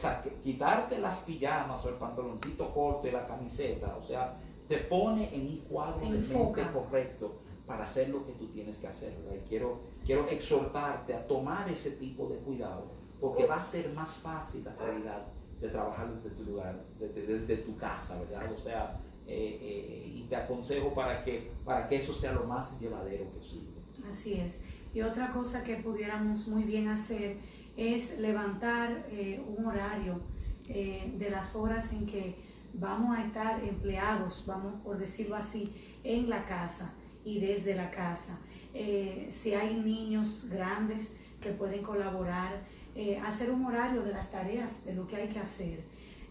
quitarte 0.44 0.98
las 1.00 1.20
pijamas 1.20 1.86
o 1.86 1.90
el 1.90 1.96
pantaloncito 1.96 2.74
corto 2.74 3.08
y 3.08 3.12
la 3.12 3.26
camiseta, 3.26 3.96
o 3.96 4.06
sea, 4.06 4.36
te 4.68 4.78
pone 4.78 5.34
en 5.34 5.48
un 5.48 5.58
cuadro 5.70 6.10
de 6.10 6.18
mente 6.18 6.62
correcto 6.74 7.36
para 7.68 7.84
hacer 7.84 8.10
lo 8.10 8.26
que 8.26 8.34
tú 8.34 8.48
tienes 8.48 8.78
que 8.78 8.88
hacer. 8.88 9.14
Quiero, 9.48 9.80
quiero 10.06 10.28
exhortarte 10.30 11.14
a 11.14 11.28
tomar 11.28 11.70
ese 11.70 11.92
tipo 11.92 12.28
de 12.28 12.38
cuidado, 12.38 12.86
porque 13.20 13.46
va 13.46 13.56
a 13.56 13.62
ser 13.62 13.92
más 13.94 14.16
fácil 14.16 14.64
la 14.64 14.76
realidad 14.76 15.26
de 15.60 15.70
trabajar 15.70 16.14
desde 16.14 16.36
tu 16.36 16.44
lugar, 16.44 16.76
desde, 17.00 17.58
tu 17.58 17.78
casa, 17.78 18.20
¿verdad? 18.20 18.52
O 18.52 18.58
sea, 18.58 19.00
eh, 19.28 19.60
eh, 19.62 20.12
y 20.14 20.24
te 20.24 20.36
aconsejo 20.36 20.94
para 20.94 21.24
que, 21.24 21.52
para 21.64 21.88
que 21.88 21.98
eso 21.98 22.14
sea 22.14 22.34
lo 22.34 22.46
más 22.46 22.80
llevadero 22.80 23.26
posible. 23.26 23.72
Así 24.10 24.34
es. 24.34 24.56
Y 24.94 25.02
otra 25.02 25.32
cosa 25.32 25.64
que 25.64 25.78
pudiéramos 25.78 26.48
muy 26.48 26.64
bien 26.64 26.88
hacer 26.88 27.38
es 27.78 28.20
levantar 28.20 29.06
eh, 29.12 29.44
un 29.58 29.66
horario 29.66 30.20
de 30.68 31.30
las 31.30 31.56
horas 31.56 31.92
en 31.92 32.08
que 32.08 32.34
vamos 32.80 33.18
a 33.18 33.26
estar 33.26 33.64
empleados, 33.64 34.44
vamos 34.46 34.82
por 34.82 34.98
decirlo 34.98 35.36
así, 35.36 35.74
en 36.04 36.30
la 36.30 36.46
casa 36.46 36.94
y 37.24 37.40
desde 37.40 37.76
la 37.76 37.90
casa. 37.92 38.38
si 38.74 39.54
hay 39.54 39.76
niños 39.76 40.48
grandes 40.50 41.10
que 41.42 41.52
pueden 41.52 41.82
colaborar, 41.84 42.52
eh, 42.96 43.20
hacer 43.26 43.52
un 43.52 43.66
horario 43.66 44.04
de 44.04 44.12
las 44.14 44.32
tareas, 44.32 44.86
de 44.86 44.96
lo 44.96 45.06
que 45.06 45.18
hay 45.18 45.28
que 45.28 45.40
hacer. 45.40 45.80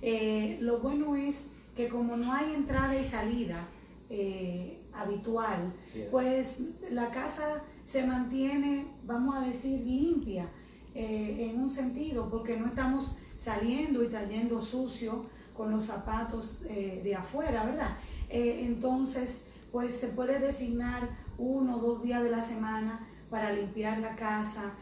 Eh, 0.01 0.57
lo 0.63 0.79
bueno 0.79 1.15
es 1.15 1.45
que 1.77 1.89
como 1.89 2.17
no 2.17 2.33
hay 2.33 2.55
entrada 2.55 2.99
y 2.99 3.05
salida 3.05 3.61
eh, 4.09 4.81
habitual, 4.95 5.73
pues 6.11 6.61
la 6.91 7.11
casa 7.11 7.63
se 7.85 8.07
mantiene, 8.07 8.87
vamos 9.05 9.35
a 9.37 9.41
decir, 9.47 9.81
limpia 9.81 10.49
en 10.95 11.61
un 11.61 11.71
sentido, 11.71 12.31
porque 12.31 12.57
no 12.57 12.67
estamos 12.67 13.17
saliendo 13.37 14.03
y 14.03 14.07
trayendo 14.07 14.63
sucio 14.63 15.25
con 15.57 15.71
los 15.71 15.85
zapatos 15.87 16.61
de 16.63 17.15
afuera, 17.15 17.65
¿verdad? 17.65 17.97
entonces, 18.31 19.43
pues 19.71 19.95
se 19.95 20.09
puede 20.09 20.41
designar 20.41 21.09
uno 21.39 21.77
o 21.77 21.81
dos 21.81 22.03
días 22.03 22.23
de 22.23 22.31
la 22.31 22.43
semana 22.43 22.99
para 23.31 23.53
limpiar 23.53 23.99
la 23.99 24.17
casa, 24.17 24.73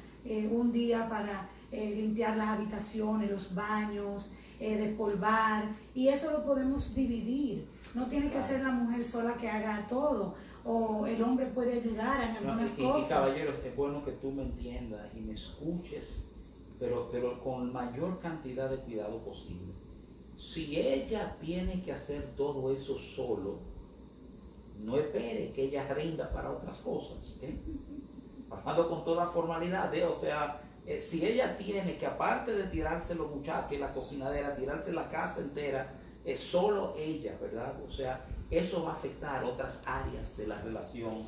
un 0.51 0.73
día 0.73 1.09
para 1.09 1.49
eh, 1.73 1.95
limpiar 1.97 2.37
las 2.37 2.49
habitaciones, 2.49 3.31
los 3.31 3.55
baños, 3.55 4.33
eh, 4.61 4.77
despolvar, 4.77 5.65
y 5.95 6.09
eso 6.09 6.31
lo 6.31 6.45
podemos 6.45 6.95
dividir. 6.95 7.67
No 7.95 8.09
tiene 8.09 8.31
que 8.31 8.43
ser 8.43 8.63
la 8.63 8.73
mujer 8.73 9.03
sola 9.03 9.33
que 9.41 9.49
haga 9.49 9.87
todo, 9.89 10.35
o 10.67 11.07
el 11.07 11.23
hombre 11.23 11.47
puede 11.47 11.81
ayudar 11.81 12.29
en 12.29 12.37
algunas 12.37 12.73
cosas. 12.73 13.07
Y 13.07 13.09
caballeros, 13.09 13.55
es 13.65 13.75
bueno 13.75 14.05
que 14.05 14.13
tú 14.13 14.33
me 14.33 14.43
entiendas 14.43 15.15
y 15.17 15.21
me 15.21 15.33
escuches, 15.33 16.25
pero, 16.79 17.09
pero 17.11 17.43
con 17.43 17.73
mayor 17.73 18.21
cantidad 18.21 18.69
de 18.69 18.77
cuidado 18.77 19.17
posible. 19.25 19.72
Si 20.43 20.77
ella 20.77 21.37
tiene 21.41 21.81
que 21.85 21.93
hacer 21.93 22.35
todo 22.37 22.75
eso 22.75 22.99
solo, 22.99 23.61
no 24.81 24.97
espere 24.97 25.53
que 25.53 25.65
ella 25.65 25.87
rinda 25.95 26.29
para 26.31 26.51
otras 26.51 26.79
cosas. 26.79 27.35
¿eh? 27.43 27.57
con 28.89 29.05
toda 29.05 29.29
formalidad, 29.29 29.95
¿eh? 29.95 30.05
o 30.05 30.19
sea, 30.19 30.61
eh, 30.87 31.01
si 31.01 31.25
ella 31.25 31.57
tiene 31.57 31.97
que 31.97 32.07
aparte 32.07 32.53
de 32.53 32.65
tirarse 32.65 33.15
los 33.15 33.31
muchachos, 33.31 33.79
la 33.79 33.95
cocinadera, 33.95 34.57
tirarse 34.57 34.93
la 34.93 35.09
casa 35.09 35.41
entera, 35.41 35.89
es 36.25 36.41
solo 36.41 36.95
ella, 36.99 37.39
¿verdad? 37.41 37.73
O 37.89 37.91
sea, 37.91 38.21
eso 38.51 38.83
va 38.83 38.91
a 38.91 38.95
afectar 38.95 39.45
otras 39.45 39.79
áreas 39.87 40.37
de 40.37 40.49
la 40.49 40.61
relación 40.61 41.23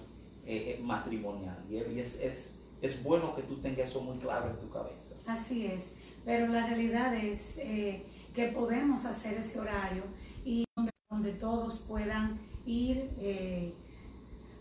eh, 0.44 0.76
eh, 0.76 0.80
matrimonial. 0.82 1.56
Y 1.70 1.78
es, 1.78 2.16
es, 2.16 2.50
es, 2.82 3.02
bueno 3.02 3.34
que 3.34 3.42
tú 3.42 3.56
tengas 3.62 3.88
eso 3.88 4.00
muy 4.00 4.18
claro 4.18 4.50
en 4.50 4.56
tu 4.56 4.70
cabeza. 4.70 5.14
Así 5.26 5.66
es, 5.66 5.84
pero 6.24 6.48
la 6.48 6.66
realidad 6.66 7.14
es 7.14 7.58
que 8.34 8.48
podemos 8.48 9.04
hacer 9.04 9.34
ese 9.34 9.60
horario 9.60 10.02
y 10.44 10.64
donde, 10.76 10.90
donde 11.10 11.32
todos 11.32 11.84
puedan 11.88 12.36
ir 12.66 13.08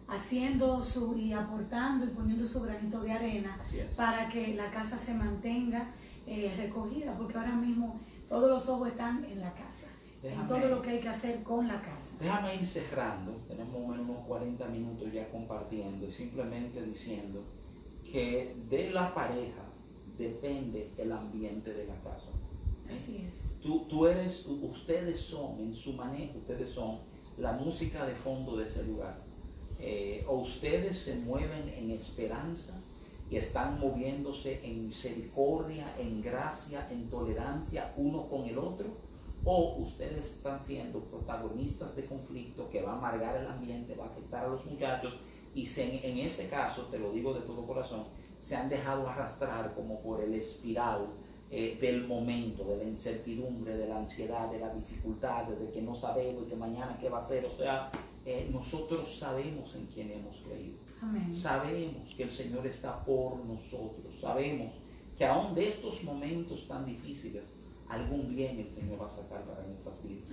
haciendo 0.07 0.83
su 0.83 1.17
y 1.17 1.33
aportando 1.33 2.05
y 2.05 2.09
poniendo 2.09 2.47
su 2.47 2.61
granito 2.61 3.01
de 3.01 3.11
arena 3.11 3.57
para 3.95 4.29
que 4.29 4.53
la 4.53 4.69
casa 4.69 4.97
se 4.97 5.13
mantenga 5.13 5.91
eh, 6.27 6.53
recogida, 6.57 7.17
porque 7.17 7.37
ahora 7.37 7.55
mismo 7.55 7.99
todos 8.29 8.49
los 8.49 8.69
ojos 8.69 8.89
están 8.89 9.23
en 9.25 9.41
la 9.41 9.51
casa, 9.51 9.87
en 10.23 10.47
todo 10.47 10.67
lo 10.67 10.81
que 10.81 10.91
hay 10.91 10.99
que 10.99 11.09
hacer 11.09 11.43
con 11.43 11.67
la 11.67 11.81
casa. 11.81 12.15
Déjame 12.19 12.55
ir 12.55 12.65
cerrando, 12.65 13.31
tenemos 13.47 13.75
unos 13.75 14.25
40 14.27 14.67
minutos 14.67 15.11
ya 15.11 15.29
compartiendo 15.29 16.07
y 16.07 16.11
simplemente 16.11 16.81
diciendo 16.83 17.43
que 18.11 18.55
de 18.69 18.91
la 18.91 19.13
pareja 19.13 19.63
depende 20.17 20.89
el 20.97 21.11
ambiente 21.11 21.73
de 21.73 21.87
la 21.87 21.95
casa. 21.95 22.29
Así 22.91 23.25
es. 23.27 23.61
Tú, 23.61 23.85
tú 23.89 24.07
eres, 24.07 24.45
ustedes 24.45 25.21
son, 25.21 25.59
en 25.59 25.73
su 25.73 25.93
manejo, 25.93 26.37
ustedes 26.37 26.69
son 26.69 26.97
la 27.37 27.53
música 27.53 28.05
de 28.05 28.13
fondo 28.13 28.57
de 28.57 28.65
ese 28.65 28.83
lugar. 28.83 29.15
Eh, 29.79 30.23
o 30.27 30.37
ustedes 30.37 30.97
se 30.97 31.15
mueven 31.15 31.69
en 31.69 31.91
esperanza 31.91 32.73
y 33.29 33.37
están 33.37 33.79
moviéndose 33.79 34.63
en 34.63 34.85
misericordia, 34.85 35.93
en 35.99 36.21
gracia, 36.21 36.87
en 36.91 37.09
tolerancia 37.09 37.91
uno 37.97 38.27
con 38.29 38.43
el 38.45 38.57
otro, 38.57 38.87
o 39.45 39.75
ustedes 39.79 40.25
están 40.37 40.61
siendo 40.61 40.99
protagonistas 41.01 41.95
de 41.95 42.05
conflicto 42.05 42.69
que 42.69 42.81
va 42.81 42.93
a 42.93 42.97
amargar 42.97 43.35
el 43.35 43.47
ambiente, 43.47 43.95
va 43.95 44.05
a 44.05 44.07
afectar 44.07 44.45
a 44.45 44.49
los 44.49 44.65
muchachos 44.65 45.13
y 45.55 45.69
en 45.77 46.17
ese 46.17 46.47
caso, 46.47 46.83
te 46.83 46.97
lo 46.97 47.11
digo 47.11 47.33
de 47.33 47.41
todo 47.41 47.65
corazón, 47.67 48.03
se 48.41 48.55
han 48.55 48.69
dejado 48.69 49.07
arrastrar 49.07 49.73
como 49.75 50.01
por 50.01 50.21
el 50.21 50.33
espiral 50.33 51.07
eh, 51.55 51.77
del 51.79 52.07
momento, 52.07 52.63
de 52.63 52.77
la 52.77 52.83
incertidumbre, 52.83 53.77
de 53.77 53.87
la 53.87 53.99
ansiedad, 53.99 54.51
de 54.51 54.57
la 54.57 54.73
dificultad, 54.73 55.43
de 55.43 55.69
que 55.69 55.83
no 55.83 55.95
sabemos 55.95 56.47
y 56.47 56.49
que 56.49 56.55
mañana 56.55 56.97
qué 56.99 57.09
va 57.09 57.19
a 57.19 57.27
ser. 57.27 57.45
O 57.45 57.55
sea, 57.55 57.91
eh, 58.25 58.49
nosotros 58.51 59.15
sabemos 59.19 59.75
en 59.75 59.85
quién 59.93 60.09
hemos 60.09 60.37
creído. 60.37 60.79
Sabemos 61.31 62.15
que 62.17 62.23
el 62.23 62.31
Señor 62.31 62.65
está 62.65 63.05
por 63.05 63.45
nosotros. 63.45 64.15
Sabemos 64.19 64.71
que 65.15 65.25
aún 65.25 65.53
de 65.53 65.67
estos 65.67 66.03
momentos 66.03 66.67
tan 66.67 66.87
difíciles, 66.87 67.43
algún 67.87 68.33
bien 68.33 68.59
el 68.59 68.71
Señor 68.71 68.99
va 68.99 69.05
a 69.05 69.15
sacar 69.15 69.43
para 69.43 69.61
nuestras 69.67 70.01
vidas. 70.01 70.31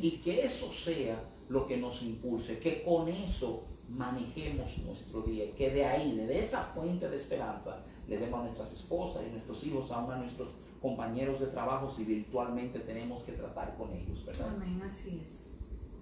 y 0.00 0.12
que 0.22 0.42
eso 0.42 0.72
sea 0.72 1.22
lo 1.50 1.66
que 1.66 1.76
nos 1.76 2.00
impulse, 2.00 2.58
que 2.60 2.82
con 2.82 3.08
eso 3.08 3.62
manejemos 3.90 4.78
nuestro 4.86 5.20
día, 5.20 5.44
que 5.54 5.68
de 5.68 5.84
ahí, 5.84 6.16
de 6.16 6.40
esa 6.40 6.62
fuente 6.62 7.10
de 7.10 7.16
esperanza, 7.16 7.82
le 8.08 8.18
demos 8.18 8.40
a 8.40 8.44
nuestras 8.44 8.72
esposas 8.72 9.22
y 9.26 9.32
nuestros 9.32 9.64
hijos, 9.64 9.90
aún 9.90 10.10
a 10.12 10.16
nuestros 10.16 10.48
compañeros 10.80 11.40
de 11.40 11.46
trabajo 11.46 11.92
si 11.94 12.04
virtualmente 12.04 12.78
tenemos 12.80 13.22
que 13.22 13.32
tratar 13.32 13.76
con 13.76 13.90
ellos, 13.92 14.24
¿verdad? 14.24 14.48
Amén, 14.54 14.80
así 14.84 15.20
es. 15.20 15.46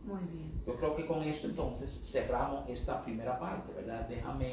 Muy 0.07 0.21
bien. 0.31 0.53
Yo 0.67 0.77
creo 0.77 0.97
que 0.97 1.07
con 1.07 1.23
esto 1.23 1.47
entonces 1.47 1.91
cerramos 2.11 2.69
esta 2.69 3.03
primera 3.03 3.39
parte, 3.39 3.73
¿verdad? 3.73 4.07
Déjame 4.09 4.53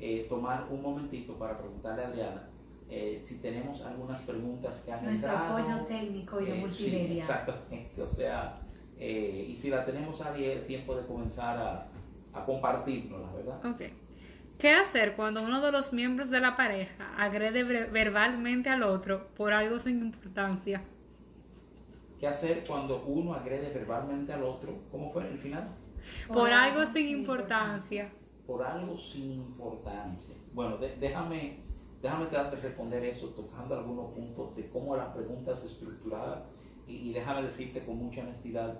eh, 0.00 0.26
tomar 0.28 0.66
un 0.70 0.80
momentito 0.80 1.34
para 1.34 1.58
preguntarle 1.58 2.04
a 2.04 2.08
Adriana 2.08 2.48
eh, 2.90 3.22
si 3.22 3.34
tenemos 3.36 3.82
algunas 3.82 4.22
preguntas 4.22 4.76
que 4.84 4.92
han 4.92 5.04
Nuestro 5.04 5.36
apoyo 5.36 5.84
técnico 5.86 6.40
y 6.40 6.46
de 6.46 6.56
eh, 6.56 6.60
multimedia. 6.60 7.22
exactamente, 7.22 8.02
o 8.02 8.08
sea, 8.08 8.58
y 8.98 9.54
si 9.60 9.68
la 9.70 9.84
tenemos 9.84 10.20
a 10.22 10.32
tiempo 10.66 10.96
de 10.96 11.06
comenzar 11.06 11.56
a, 11.58 11.86
a 12.32 12.44
compartirnos, 12.44 13.32
¿verdad? 13.34 13.66
Ok. 13.66 13.82
¿Qué 14.58 14.72
hacer 14.72 15.14
cuando 15.14 15.42
uno 15.42 15.60
de 15.60 15.70
los 15.70 15.92
miembros 15.92 16.30
de 16.30 16.40
la 16.40 16.56
pareja 16.56 17.14
agrede 17.16 17.62
verbalmente 17.62 18.68
al 18.68 18.82
otro 18.82 19.20
por 19.36 19.52
algo 19.52 19.78
sin 19.78 20.00
importancia? 20.00 20.82
¿Qué 22.18 22.26
hacer 22.26 22.64
cuando 22.66 23.04
uno 23.06 23.34
agrede 23.34 23.72
verbalmente 23.72 24.32
al 24.32 24.42
otro? 24.42 24.74
¿Cómo 24.90 25.12
fue 25.12 25.28
el 25.28 25.38
final? 25.38 25.68
Por, 26.26 26.52
algo, 26.52 26.92
sin 26.92 27.08
importancia. 27.08 28.10
Por 28.48 28.64
algo 28.64 28.98
sin 28.98 29.34
importancia. 29.34 30.34
Bueno, 30.54 30.76
déjame, 30.98 31.60
déjame 32.02 32.26
tratar 32.26 32.56
de 32.56 32.60
responder 32.60 33.04
eso, 33.04 33.28
tocando 33.28 33.78
algunos 33.78 34.10
puntos 34.10 34.56
de 34.56 34.68
cómo 34.70 34.96
la 34.96 35.14
pregunta 35.14 35.52
es 35.52 35.62
estructurada 35.62 36.44
y, 36.88 37.10
y 37.10 37.12
déjame 37.12 37.42
decirte 37.42 37.84
con 37.84 37.96
mucha 37.96 38.22
honestidad 38.22 38.76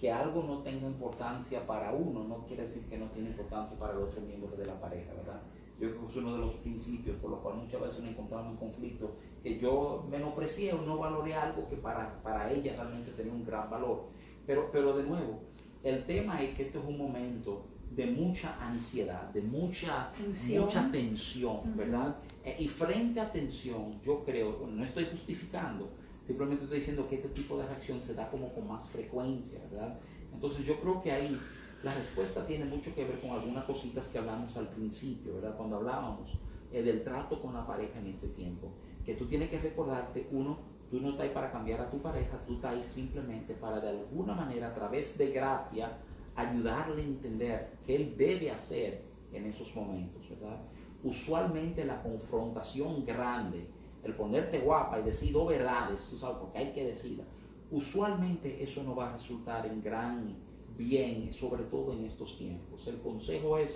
que 0.00 0.12
algo 0.12 0.44
no 0.44 0.58
tenga 0.58 0.86
importancia 0.86 1.66
para 1.66 1.92
uno 1.92 2.24
no 2.24 2.46
quiere 2.46 2.64
decir 2.64 2.84
que 2.88 2.98
no 2.98 3.06
tiene 3.06 3.30
importancia 3.30 3.78
para 3.78 3.92
el 3.92 3.98
otro 3.98 4.20
miembro 4.20 4.56
de 4.56 4.66
la 4.66 4.80
pareja, 4.80 5.12
¿verdad? 5.14 5.40
Yo 5.80 5.88
creo 5.90 6.00
que 6.00 6.06
es 6.06 6.16
uno 6.16 6.32
de 6.34 6.38
los 6.38 6.52
principios 6.54 7.16
por 7.16 7.30
los 7.30 7.40
cuales 7.40 7.64
muchas 7.64 7.80
veces 7.80 8.00
nos 8.00 8.10
encontramos 8.10 8.52
en 8.52 8.56
conflicto, 8.58 9.14
que 9.42 9.58
yo 9.58 10.04
menosprecié 10.10 10.72
o 10.72 10.82
no 10.82 10.98
valoré 10.98 11.34
algo 11.34 11.68
que 11.68 11.76
para, 11.76 12.20
para 12.22 12.52
ella 12.52 12.74
realmente 12.74 13.12
tenía 13.12 13.32
un 13.32 13.44
gran 13.44 13.70
valor. 13.70 14.04
Pero, 14.46 14.70
pero 14.72 14.96
de 14.96 15.04
nuevo, 15.04 15.38
el 15.84 16.04
tema 16.04 16.42
es 16.42 16.56
que 16.56 16.64
esto 16.64 16.80
es 16.80 16.84
un 16.84 16.98
momento 16.98 17.62
de 17.90 18.06
mucha 18.06 18.56
ansiedad, 18.60 19.30
de 19.30 19.42
mucha 19.42 20.12
tensión, 20.16 20.64
mucha 20.64 20.90
tensión 20.90 21.76
¿verdad? 21.76 22.16
Eh, 22.44 22.56
y 22.60 22.68
frente 22.68 23.20
a 23.20 23.30
tensión, 23.30 24.00
yo 24.04 24.24
creo, 24.24 24.68
no 24.72 24.84
estoy 24.84 25.06
justificando, 25.06 25.88
Simplemente 26.28 26.64
estoy 26.64 26.80
diciendo 26.80 27.08
que 27.08 27.16
este 27.16 27.30
tipo 27.30 27.56
de 27.56 27.64
reacción 27.64 28.02
se 28.02 28.12
da 28.12 28.30
como 28.30 28.52
con 28.52 28.68
más 28.68 28.90
frecuencia, 28.90 29.58
¿verdad? 29.70 29.98
Entonces 30.34 30.66
yo 30.66 30.78
creo 30.78 31.02
que 31.02 31.10
ahí 31.10 31.40
la 31.82 31.94
respuesta 31.94 32.46
tiene 32.46 32.66
mucho 32.66 32.94
que 32.94 33.02
ver 33.04 33.18
con 33.18 33.30
algunas 33.30 33.64
cositas 33.64 34.08
que 34.08 34.18
hablamos 34.18 34.54
al 34.58 34.68
principio, 34.68 35.36
¿verdad? 35.36 35.56
Cuando 35.56 35.76
hablábamos 35.76 36.28
eh, 36.70 36.82
del 36.82 37.02
trato 37.02 37.40
con 37.40 37.54
la 37.54 37.66
pareja 37.66 37.98
en 37.98 38.08
este 38.08 38.28
tiempo. 38.28 38.68
Que 39.06 39.14
tú 39.14 39.24
tienes 39.24 39.48
que 39.48 39.58
recordarte, 39.58 40.28
uno, 40.32 40.58
tú 40.90 41.00
no 41.00 41.12
estás 41.12 41.22
ahí 41.22 41.30
para 41.32 41.50
cambiar 41.50 41.80
a 41.80 41.90
tu 41.90 41.96
pareja, 42.02 42.38
tú 42.46 42.56
estás 42.56 42.74
ahí 42.74 42.82
simplemente 42.82 43.54
para 43.54 43.80
de 43.80 43.88
alguna 43.88 44.34
manera, 44.34 44.68
a 44.68 44.74
través 44.74 45.16
de 45.16 45.30
gracia, 45.30 45.90
ayudarle 46.36 47.00
a 47.00 47.06
entender 47.06 47.70
qué 47.86 47.96
él 47.96 48.14
debe 48.18 48.50
hacer 48.50 49.00
en 49.32 49.46
esos 49.46 49.74
momentos, 49.74 50.28
¿verdad? 50.28 50.60
Usualmente 51.02 51.86
la 51.86 52.02
confrontación 52.02 53.06
grande 53.06 53.66
el 54.04 54.14
ponerte 54.14 54.60
guapa 54.60 55.00
y 55.00 55.04
decir 55.04 55.32
dos 55.32 55.48
verdades, 55.48 56.00
tú 56.10 56.18
sabes, 56.18 56.38
porque 56.40 56.58
hay 56.58 56.72
que 56.72 56.84
decirlas. 56.84 57.26
Usualmente 57.70 58.62
eso 58.62 58.82
no 58.82 58.94
va 58.94 59.10
a 59.10 59.12
resultar 59.12 59.66
en 59.66 59.82
gran 59.82 60.34
bien, 60.78 61.32
sobre 61.32 61.64
todo 61.64 61.92
en 61.92 62.04
estos 62.04 62.38
tiempos. 62.38 62.86
El 62.86 62.98
consejo 63.00 63.58
es 63.58 63.70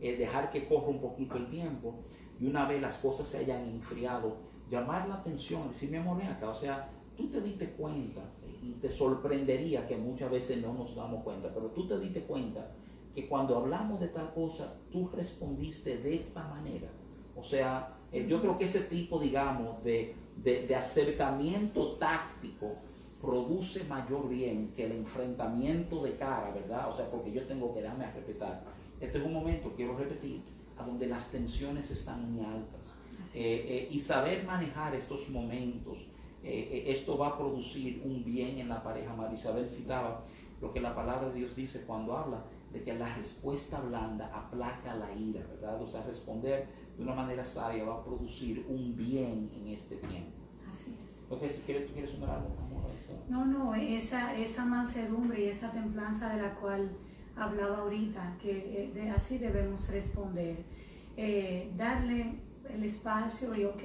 eh, 0.00 0.16
dejar 0.16 0.50
que 0.50 0.66
corra 0.66 0.88
un 0.88 1.00
poquito 1.00 1.36
el 1.36 1.48
tiempo 1.48 1.94
y 2.40 2.46
una 2.46 2.66
vez 2.66 2.82
las 2.82 2.96
cosas 2.96 3.28
se 3.28 3.38
hayan 3.38 3.64
enfriado, 3.64 4.36
llamar 4.70 5.08
la 5.08 5.16
atención, 5.16 5.70
decir, 5.72 5.90
mi 5.90 5.96
amor, 5.96 6.20
acá, 6.22 6.50
o 6.50 6.54
sea, 6.54 6.88
tú 7.16 7.28
te 7.28 7.40
diste 7.40 7.70
cuenta 7.72 8.22
y 8.62 8.72
te 8.80 8.90
sorprendería 8.90 9.86
que 9.86 9.96
muchas 9.96 10.30
veces 10.30 10.60
no 10.60 10.74
nos 10.74 10.94
damos 10.94 11.22
cuenta, 11.22 11.50
pero 11.54 11.68
tú 11.68 11.86
te 11.86 11.98
diste 11.98 12.22
cuenta 12.22 12.66
que 13.14 13.28
cuando 13.28 13.56
hablamos 13.56 14.00
de 14.00 14.08
tal 14.08 14.32
cosa, 14.34 14.70
tú 14.92 15.08
respondiste 15.14 15.96
de 15.98 16.14
esta 16.14 16.46
manera. 16.48 16.88
O 17.36 17.42
sea, 17.42 17.95
yo 18.28 18.40
creo 18.40 18.56
que 18.58 18.64
ese 18.64 18.80
tipo, 18.80 19.18
digamos, 19.18 19.82
de, 19.84 20.14
acercamiento 20.76 21.92
táctico 21.92 22.72
produce 23.20 23.84
mayor 23.84 24.28
bien 24.28 24.72
que 24.76 24.86
el 24.86 24.92
enfrentamiento 24.92 26.02
de 26.02 26.12
cara, 26.16 26.52
¿verdad? 26.54 26.90
O 26.90 26.96
sea, 26.96 27.10
porque 27.10 27.32
yo 27.32 27.42
tengo 27.46 27.74
que 27.74 27.82
darme 27.82 28.04
a 28.04 28.12
respetar. 28.12 28.62
Este 29.00 29.18
es 29.18 29.24
un 29.24 29.32
momento, 29.32 29.72
quiero 29.76 29.96
repetir, 29.96 30.40
a 30.78 30.84
donde 30.84 31.06
las 31.06 31.26
tensiones 31.30 31.90
están 31.90 32.32
muy 32.32 32.44
altas. 32.44 32.80
Eh, 33.34 33.66
eh, 33.68 33.88
y 33.90 33.98
saber 33.98 34.44
manejar 34.44 34.94
estos 34.94 35.28
momentos, 35.30 35.98
esto 36.44 37.18
va 37.18 37.28
a 37.28 37.38
producir 37.38 38.00
un 38.04 38.24
bien 38.24 38.60
en 38.60 38.68
la 38.68 38.80
pareja. 38.80 39.16
María 39.16 39.36
Isabel 39.36 39.68
citaba 39.68 40.22
lo 40.60 40.72
que 40.72 40.80
la 40.80 40.94
palabra 40.94 41.28
de 41.30 41.40
Dios 41.40 41.56
dice 41.56 41.82
cuando 41.86 42.16
habla 42.16 42.44
de 42.72 42.82
que 42.82 42.94
la 42.94 43.14
respuesta 43.16 43.80
blanda 43.80 44.30
aplaca 44.34 44.94
la 44.94 45.12
ira, 45.14 45.40
¿verdad? 45.48 45.82
O 45.82 45.88
sea, 45.88 46.02
responder 46.02 46.66
de 46.96 47.02
una 47.02 47.14
manera 47.14 47.44
sabia 47.44 47.84
va 47.84 47.96
a 47.96 48.04
producir 48.04 48.64
un 48.68 48.96
bien 48.96 49.50
en 49.60 49.68
este 49.68 49.96
tiempo. 49.96 50.30
Así 50.70 50.92
es. 50.92 51.28
¿Tú 51.28 51.36
quieres 51.66 52.10
sumar 52.10 52.30
algo, 52.30 52.54
No, 53.28 53.44
no, 53.44 53.74
esa, 53.74 54.36
esa 54.36 54.64
mansedumbre 54.64 55.44
y 55.44 55.48
esa 55.48 55.70
templanza 55.70 56.34
de 56.34 56.42
la 56.42 56.54
cual 56.54 56.88
hablaba 57.36 57.78
ahorita, 57.78 58.36
que 58.40 58.92
eh, 58.94 59.10
así 59.14 59.38
debemos 59.38 59.88
responder. 59.88 60.56
Eh, 61.16 61.70
darle 61.76 62.34
el 62.72 62.84
espacio 62.84 63.54
y, 63.56 63.64
ok, 63.64 63.82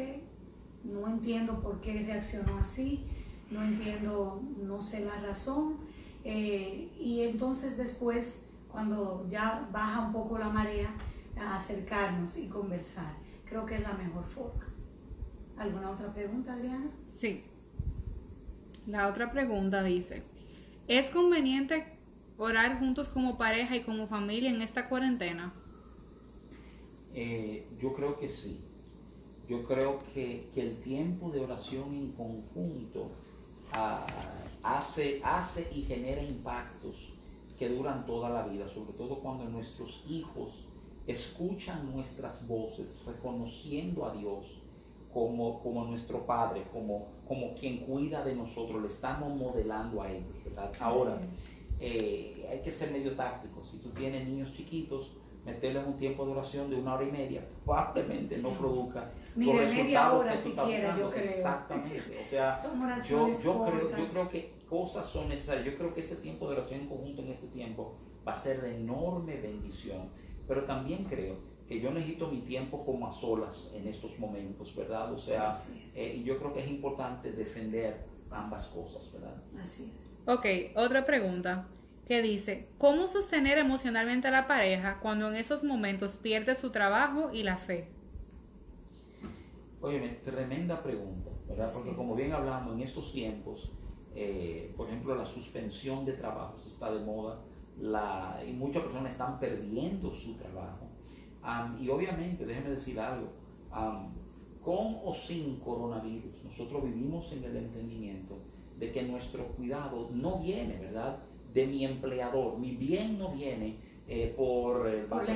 no 0.83 1.07
entiendo 1.07 1.61
por 1.61 1.81
qué 1.81 2.03
reaccionó 2.05 2.57
así, 2.57 3.03
no 3.49 3.63
entiendo, 3.63 4.41
no 4.63 4.81
sé 4.81 5.05
la 5.05 5.19
razón. 5.21 5.75
Eh, 6.23 6.89
y 6.99 7.21
entonces 7.21 7.77
después, 7.77 8.39
cuando 8.71 9.25
ya 9.29 9.67
baja 9.71 10.05
un 10.05 10.13
poco 10.13 10.37
la 10.37 10.49
marea, 10.49 10.89
acercarnos 11.37 12.37
y 12.37 12.47
conversar. 12.47 13.13
Creo 13.47 13.65
que 13.65 13.75
es 13.75 13.81
la 13.81 13.93
mejor 13.93 14.23
forma. 14.25 14.65
¿Alguna 15.57 15.91
otra 15.91 16.13
pregunta, 16.13 16.53
Adriana? 16.53 16.89
Sí. 17.09 17.43
La 18.87 19.07
otra 19.07 19.31
pregunta 19.31 19.83
dice, 19.83 20.23
¿es 20.87 21.09
conveniente 21.09 21.85
orar 22.37 22.79
juntos 22.79 23.09
como 23.09 23.37
pareja 23.37 23.75
y 23.75 23.83
como 23.83 24.07
familia 24.07 24.49
en 24.49 24.61
esta 24.61 24.89
cuarentena? 24.89 25.53
Eh, 27.13 27.67
yo 27.79 27.93
creo 27.93 28.17
que 28.19 28.27
sí. 28.27 28.59
Yo 29.47 29.63
creo 29.63 29.99
que, 30.13 30.49
el 30.55 30.81
tiempo 30.81 31.29
de 31.31 31.41
oración 31.41 31.93
en 31.93 32.11
conjunto 32.13 33.11
ah, 33.73 34.07
hace, 34.63 35.21
hace 35.23 35.67
y 35.75 35.81
genera 35.81 36.23
impactos 36.23 37.09
que 37.59 37.69
duran 37.69 38.05
toda 38.07 38.29
la 38.29 38.47
vida, 38.47 38.67
sobre 38.67 38.93
todo 38.93 39.19
cuando 39.19 39.43
nuestros 39.45 40.03
hijos 40.07 40.65
escuchan 41.07 41.91
nuestras 41.93 42.47
voces, 42.47 42.95
reconociendo 43.05 44.05
a 44.05 44.13
Dios 44.13 44.61
como, 45.13 45.61
como 45.61 45.85
nuestro 45.85 46.19
Padre, 46.25 46.63
como, 46.71 47.07
como 47.27 47.53
quien 47.55 47.79
cuida 47.79 48.23
de 48.23 48.35
nosotros, 48.35 48.81
le 48.81 48.87
estamos 48.87 49.35
modelando 49.35 50.01
a 50.01 50.11
ellos, 50.11 50.43
¿verdad? 50.45 50.71
Ahora, 50.79 51.17
eh, 51.79 52.47
hay 52.49 52.59
que 52.59 52.71
ser 52.71 52.91
medio 52.91 53.11
táctico. 53.13 53.61
Si 53.69 53.77
tú 53.77 53.89
tienes 53.89 54.27
niños 54.27 54.53
chiquitos, 54.53 55.11
meterles 55.45 55.85
un 55.85 55.97
tiempo 55.97 56.25
de 56.25 56.31
oración 56.31 56.69
de 56.69 56.75
una 56.77 56.93
hora 56.93 57.03
y 57.03 57.11
media, 57.11 57.43
probablemente 57.65 58.37
no 58.37 58.49
produzca 58.49 59.11
Ni 59.35 59.45
los 59.45 59.55
resultados 59.55 60.25
que 60.25 60.37
tú 60.37 60.49
estás 60.49 60.65
creo. 60.67 61.29
Exactamente. 61.29 62.25
O 62.25 62.29
sea, 62.29 62.61
yo, 63.07 63.41
yo, 63.41 63.65
creo, 63.65 63.97
yo 63.97 64.05
creo 64.05 64.29
que 64.29 64.51
cosas 64.69 65.05
son 65.05 65.29
necesarias. 65.29 65.65
Yo 65.65 65.77
creo 65.77 65.93
que 65.93 66.01
ese 66.01 66.17
tiempo 66.17 66.47
de 66.47 66.57
oración 66.57 66.81
en 66.81 66.87
conjunto 66.87 67.21
en 67.21 67.29
este 67.29 67.47
tiempo 67.47 67.93
va 68.25 68.33
a 68.33 68.39
ser 68.39 68.61
de 68.61 68.77
enorme 68.77 69.35
bendición. 69.35 70.07
Pero 70.51 70.65
también 70.65 71.05
creo 71.05 71.37
que 71.69 71.79
yo 71.79 71.93
necesito 71.93 72.27
mi 72.27 72.41
tiempo 72.41 72.83
como 72.85 73.07
a 73.07 73.13
solas 73.13 73.71
en 73.73 73.87
estos 73.87 74.19
momentos, 74.19 74.75
¿verdad? 74.75 75.09
O 75.13 75.17
sea, 75.17 75.57
eh, 75.95 76.21
yo 76.25 76.37
creo 76.39 76.53
que 76.53 76.59
es 76.59 76.69
importante 76.69 77.31
defender 77.31 77.97
ambas 78.29 78.67
cosas, 78.67 79.13
¿verdad? 79.13 79.33
Así 79.63 79.83
es. 79.83 80.27
Ok, 80.27 80.45
otra 80.75 81.05
pregunta 81.05 81.65
que 82.05 82.21
dice, 82.21 82.67
¿cómo 82.79 83.07
sostener 83.07 83.59
emocionalmente 83.59 84.27
a 84.27 84.31
la 84.31 84.45
pareja 84.45 84.99
cuando 85.01 85.29
en 85.29 85.37
esos 85.37 85.63
momentos 85.63 86.17
pierde 86.17 86.53
su 86.55 86.69
trabajo 86.69 87.31
y 87.31 87.43
la 87.43 87.55
fe? 87.55 87.87
Oye, 89.79 90.01
tremenda 90.25 90.83
pregunta, 90.83 91.29
¿verdad? 91.47 91.71
Porque 91.73 91.95
como 91.95 92.13
bien 92.13 92.33
hablamos, 92.33 92.75
en 92.75 92.81
estos 92.81 93.13
tiempos, 93.13 93.71
eh, 94.15 94.73
por 94.75 94.89
ejemplo, 94.89 95.15
la 95.15 95.25
suspensión 95.25 96.03
de 96.03 96.11
trabajos 96.11 96.67
está 96.67 96.91
de 96.91 97.05
moda 97.05 97.39
la, 97.79 98.41
y 98.47 98.51
muchas 98.53 98.83
personas 98.83 99.11
están 99.11 99.39
perdiendo 99.39 100.11
su 100.13 100.33
trabajo. 100.35 100.87
y 101.79 101.89
obviamente, 101.89 102.45
déjeme 102.45 102.71
decir 102.71 102.99
algo, 102.99 103.27
con 104.61 104.97
o 105.03 105.13
sin 105.13 105.59
coronavirus, 105.59 106.43
nosotros 106.45 106.83
vivimos 106.83 107.31
en 107.31 107.43
el 107.43 107.57
entendimiento 107.57 108.37
de 108.77 108.91
que 108.91 109.03
nuestro 109.03 109.45
cuidado 109.47 110.09
no 110.13 110.39
viene, 110.39 110.77
¿verdad? 110.79 111.17
De 111.53 111.67
mi 111.67 111.85
empleador. 111.85 112.57
Mi 112.59 112.71
bien 112.71 113.17
no 113.17 113.29
viene 113.29 113.75
eh, 114.07 114.33
por 114.35 114.87
el 114.87 115.05
Banco 115.05 115.31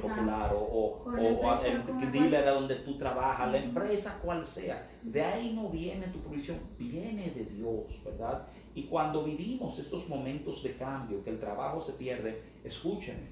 Popular 0.00 0.54
o, 0.54 0.60
o, 0.60 1.64
el 1.64 2.12
dealer 2.12 2.46
a 2.46 2.52
donde 2.52 2.76
tú 2.76 2.96
trabajas, 2.96 3.50
la 3.50 3.58
empresa 3.58 4.18
cual 4.22 4.46
sea. 4.46 4.86
De 5.02 5.22
ahí 5.24 5.52
no 5.54 5.68
viene 5.68 6.06
tu 6.08 6.20
provisión, 6.20 6.58
viene 6.78 7.30
de 7.30 7.44
Dios, 7.44 8.02
¿verdad? 8.04 8.46
Y 8.74 8.84
cuando 8.84 9.24
vivimos 9.24 9.78
estos 9.78 10.08
momentos 10.08 10.62
de 10.62 10.76
cambio, 10.76 11.22
que 11.24 11.30
el 11.30 11.40
trabajo 11.40 11.82
se 11.84 11.92
pierde, 11.92 12.40
escúchenme, 12.64 13.26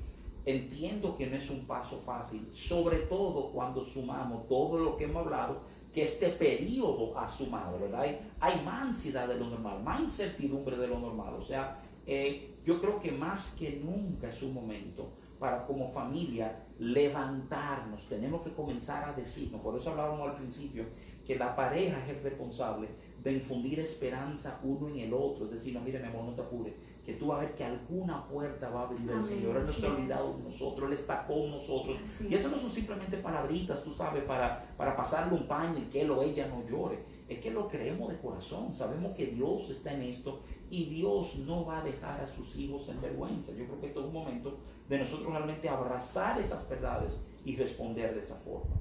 entiendo 0.44 1.16
que 1.16 1.26
no 1.26 1.36
es 1.36 1.48
un 1.50 1.66
paso 1.66 2.02
fácil, 2.04 2.48
sobre 2.52 2.98
todo 3.00 3.50
cuando 3.50 3.84
sumamos 3.84 4.48
todo 4.48 4.78
lo 4.78 4.96
que 4.96 5.04
hemos 5.04 5.24
hablado 5.24 5.60
que 5.92 6.02
este 6.02 6.28
periodo 6.28 7.18
ha 7.18 7.30
sumado, 7.30 7.78
¿verdad? 7.78 8.06
Hay, 8.40 8.60
más 8.64 8.82
ansiedad 8.82 9.28
de 9.28 9.38
lo 9.38 9.48
normal, 9.48 9.82
más 9.82 10.00
incertidumbre 10.00 10.76
de 10.76 10.88
lo 10.88 10.98
normal. 10.98 11.34
O 11.34 11.44
sea, 11.44 11.78
eh, 12.06 12.54
yo 12.64 12.80
creo 12.80 13.00
que 13.00 13.12
más 13.12 13.54
que 13.58 13.80
nunca 13.84 14.28
es 14.28 14.42
un 14.42 14.54
momento 14.54 15.08
para 15.38 15.66
como 15.66 15.92
familia 15.92 16.64
levantarnos. 16.78 18.08
Tenemos 18.08 18.42
que 18.42 18.52
comenzar 18.52 19.08
a 19.08 19.12
decirnos, 19.12 19.60
por 19.60 19.78
eso 19.78 19.90
hablábamos 19.90 20.30
al 20.30 20.36
principio, 20.36 20.84
que 21.26 21.36
la 21.36 21.54
pareja 21.54 22.06
es 22.08 22.22
responsable 22.22 22.88
de 23.22 23.32
infundir 23.32 23.80
esperanza 23.80 24.60
uno 24.62 24.88
en 24.88 24.98
el 25.00 25.14
otro. 25.14 25.44
Es 25.46 25.52
decir, 25.52 25.74
no, 25.74 25.80
mire, 25.80 25.98
mi 25.98 26.06
amor, 26.06 26.24
no 26.24 26.32
te 26.32 26.42
apures 26.42 26.74
que 27.08 27.14
tú 27.14 27.28
vas 27.28 27.38
a 27.38 27.44
ver 27.44 27.54
que 27.54 27.64
alguna 27.64 28.22
puerta 28.26 28.68
va 28.68 28.82
a 28.82 28.84
abrir 28.84 29.10
el 29.10 29.24
Señor. 29.24 29.56
Él 29.56 29.64
no 29.64 29.72
se 29.72 29.86
ha 29.86 29.90
olvidado 29.94 30.36
de 30.36 30.44
nosotros, 30.44 30.90
Él 30.90 30.92
está 30.94 31.26
con 31.26 31.50
nosotros. 31.50 31.96
y 32.28 32.34
esto 32.34 32.50
no 32.50 32.58
son 32.58 32.70
simplemente 32.70 33.16
palabritas, 33.16 33.82
tú 33.82 33.90
sabes, 33.92 34.24
para, 34.24 34.62
para 34.76 34.94
pasarle 34.94 35.32
un 35.32 35.48
paño 35.48 35.78
y 35.78 35.90
que 35.90 36.02
él 36.02 36.10
o 36.10 36.22
ella 36.22 36.46
no 36.48 36.68
llore. 36.68 36.98
Es 37.26 37.38
que 37.38 37.50
lo 37.50 37.66
creemos 37.66 38.10
de 38.10 38.18
corazón. 38.18 38.74
Sabemos 38.74 39.16
que 39.16 39.24
Dios 39.24 39.70
está 39.70 39.94
en 39.94 40.02
esto 40.02 40.40
y 40.70 40.84
Dios 40.84 41.36
no 41.46 41.64
va 41.64 41.80
a 41.80 41.82
dejar 41.82 42.20
a 42.20 42.28
sus 42.28 42.54
hijos 42.56 42.86
en 42.90 43.00
vergüenza. 43.00 43.52
Yo 43.52 43.64
creo 43.64 43.80
que 43.80 43.86
esto 43.86 44.00
es 44.00 44.06
un 44.06 44.12
momento 44.12 44.58
de 44.90 44.98
nosotros 44.98 45.32
realmente 45.32 45.66
abrazar 45.66 46.38
esas 46.38 46.68
verdades 46.68 47.12
y 47.46 47.56
responder 47.56 48.12
de 48.12 48.20
esa 48.20 48.36
forma. 48.36 48.76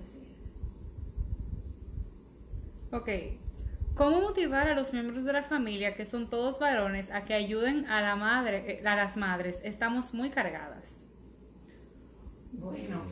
Así 0.00 0.18
es. 2.90 2.92
Ok, 2.92 3.08
¿Cómo 3.98 4.20
motivar 4.20 4.68
a 4.68 4.76
los 4.76 4.92
miembros 4.92 5.24
de 5.24 5.32
la 5.32 5.42
familia, 5.42 5.96
que 5.96 6.06
son 6.06 6.30
todos 6.30 6.60
varones, 6.60 7.10
a 7.10 7.24
que 7.24 7.34
ayuden 7.34 7.84
a, 7.86 8.00
la 8.00 8.14
madre, 8.14 8.80
a 8.86 8.94
las 8.94 9.16
madres? 9.16 9.58
Estamos 9.64 10.14
muy 10.14 10.30
cargadas. 10.30 10.98
Bueno, 12.52 13.02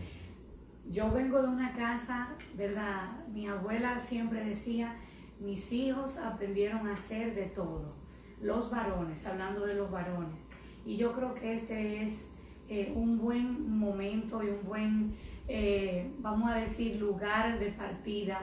yo 0.92 1.10
vengo 1.10 1.42
de 1.42 1.48
una 1.48 1.72
casa, 1.72 2.28
¿verdad? 2.54 3.08
Mi 3.34 3.48
abuela 3.48 3.98
siempre 3.98 4.44
decía, 4.44 4.94
mis 5.40 5.72
hijos 5.72 6.18
aprendieron 6.18 6.86
a 6.86 6.92
hacer 6.92 7.34
de 7.34 7.46
todo. 7.46 7.92
Los 8.40 8.70
varones, 8.70 9.26
hablando 9.26 9.66
de 9.66 9.74
los 9.74 9.90
varones. 9.90 10.46
Y 10.84 10.96
yo 10.98 11.10
creo 11.10 11.34
que 11.34 11.52
este 11.54 12.04
es 12.04 12.28
eh, 12.68 12.92
un 12.94 13.18
buen 13.18 13.76
momento 13.76 14.40
y 14.40 14.50
un 14.50 14.64
buen, 14.64 15.16
eh, 15.48 16.12
vamos 16.20 16.48
a 16.48 16.54
decir, 16.54 17.00
lugar 17.00 17.58
de 17.58 17.72
partida 17.72 18.38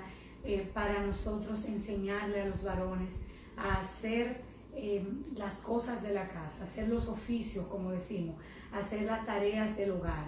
eh, 0.45 0.69
para 0.73 1.05
nosotros 1.05 1.65
enseñarle 1.65 2.41
a 2.41 2.45
los 2.45 2.63
varones 2.63 3.21
a 3.57 3.79
hacer 3.79 4.41
eh, 4.75 5.05
las 5.37 5.57
cosas 5.57 6.01
de 6.01 6.13
la 6.13 6.27
casa, 6.27 6.63
hacer 6.63 6.89
los 6.89 7.07
oficios, 7.07 7.67
como 7.67 7.91
decimos, 7.91 8.35
hacer 8.73 9.03
las 9.03 9.25
tareas 9.25 9.77
del 9.77 9.91
hogar. 9.91 10.25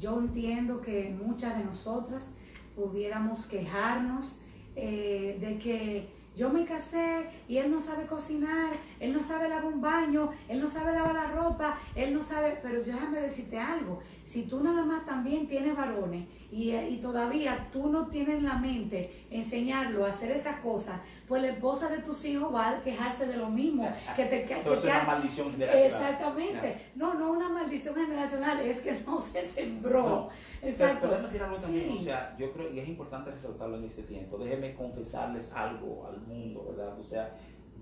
Yo 0.00 0.18
entiendo 0.18 0.80
que 0.80 1.16
muchas 1.24 1.56
de 1.56 1.64
nosotras 1.64 2.32
pudiéramos 2.74 3.46
quejarnos 3.46 4.36
eh, 4.76 5.38
de 5.40 5.56
que 5.58 6.08
yo 6.36 6.50
me 6.50 6.64
casé 6.64 7.24
y 7.48 7.58
él 7.58 7.70
no 7.70 7.80
sabe 7.80 8.06
cocinar, 8.06 8.72
él 8.98 9.12
no 9.12 9.22
sabe 9.22 9.48
lavar 9.48 9.66
un 9.66 9.80
baño, 9.80 10.30
él 10.48 10.60
no 10.60 10.68
sabe 10.68 10.92
lavar 10.92 11.14
la 11.14 11.30
ropa, 11.30 11.78
él 11.94 12.12
no 12.12 12.22
sabe, 12.22 12.58
pero 12.60 12.82
déjame 12.82 13.20
decirte 13.20 13.56
algo, 13.58 14.02
si 14.26 14.42
tú 14.42 14.62
nada 14.64 14.84
más 14.84 15.06
también 15.06 15.46
tienes 15.46 15.76
varones 15.76 16.26
y, 16.54 16.98
todavía 17.02 17.68
tú 17.72 17.88
no 17.88 18.06
tienes 18.06 18.38
en 18.38 18.44
la 18.44 18.54
mente 18.54 19.24
enseñarlo 19.30 20.06
a 20.06 20.10
hacer 20.10 20.30
esas 20.30 20.60
cosas, 20.60 21.00
pues 21.26 21.42
la 21.42 21.48
esposa 21.48 21.88
de 21.88 21.98
tus 21.98 22.24
hijos 22.26 22.54
va 22.54 22.70
a 22.70 22.82
quejarse 22.82 23.26
de 23.26 23.36
lo 23.36 23.48
mismo. 23.48 23.88
Que 24.14 24.26
te, 24.26 24.44
que, 24.44 24.60
es 24.60 24.84
una 24.84 25.02
maldición 25.02 25.50
generacional. 25.50 25.86
Exactamente. 25.86 26.82
No, 26.94 27.14
no 27.14 27.32
una 27.32 27.48
maldición 27.48 27.96
generacional, 27.96 28.60
es 28.60 28.80
que 28.80 28.92
no 29.04 29.20
se 29.20 29.44
sembró. 29.44 30.28
Exacto. 30.62 31.08
Pero, 31.10 31.22
decir 31.22 31.42
algo 31.42 31.56
también, 31.56 31.90
o 31.90 32.00
sea, 32.00 32.36
yo 32.38 32.52
creo, 32.52 32.72
y 32.72 32.78
es 32.78 32.88
importante 32.88 33.32
resaltarlo 33.32 33.76
en 33.76 33.84
este 33.84 34.02
tiempo, 34.02 34.38
déjenme 34.38 34.74
confesarles 34.74 35.50
algo 35.52 36.06
al 36.06 36.20
mundo, 36.20 36.66
¿verdad? 36.70 36.98
O 36.98 37.06
sea, 37.06 37.30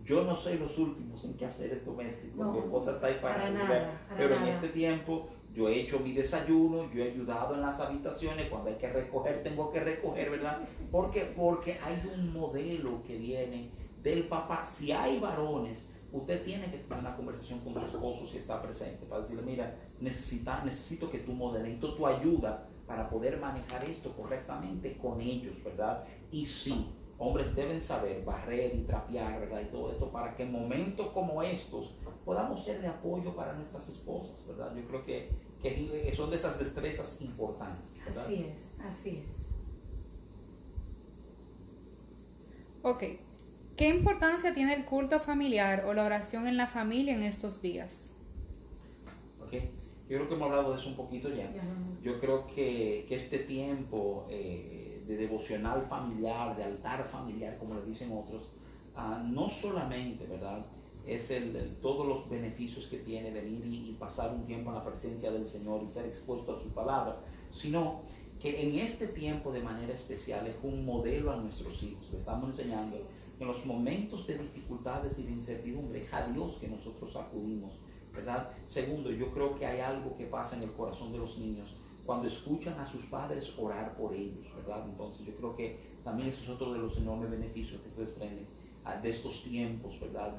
yo 0.05 0.25
no 0.25 0.35
soy 0.35 0.59
los 0.59 0.77
últimos 0.79 1.25
en 1.25 1.35
quehaceres 1.35 1.85
domésticos, 1.85 2.45
no, 2.45 2.53
mi 2.53 2.59
esposa 2.59 2.93
está 2.93 3.07
ahí 3.07 3.19
para, 3.23 3.37
para 3.37 3.91
pero 4.17 4.35
en 4.35 4.45
este 4.45 4.69
tiempo 4.69 5.29
yo 5.55 5.69
he 5.69 5.81
hecho 5.81 6.01
mi 6.01 6.13
desayuno, 6.13 6.91
yo 6.93 7.05
he 7.05 7.11
ayudado 7.11 7.55
en 7.55 7.61
las 7.61 7.79
habitaciones, 7.79 8.49
cuando 8.49 8.71
hay 8.71 8.77
que 8.77 8.93
recoger, 8.93 9.43
tengo 9.43 9.71
que 9.71 9.81
recoger, 9.81 10.31
¿verdad? 10.31 10.59
Porque, 10.91 11.33
porque 11.37 11.79
hay 11.85 12.03
un 12.15 12.33
modelo 12.33 13.03
que 13.07 13.17
viene 13.17 13.69
del 14.03 14.25
papá. 14.25 14.65
Si 14.65 14.93
hay 14.93 15.21
varones, 15.21 15.85
usted 16.13 16.43
tiene 16.43 16.71
que 16.71 16.79
tener 16.79 16.99
una 17.01 17.17
conversación 17.17 17.61
con 17.61 17.75
su 17.75 17.81
esposo 17.81 18.27
si 18.27 18.39
está 18.39 18.63
presente, 18.63 19.07
para 19.07 19.23
decirle, 19.23 19.43
mira, 19.43 19.75
necesita, 20.01 20.65
necesito 20.65 21.11
que 21.11 21.19
tú 21.19 21.33
modeles, 21.33 21.81
tu 21.81 22.07
ayuda 22.07 22.67
para 22.87 23.09
poder 23.09 23.39
manejar 23.39 23.85
esto 23.85 24.13
correctamente 24.13 24.97
con 25.01 25.21
ellos, 25.21 25.55
¿verdad? 25.65 26.05
Y 26.31 26.47
sí, 26.47 26.87
hombres 27.19 27.55
deben 27.55 27.81
saber 27.81 28.25
barrer 28.25 28.75
y 28.75 28.83
trapear, 28.83 29.41
¿verdad? 29.41 29.61
Y 29.61 29.71
todo 29.71 29.93
esto 29.93 30.09
para 30.09 30.35
que 30.35 30.43
en 30.43 30.53
momentos 30.53 31.09
como 31.09 31.43
estos 31.43 31.91
podamos 32.25 32.65
ser 32.65 32.81
de 32.81 32.89
apoyo 32.89 33.35
para 33.35 33.53
nuestras 33.53 33.89
esposas, 33.89 34.47
¿verdad? 34.47 34.73
Yo 34.75 34.83
creo 34.89 35.05
que, 35.05 35.29
que 35.63 36.13
son 36.17 36.31
de 36.31 36.37
esas 36.37 36.59
destrezas 36.59 37.21
importantes. 37.21 37.85
Así 38.09 38.47
es, 38.47 38.85
así 38.85 39.25
es. 39.25 39.43
Ok, 42.83 43.05
¿qué 43.77 43.89
importancia 43.89 44.53
tiene 44.53 44.75
el 44.75 44.85
culto 44.85 45.21
familiar 45.21 45.85
o 45.87 45.95
la 45.95 46.05
oración 46.05 46.49
en 46.49 46.57
la 46.57 46.67
familia 46.67 47.15
en 47.15 47.23
estos 47.23 47.63
días? 47.63 48.11
Ok, 49.41 49.53
yo 50.09 50.17
creo 50.19 50.29
que 50.29 50.35
hemos 50.35 50.51
hablado 50.51 50.75
de 50.75 50.81
eso 50.81 50.89
un 50.89 50.97
poquito 50.97 51.29
ya. 51.29 51.49
Yo 52.03 52.19
creo 52.19 52.47
que, 52.49 53.07
que 53.09 53.15
este 53.15 53.39
tiempo 53.39 54.27
eh, 54.31 55.05
de 55.07 55.17
devocional 55.17 55.87
familiar, 55.89 56.57
de 56.57 56.65
altar 56.65 57.05
familiar, 57.05 57.57
como 57.59 57.75
le 57.77 57.85
dicen 57.85 58.11
otros, 58.13 58.49
ah, 58.97 59.23
no 59.25 59.49
solamente, 59.49 60.27
¿verdad? 60.27 60.65
Es 61.07 61.31
el, 61.31 61.77
todos 61.83 62.07
los 62.07 62.29
beneficios 62.29 62.87
que 62.87 62.99
tiene 62.99 63.31
venir 63.31 63.65
y, 63.67 63.93
pasar 63.99 64.35
un 64.35 64.47
tiempo 64.47 64.71
en 64.71 64.77
la 64.77 64.85
presencia 64.85 65.31
del 65.31 65.47
Señor 65.47 65.81
y 65.83 65.93
ser 65.93 66.07
expuesto 66.07 66.57
a 66.57 66.61
su 66.61 66.71
palabra, 66.71 67.17
sino 67.53 68.01
que 68.41 68.63
en 68.63 68.79
este 68.79 69.07
tiempo 69.07 69.53
de 69.53 69.61
manera 69.61 69.93
especial 69.93 70.47
es 70.47 70.57
un 70.63 70.85
modelo 70.85 71.31
a 71.31 71.37
nuestros 71.37 71.83
hijos. 71.83 72.09
Le 72.11 72.19
estamos 72.19 72.51
enseñando 72.51 72.97
en 73.39 73.47
los 73.47 73.65
momentos 73.65 74.27
de 74.27 74.39
dificultades 74.39 75.19
y 75.19 75.23
de 75.23 75.33
incertidumbre 75.33 76.03
es 76.03 76.13
a 76.13 76.27
Dios 76.27 76.57
que 76.57 76.69
nosotros 76.69 77.15
acudimos 77.15 77.71
¿verdad? 78.15 78.49
Segundo, 78.69 79.11
yo 79.11 79.27
creo 79.29 79.59
que 79.59 79.67
hay 79.67 79.81
algo 79.81 80.17
que 80.17 80.27
pasa 80.27 80.57
en 80.57 80.63
el 80.63 80.73
corazón 80.73 81.13
de 81.13 81.19
los 81.19 81.39
niños 81.39 81.69
cuando 82.05 82.27
escuchan 82.27 82.79
a 82.79 82.91
sus 82.91 83.05
padres 83.05 83.53
orar 83.59 83.97
por 83.97 84.13
ellos, 84.13 84.47
¿verdad? 84.57 84.85
Entonces 84.89 85.27
yo 85.27 85.35
creo 85.35 85.57
que 85.57 85.79
también 86.05 86.29
ese 86.29 86.45
es 86.45 86.49
otro 86.49 86.73
de 86.73 86.81
los 86.81 86.97
enormes 86.97 87.31
beneficios 87.31 87.81
que 87.81 87.91
se 87.91 88.05
desprenden 88.05 88.47
ah, 88.85 88.97
de 88.97 89.11
estos 89.11 89.45
tiempos, 89.45 89.99
¿verdad? 90.01 90.37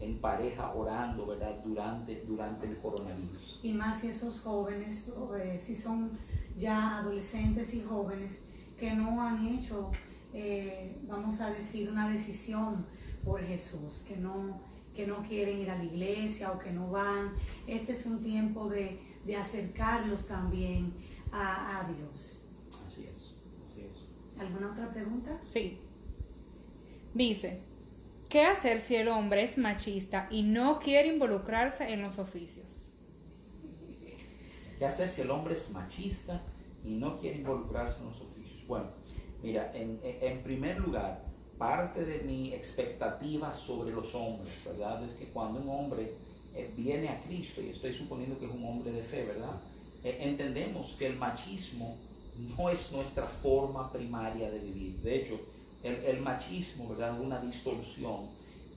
En 0.00 0.18
pareja 0.18 0.72
orando, 0.72 1.26
¿verdad? 1.26 1.54
Durante, 1.64 2.22
durante 2.26 2.66
el 2.66 2.76
coronavirus. 2.78 3.60
Y 3.62 3.72
más 3.72 4.00
si 4.00 4.08
esos 4.08 4.40
jóvenes, 4.40 5.10
eh, 5.40 5.60
si 5.64 5.74
son 5.74 6.10
ya 6.58 6.98
adolescentes 6.98 7.74
y 7.74 7.82
jóvenes 7.82 8.38
que 8.78 8.92
no 8.94 9.22
han 9.22 9.46
hecho, 9.46 9.90
eh, 10.34 10.96
vamos 11.08 11.40
a 11.40 11.50
decir, 11.50 11.88
una 11.90 12.08
decisión 12.10 12.84
por 13.24 13.40
Jesús, 13.40 14.04
que 14.06 14.16
no, 14.16 14.60
que 14.94 15.06
no 15.06 15.16
quieren 15.28 15.58
ir 15.58 15.70
a 15.70 15.78
la 15.78 15.84
iglesia 15.84 16.52
o 16.52 16.58
que 16.58 16.70
no 16.70 16.90
van. 16.90 17.32
Este 17.66 17.92
es 17.92 18.06
un 18.06 18.22
tiempo 18.22 18.68
de, 18.68 19.00
acercarlos 19.36 20.28
también 20.28 20.92
a, 21.32 21.80
a 21.80 21.84
Dios. 21.88 22.38
Así 22.86 23.02
es, 23.02 23.34
así 23.66 23.80
es. 23.80 24.40
¿Alguna 24.40 24.70
otra 24.70 24.92
pregunta? 24.92 25.36
Sí. 25.52 25.78
Dice, 27.12 27.60
¿Qué 28.28 28.42
hacer 28.42 28.80
si 28.80 28.96
el 28.96 29.08
hombre 29.08 29.44
es 29.44 29.56
machista 29.56 30.26
y 30.30 30.42
no 30.42 30.80
quiere 30.80 31.08
involucrarse 31.08 31.92
en 31.92 32.02
los 32.02 32.18
oficios? 32.18 32.88
¿Qué 34.78 34.84
hacer 34.84 35.08
si 35.08 35.20
el 35.20 35.30
hombre 35.30 35.54
es 35.54 35.70
machista 35.70 36.42
y 36.84 36.96
no 36.96 37.18
quiere 37.20 37.38
involucrarse 37.38 38.00
en 38.00 38.06
los 38.06 38.20
oficios? 38.20 38.66
Bueno, 38.66 38.86
mira, 39.42 39.72
en, 39.74 40.42
primer 40.42 40.80
lugar, 40.80 41.22
parte 41.56 42.04
de 42.04 42.24
mi 42.24 42.52
expectativa 42.52 43.54
sobre 43.54 43.92
los 43.92 44.12
hombres, 44.16 44.52
¿verdad? 44.64 45.04
Es 45.04 45.16
que 45.18 45.26
cuando 45.26 45.60
un 45.60 45.68
hombre 45.68 46.12
eh, 46.56 46.70
viene 46.76 47.08
a 47.08 47.22
Cristo, 47.22 47.62
y 47.62 47.70
estoy 47.70 47.94
suponiendo 47.94 48.38
que 48.38 48.46
es 48.46 48.52
un 48.52 48.64
hombre 48.64 48.90
de 48.90 49.02
fe, 49.02 49.24
¿verdad? 49.24 49.54
Eh, 50.02 50.18
entendemos 50.20 50.96
que 50.98 51.06
el 51.06 51.16
machismo 51.16 51.96
no 52.58 52.70
es 52.70 52.90
nuestra 52.90 53.26
forma 53.26 53.92
primaria 53.92 54.50
de 54.50 54.58
vivir. 54.58 54.96
De 54.98 55.16
hecho, 55.16 55.40
el, 55.86 56.20
machismo, 56.20 56.88
¿verdad? 56.88 57.20
Una 57.20 57.40
distorsión 57.40 58.26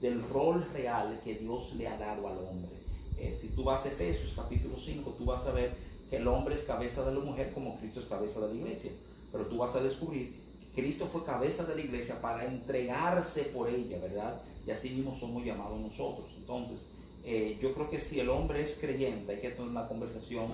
del 0.00 0.22
rol 0.28 0.66
real 0.72 1.20
que 1.22 1.34
Dios 1.34 1.74
le 1.76 1.88
ha 1.88 1.96
dado 1.98 2.28
al 2.28 2.38
hombre. 2.38 2.70
Eh, 3.18 3.36
si 3.38 3.48
tú 3.48 3.64
vas 3.64 3.84
a 3.84 3.88
Efesios 3.88 4.32
capítulo 4.34 4.76
5, 4.82 5.14
tú 5.18 5.24
vas 5.24 5.46
a 5.46 5.52
ver 5.52 5.74
que 6.08 6.16
el 6.16 6.28
hombre 6.28 6.54
es 6.54 6.62
cabeza 6.62 7.04
de 7.04 7.14
la 7.14 7.20
mujer 7.20 7.52
como 7.52 7.78
Cristo 7.78 8.00
es 8.00 8.06
cabeza 8.06 8.40
de 8.40 8.48
la 8.48 8.54
iglesia. 8.54 8.90
Pero 9.30 9.46
tú 9.46 9.58
vas 9.58 9.74
a 9.76 9.82
descubrir 9.82 10.34
que 10.74 10.82
Cristo 10.82 11.08
fue 11.12 11.24
cabeza 11.24 11.64
de 11.64 11.74
la 11.74 11.80
iglesia 11.80 12.20
para 12.20 12.44
entregarse 12.44 13.42
por 13.44 13.68
ella, 13.68 13.98
¿verdad? 13.98 14.40
Y 14.66 14.70
así 14.70 14.90
mismo 14.90 15.16
somos 15.18 15.44
llamados 15.44 15.80
nosotros. 15.80 16.26
Entonces, 16.38 16.86
eh, 17.24 17.58
yo 17.60 17.72
creo 17.74 17.90
que 17.90 18.00
si 18.00 18.18
el 18.20 18.30
hombre 18.30 18.62
es 18.62 18.76
creyente, 18.80 19.32
hay 19.32 19.40
que 19.40 19.50
tener 19.50 19.68
una 19.70 19.86
conversación 19.86 20.46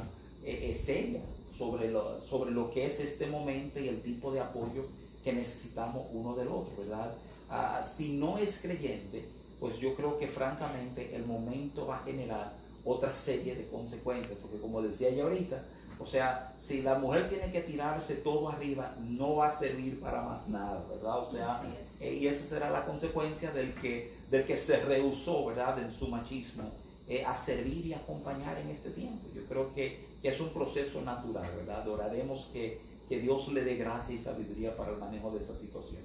eh, 0.44 0.74
seria 0.74 1.20
sobre 1.57 1.90
lo, 1.90 2.20
sobre 2.20 2.50
lo 2.50 2.70
que 2.70 2.86
es 2.86 3.00
este 3.00 3.26
momento 3.26 3.80
y 3.80 3.88
el 3.88 4.00
tipo 4.02 4.32
de 4.32 4.40
apoyo 4.40 4.84
que 5.27 5.33
necesitamos 5.33 6.07
uno 6.12 6.37
del 6.37 6.47
otro, 6.47 6.72
¿verdad? 6.79 7.12
Ah, 7.51 7.83
si 7.83 8.12
no 8.12 8.39
es 8.39 8.59
creyente, 8.62 9.24
pues 9.59 9.79
yo 9.79 9.93
creo 9.97 10.18
que 10.20 10.29
francamente 10.29 11.16
el 11.16 11.27
momento 11.27 11.85
va 11.85 11.97
a 11.97 12.05
generar 12.05 12.53
otra 12.85 13.12
serie 13.12 13.57
de 13.57 13.66
consecuencias, 13.66 14.39
porque 14.41 14.61
como 14.61 14.81
decía 14.81 15.11
yo 15.11 15.24
ahorita, 15.24 15.61
o 15.99 16.07
sea, 16.07 16.55
si 16.61 16.81
la 16.81 17.01
mujer 17.01 17.29
tiene 17.29 17.51
que 17.51 17.62
tirarse 17.62 18.14
todo 18.14 18.51
arriba, 18.51 18.95
no 19.01 19.35
va 19.35 19.49
a 19.49 19.59
servir 19.59 19.99
para 19.99 20.22
más 20.22 20.47
nada, 20.47 20.81
¿verdad? 20.89 21.18
O 21.18 21.29
sea, 21.29 21.61
eh, 22.01 22.14
y 22.14 22.29
esa 22.29 22.47
será 22.47 22.70
la 22.70 22.85
consecuencia 22.85 23.51
del 23.51 23.74
que, 23.74 24.14
del 24.31 24.45
que 24.45 24.57
se 24.57 24.77
rehusó, 24.77 25.47
¿verdad?, 25.47 25.77
en 25.81 25.91
su 25.91 26.07
machismo, 26.07 26.70
eh, 27.09 27.24
a 27.24 27.35
servir 27.35 27.85
y 27.85 27.95
acompañar 27.95 28.57
en 28.59 28.68
este 28.68 28.91
tiempo. 28.91 29.27
Yo 29.35 29.43
creo 29.47 29.74
que, 29.74 30.07
que 30.22 30.29
es 30.29 30.39
un 30.39 30.51
proceso 30.51 31.03
natural, 31.03 31.51
¿verdad? 31.57 31.89
Oraremos 31.89 32.49
que 32.53 32.79
que 33.09 33.20
Dios 33.20 33.48
le 33.48 33.64
dé 33.64 33.76
gracia 33.76 34.14
y 34.14 34.18
sabiduría 34.18 34.76
para 34.76 34.92
el 34.92 34.98
manejo 34.98 35.30
de 35.30 35.38
esa 35.38 35.54
situación. 35.54 36.02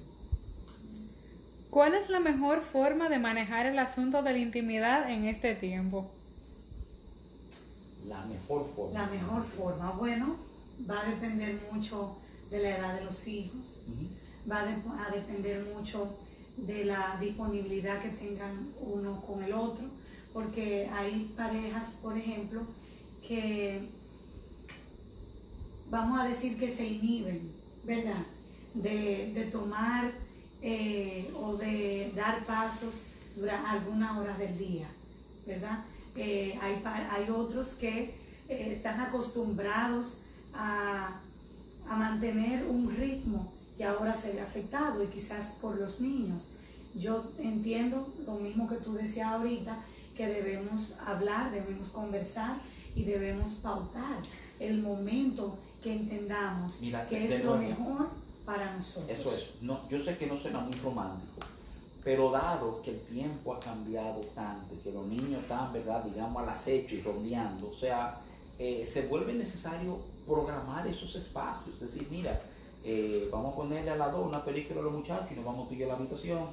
¿Cuál 1.69 1.95
es 1.95 2.09
la 2.09 2.19
mejor 2.19 2.61
forma 2.61 3.09
de 3.09 3.17
manejar 3.17 3.65
el 3.65 3.79
asunto 3.79 4.21
de 4.21 4.33
la 4.33 4.39
intimidad 4.39 5.09
en 5.09 5.25
este 5.25 5.55
tiempo? 5.55 6.05
La 8.07 8.25
mejor 8.25 8.69
forma. 8.75 8.99
La 8.99 9.07
mejor 9.07 9.45
forma, 9.45 9.91
bueno, 9.91 10.35
va 10.89 11.01
a 11.01 11.09
depender 11.09 11.59
mucho 11.71 12.15
de 12.49 12.59
la 12.61 12.77
edad 12.77 12.99
de 12.99 13.05
los 13.05 13.27
hijos, 13.27 13.85
va 14.51 14.61
a 14.61 15.11
depender 15.15 15.65
mucho 15.73 16.13
de 16.57 16.85
la 16.85 17.17
disponibilidad 17.19 18.01
que 18.01 18.09
tengan 18.09 18.67
uno 18.81 19.21
con 19.21 19.41
el 19.43 19.53
otro, 19.53 19.85
porque 20.33 20.89
hay 20.91 21.31
parejas, 21.37 21.95
por 22.01 22.17
ejemplo, 22.17 22.61
que 23.25 23.87
vamos 25.91 26.19
a 26.21 26.23
decir 26.23 26.57
que 26.57 26.71
se 26.71 26.87
inhiben, 26.87 27.51
¿verdad? 27.83 28.25
De, 28.73 29.49
tomar 29.51 30.11
eh, 30.61 31.29
o 31.35 31.57
de 31.57 32.13
dar 32.15 32.45
pasos 32.45 33.03
durante 33.35 33.67
algunas 33.67 34.17
horas 34.17 34.39
del 34.39 34.57
día, 34.57 34.87
¿verdad? 35.45 35.83
Eh, 36.15 36.57
hay, 36.61 37.29
otros 37.29 37.73
que 37.73 38.15
eh, 38.47 38.73
están 38.75 39.01
acostumbrados 39.01 40.17
a, 40.53 41.21
a, 41.89 41.95
mantener 41.95 42.65
un 42.65 42.95
ritmo 42.95 43.51
que 43.77 43.83
ahora 43.83 44.15
se 44.15 44.31
ve 44.31 44.39
afectado 44.39 45.03
y 45.03 45.07
quizás 45.07 45.55
por 45.61 45.77
los 45.77 45.99
niños. 45.99 46.43
Yo 46.95 47.23
entiendo 47.39 48.07
lo 48.25 48.35
mismo 48.35 48.67
que 48.67 48.75
tú 48.75 48.93
decías 48.93 49.27
ahorita, 49.27 49.83
que 50.15 50.27
debemos 50.27 50.97
hablar, 51.05 51.51
debemos 51.51 51.89
conversar 51.89 52.57
y 52.95 53.03
debemos 53.03 53.55
pautar 53.55 54.23
el 54.59 54.81
momento 54.81 55.57
que 55.81 55.93
entendamos 55.93 56.79
que 57.09 57.35
es 57.35 57.43
lo 57.43 57.57
mejor 57.57 58.07
para 58.45 58.75
nosotros. 58.75 59.09
Eso 59.09 59.31
es. 59.33 59.61
No, 59.61 59.79
yo 59.89 59.99
sé 59.99 60.17
que 60.17 60.27
no 60.27 60.37
suena 60.37 60.59
muy 60.59 60.73
romántico, 60.73 61.39
pero 62.03 62.31
dado 62.31 62.81
que 62.81 62.91
el 62.91 63.01
tiempo 63.01 63.53
ha 63.53 63.59
cambiado 63.59 64.21
tanto, 64.35 64.75
que 64.83 64.91
los 64.91 65.05
niños 65.07 65.41
están, 65.41 65.71
¿verdad?, 65.73 66.03
digamos, 66.03 66.41
al 66.41 66.49
acecho 66.49 66.95
y 66.95 67.01
rondeando, 67.01 67.69
o 67.69 67.73
sea, 67.73 68.17
eh, 68.59 68.87
se 68.91 69.07
vuelve 69.07 69.33
necesario 69.33 69.99
programar 70.25 70.85
esos 70.87 71.15
espacios. 71.15 71.75
Es 71.75 71.93
decir, 71.93 72.07
mira, 72.11 72.39
eh, 72.83 73.27
vamos 73.31 73.53
a 73.53 73.55
ponerle 73.57 73.91
a 73.91 73.95
las 73.95 74.11
dos 74.11 74.25
una 74.25 74.43
película 74.43 74.79
a 74.79 74.83
los 74.83 74.93
muchachos 74.93 75.31
y 75.31 75.35
nos 75.35 75.45
vamos 75.45 75.69
a 75.69 75.73
ir 75.73 75.85
a 75.85 75.87
la 75.87 75.93
habitación. 75.95 76.45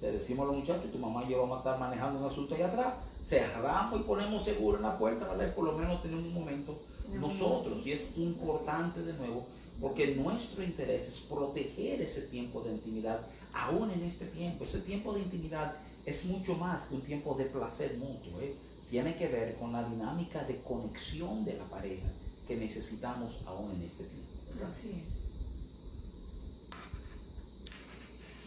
Le 0.00 0.12
decimos 0.12 0.44
a 0.44 0.46
los 0.48 0.58
muchachos, 0.58 0.92
tu 0.92 0.98
mamá 0.98 1.24
y 1.24 1.30
yo 1.30 1.40
vamos 1.40 1.56
a 1.56 1.58
estar 1.58 1.78
manejando 1.78 2.20
un 2.20 2.26
asunto 2.26 2.54
ahí 2.54 2.62
atrás, 2.62 2.94
cerramos 3.24 4.00
y 4.00 4.04
ponemos 4.04 4.44
seguro 4.44 4.76
en 4.76 4.82
la 4.82 4.98
puerta. 4.98 5.26
Por 5.54 5.64
lo 5.64 5.72
menos 5.72 6.02
tenemos 6.02 6.26
un 6.26 6.34
momento 6.34 6.76
nosotros. 7.14 7.86
Y 7.86 7.92
es 7.92 8.16
importante 8.16 9.02
de 9.02 9.12
nuevo 9.14 9.46
porque 9.80 10.14
nuestro 10.14 10.62
interés 10.62 11.08
es 11.08 11.18
proteger 11.20 12.00
ese 12.00 12.22
tiempo 12.22 12.62
de 12.62 12.72
intimidad, 12.72 13.20
aún 13.52 13.90
en 13.90 14.02
este 14.02 14.26
tiempo. 14.26 14.64
Ese 14.64 14.80
tiempo 14.80 15.12
de 15.12 15.20
intimidad 15.20 15.74
es 16.04 16.24
mucho 16.24 16.54
más 16.54 16.82
que 16.84 16.94
un 16.94 17.02
tiempo 17.02 17.34
de 17.34 17.44
placer 17.44 17.96
mutuo. 17.98 18.40
¿eh? 18.40 18.54
Tiene 18.90 19.16
que 19.16 19.28
ver 19.28 19.54
con 19.56 19.72
la 19.72 19.86
dinámica 19.88 20.44
de 20.44 20.60
conexión 20.60 21.44
de 21.44 21.54
la 21.54 21.64
pareja 21.64 22.08
que 22.46 22.56
necesitamos 22.56 23.40
aún 23.46 23.72
en 23.72 23.82
este 23.82 24.04
tiempo. 24.04 24.66
Así 24.66 24.90
es. 24.90 25.26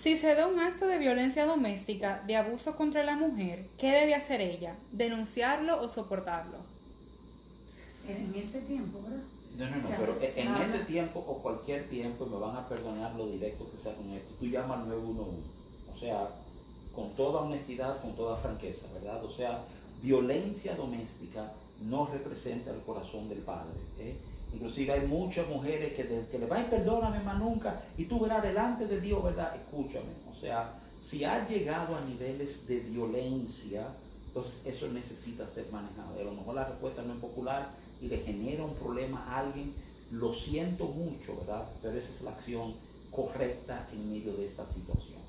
Si 0.01 0.15
se 0.15 0.33
da 0.33 0.47
un 0.47 0.59
acto 0.59 0.87
de 0.87 0.97
violencia 0.97 1.45
doméstica, 1.45 2.23
de 2.25 2.37
abuso 2.37 2.73
contra 2.75 3.03
la 3.03 3.17
mujer, 3.17 3.65
¿qué 3.77 3.91
debe 3.91 4.15
hacer 4.15 4.39
ella? 4.39 4.73
¿Denunciarlo 4.93 5.81
o 5.81 5.89
soportarlo? 5.89 6.68
En 8.17 8.33
este 8.35 8.61
tiempo, 8.61 8.99
¿verdad? 9.03 9.23
No, 9.57 9.69
no, 9.69 9.75
no, 9.77 9.89
pero 9.97 10.17
en 10.21 10.73
este 10.73 10.85
tiempo 10.85 11.19
o 11.27 11.37
cualquier 11.39 11.89
tiempo, 11.89 12.25
me 12.25 12.37
van 12.37 12.55
a 12.55 12.67
perdonar 12.67 13.13
lo 13.15 13.27
directo 13.27 13.69
que 13.69 13.77
sea 13.77 13.93
con 13.93 14.09
esto, 14.11 14.33
tú 14.39 14.45
llamas 14.45 14.81
al 14.81 14.89
911, 14.89 15.37
o 15.93 15.99
sea, 15.99 16.29
con 16.95 17.11
toda 17.11 17.41
honestidad, 17.41 18.01
con 18.01 18.15
toda 18.15 18.37
franqueza, 18.37 18.85
¿verdad? 18.93 19.23
O 19.23 19.29
sea, 19.29 19.61
violencia 20.01 20.75
doméstica 20.75 21.51
no 21.81 22.07
representa 22.07 22.71
el 22.71 22.81
corazón 22.81 23.27
del 23.27 23.39
Padre. 23.39 23.77
¿eh? 23.99 24.15
Inclusive 24.53 24.93
hay 24.93 25.07
muchas 25.07 25.47
mujeres 25.47 25.93
que, 25.93 26.25
que 26.31 26.39
le 26.39 26.45
van, 26.45 26.65
perdóname 26.65 27.19
más 27.19 27.37
nunca, 27.37 27.81
y 27.97 28.05
tú 28.05 28.19
verás 28.19 28.41
delante 28.41 28.87
de 28.87 28.99
Dios, 28.99 29.23
¿verdad? 29.23 29.55
Escúchame, 29.55 30.11
o 30.29 30.33
sea, 30.33 30.73
si 31.01 31.23
has 31.23 31.49
llegado 31.49 31.95
a 31.95 32.01
niveles 32.01 32.67
de 32.67 32.79
violencia, 32.79 33.87
entonces 34.27 34.61
eso 34.65 34.87
necesita 34.89 35.47
ser 35.47 35.71
manejado. 35.71 36.19
A 36.19 36.23
lo 36.23 36.31
mejor 36.31 36.55
la 36.55 36.65
respuesta 36.65 37.01
no 37.01 37.13
es 37.13 37.19
popular, 37.19 37.69
y 38.01 38.07
le 38.07 38.17
genera 38.19 38.63
un 38.63 38.75
problema 38.75 39.25
a 39.27 39.39
alguien, 39.39 39.73
lo 40.11 40.33
siento 40.33 40.85
mucho, 40.85 41.37
¿verdad? 41.37 41.65
Pero 41.81 41.97
esa 41.97 42.09
es 42.09 42.21
la 42.21 42.31
acción 42.31 42.73
correcta 43.11 43.87
en 43.93 44.11
medio 44.11 44.33
de 44.33 44.45
esta 44.45 44.65
situación. 44.65 45.19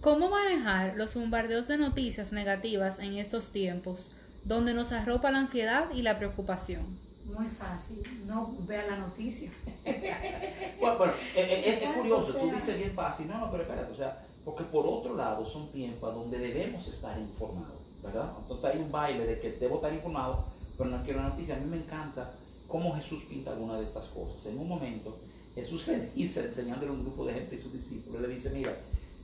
¿Cómo 0.00 0.30
manejar 0.30 0.96
los 0.96 1.14
bombardeos 1.14 1.66
de 1.66 1.78
noticias 1.78 2.30
negativas 2.30 3.00
en 3.00 3.16
estos 3.16 3.50
tiempos, 3.50 4.10
donde 4.44 4.72
nos 4.72 4.92
arropa 4.92 5.32
la 5.32 5.38
ansiedad 5.38 5.90
y 5.92 6.02
la 6.02 6.16
preocupación? 6.18 6.82
Muy 7.24 7.46
fácil, 7.46 8.02
no 8.24 8.54
vea 8.68 8.86
la 8.86 8.98
noticia. 8.98 9.50
bueno, 10.80 10.98
bueno 10.98 11.12
e, 11.34 11.40
e, 11.40 11.70
es, 11.70 11.80
curioso, 11.90 12.34
tú 12.34 12.52
dices 12.52 12.78
bien 12.78 12.92
fácil, 12.92 13.26
no, 13.26 13.38
no, 13.38 13.50
pero 13.50 13.64
espérate, 13.64 13.92
o 13.92 13.96
sea, 13.96 14.24
porque 14.44 14.62
por 14.64 14.86
otro 14.86 15.16
lado 15.16 15.44
son 15.44 15.72
tiempos 15.72 16.14
donde 16.14 16.38
debemos 16.38 16.86
estar 16.86 17.18
informados 17.18 17.85
Entonces 18.08 18.64
hay 18.64 18.80
un 18.80 18.90
baile 18.90 19.26
de 19.26 19.40
que 19.40 19.52
debo 19.52 19.76
estar 19.76 19.92
informado, 19.92 20.44
pero 20.76 20.90
no 20.90 21.02
quiero 21.04 21.22
noticia. 21.22 21.56
A 21.56 21.58
mí 21.58 21.66
me 21.66 21.78
encanta 21.78 22.32
cómo 22.68 22.94
Jesús 22.94 23.22
pinta 23.28 23.52
alguna 23.52 23.78
de 23.78 23.84
estas 23.84 24.06
cosas. 24.06 24.44
En 24.46 24.58
un 24.58 24.68
momento, 24.68 25.16
Jesús 25.54 25.86
le 25.88 26.10
dice, 26.10 26.46
enseñándole 26.46 26.90
a 26.90 26.94
un 26.94 27.02
grupo 27.02 27.26
de 27.26 27.34
gente 27.34 27.56
y 27.56 27.62
sus 27.62 27.72
discípulos, 27.72 28.20
le 28.22 28.28
dice, 28.28 28.50
mira, 28.50 28.76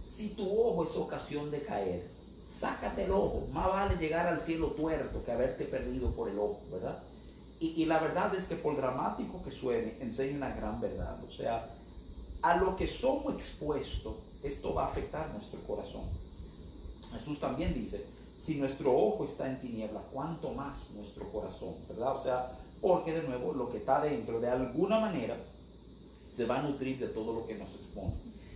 si 0.02 0.30
tu 0.30 0.44
ojo 0.44 0.84
es 0.84 0.96
ocasión 0.96 1.50
de 1.50 1.62
caer, 1.62 2.06
sácate 2.48 3.04
el 3.04 3.12
ojo. 3.12 3.46
Más 3.52 3.68
vale 3.68 3.96
llegar 3.96 4.26
al 4.26 4.40
cielo 4.40 4.68
tuerto 4.68 5.24
que 5.24 5.32
haberte 5.32 5.64
perdido 5.64 6.10
por 6.10 6.28
el 6.28 6.38
ojo, 6.38 6.60
¿verdad? 6.70 6.98
Y 7.60 7.84
la 7.84 8.00
verdad 8.00 8.34
es 8.34 8.46
que 8.46 8.56
por 8.56 8.76
dramático 8.76 9.40
que 9.44 9.52
suene, 9.52 9.94
enseña 10.00 10.36
una 10.36 10.52
gran 10.52 10.80
verdad. 10.80 11.16
O 11.22 11.30
sea, 11.30 11.64
a 12.42 12.56
lo 12.56 12.74
que 12.74 12.88
somos 12.88 13.34
expuestos, 13.34 14.14
esto 14.42 14.74
va 14.74 14.86
a 14.86 14.88
afectar 14.88 15.32
nuestro 15.32 15.60
corazón. 15.60 16.02
Jesús 17.12 17.38
también 17.38 17.72
dice, 17.72 18.04
si 18.42 18.56
nuestro 18.56 18.92
ojo 18.92 19.24
está 19.24 19.48
en 19.48 19.60
tinieblas, 19.60 20.02
cuánto 20.12 20.52
más 20.52 20.90
nuestro 20.96 21.30
corazón, 21.30 21.74
¿verdad? 21.88 22.16
O 22.16 22.22
sea, 22.22 22.50
porque 22.80 23.12
de 23.12 23.22
nuevo 23.22 23.52
lo 23.52 23.70
que 23.70 23.78
está 23.78 24.02
dentro 24.02 24.40
de 24.40 24.50
alguna 24.50 24.98
manera 24.98 25.36
se 26.28 26.44
va 26.46 26.58
a 26.58 26.62
nutrir 26.62 26.98
de 26.98 27.06
todo 27.06 27.34
lo 27.34 27.46
que 27.46 27.54
nos 27.54 27.72
expone. 27.72 28.12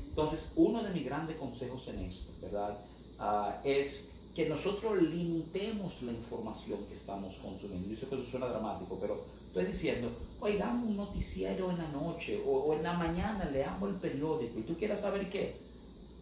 Entonces, 0.08 0.50
uno 0.56 0.82
de 0.82 0.90
mis 0.90 1.04
grandes 1.04 1.36
consejos 1.36 1.86
en 1.86 2.00
esto, 2.00 2.32
¿verdad? 2.42 2.76
Ah, 3.20 3.60
es 3.62 4.06
que 4.34 4.48
nosotros 4.48 5.00
limitemos 5.00 6.02
la 6.02 6.12
información 6.12 6.80
que 6.88 6.96
estamos 6.96 7.36
consumiendo. 7.36 7.88
Yo 7.88 7.96
sé 7.96 8.06
que 8.06 8.16
eso 8.16 8.24
suena 8.24 8.48
dramático, 8.48 8.98
pero 9.00 9.22
estoy 9.46 9.66
diciendo, 9.66 10.10
oigamos 10.40 10.84
un 10.84 10.96
noticiero 10.96 11.70
en 11.70 11.78
la 11.78 11.88
noche 11.92 12.42
o, 12.44 12.50
o 12.50 12.74
en 12.74 12.82
la 12.82 12.94
mañana 12.94 13.44
leamos 13.52 13.88
el 13.88 13.96
periódico 13.96 14.58
y 14.58 14.62
tú 14.62 14.74
quieras 14.74 15.00
saber 15.00 15.30
qué, 15.30 15.54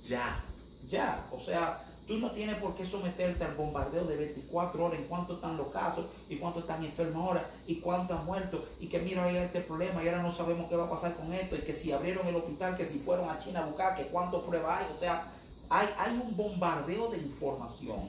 ya, 0.07 0.45
ya, 0.91 1.27
o 1.33 1.41
sea, 1.41 1.84
Tú 2.07 2.19
no 2.19 2.31
tienes 2.31 2.57
por 2.59 2.75
qué 2.75 2.85
someterte 2.85 3.45
al 3.45 3.55
bombardeo 3.55 4.05
de 4.05 4.17
24 4.17 4.85
horas 4.85 5.01
en 5.01 5.07
cuánto 5.07 5.35
están 5.35 5.57
los 5.57 5.69
casos 5.69 6.05
y 6.29 6.37
cuánto 6.37 6.61
están 6.61 6.85
enfermos 6.85 7.27
ahora 7.27 7.51
y 7.67 7.77
cuánto 7.77 8.15
han 8.15 8.27
muerto. 8.27 8.63
Y 8.79 8.89
que 8.89 8.99
mira 8.99 9.25
hay 9.25 9.37
este 9.37 9.61
problema 9.61 10.05
y 10.05 10.09
ahora 10.09 10.23
no 10.23 10.31
sabemos 10.31 10.69
qué 10.69 10.77
va 10.77 10.85
a 10.85 10.91
pasar 10.91 11.15
con 11.15 11.33
esto. 11.33 11.57
Y 11.57 11.61
que 11.61 11.73
si 11.73 11.93
abrieron 11.93 12.27
el 12.27 12.37
hospital, 12.37 12.77
que 12.77 12.85
si 12.85 12.99
fueron 12.99 13.31
a 13.31 13.41
China 13.41 13.63
a 13.63 13.67
buscar, 13.67 13.97
que 13.97 14.05
cuánto 14.09 14.43
prueba 14.43 14.79
hay. 14.79 14.87
O 14.95 14.99
sea, 14.99 15.33
hay, 15.71 15.89
hay 15.99 16.13
un 16.19 16.37
bombardeo 16.37 17.11
de 17.11 17.19
información 17.19 18.01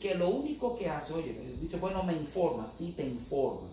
que 0.00 0.14
lo 0.14 0.28
único 0.28 0.76
que 0.76 0.88
hace, 0.88 1.12
oye, 1.12 1.32
dice, 1.60 1.76
bueno, 1.76 2.02
me 2.02 2.12
informa, 2.12 2.66
sí 2.66 2.92
te 2.96 3.04
informa, 3.04 3.68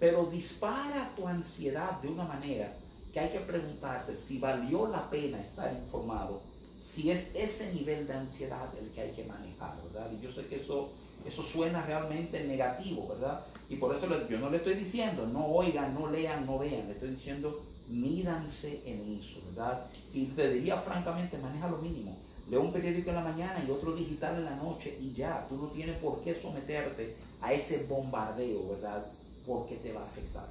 pero 0.00 0.26
dispara 0.26 1.10
tu 1.16 1.26
ansiedad 1.26 2.00
de 2.00 2.08
una 2.08 2.24
manera 2.24 2.72
que 3.12 3.20
hay 3.20 3.30
que 3.30 3.40
preguntarse 3.40 4.14
si 4.14 4.38
valió 4.38 4.86
la 4.88 5.10
pena 5.10 5.40
estar 5.40 5.72
informado 5.72 6.40
si 6.78 7.10
es 7.10 7.34
ese 7.34 7.72
nivel 7.74 8.06
de 8.06 8.14
ansiedad 8.14 8.68
el 8.80 8.88
que 8.90 9.00
hay 9.00 9.10
que 9.10 9.24
manejar, 9.24 9.76
¿verdad? 9.82 10.10
Y 10.12 10.22
yo 10.22 10.32
sé 10.32 10.46
que 10.46 10.56
eso, 10.56 10.90
eso 11.26 11.42
suena 11.42 11.84
realmente 11.84 12.44
negativo, 12.44 13.08
¿verdad? 13.08 13.44
Y 13.68 13.76
por 13.76 13.94
eso 13.94 14.06
yo 14.28 14.38
no 14.38 14.48
le 14.48 14.58
estoy 14.58 14.74
diciendo, 14.74 15.26
no 15.26 15.46
oigan, 15.46 15.92
no 15.92 16.08
lean, 16.08 16.46
no 16.46 16.58
vean, 16.58 16.86
le 16.86 16.92
estoy 16.92 17.10
diciendo, 17.10 17.60
míranse 17.88 18.80
en 18.84 19.18
eso, 19.18 19.40
¿verdad? 19.46 19.86
Y 20.12 20.26
te 20.26 20.50
diría 20.50 20.76
francamente, 20.76 21.36
maneja 21.38 21.68
lo 21.68 21.78
mínimo. 21.78 22.16
Leo 22.48 22.62
un 22.62 22.72
periódico 22.72 23.10
en 23.10 23.16
la 23.16 23.22
mañana 23.22 23.62
y 23.66 23.70
otro 23.70 23.94
digital 23.94 24.36
en 24.36 24.44
la 24.44 24.56
noche 24.56 24.96
y 25.00 25.12
ya, 25.12 25.46
tú 25.48 25.56
no 25.56 25.66
tienes 25.68 25.98
por 25.98 26.22
qué 26.22 26.40
someterte 26.40 27.16
a 27.42 27.52
ese 27.52 27.86
bombardeo, 27.88 28.68
¿verdad? 28.68 29.04
Porque 29.44 29.76
te 29.76 29.92
va 29.92 30.02
a 30.02 30.06
afectar. 30.06 30.46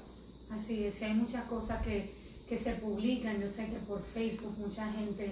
Así 0.52 0.84
es, 0.84 1.02
hay 1.02 1.14
muchas 1.14 1.46
cosas 1.46 1.84
que, 1.84 2.12
que 2.48 2.58
se 2.58 2.74
publican, 2.74 3.42
yo 3.42 3.50
sé 3.50 3.66
que 3.66 3.80
por 3.88 4.02
Facebook 4.02 4.54
mucha 4.60 4.92
gente 4.92 5.32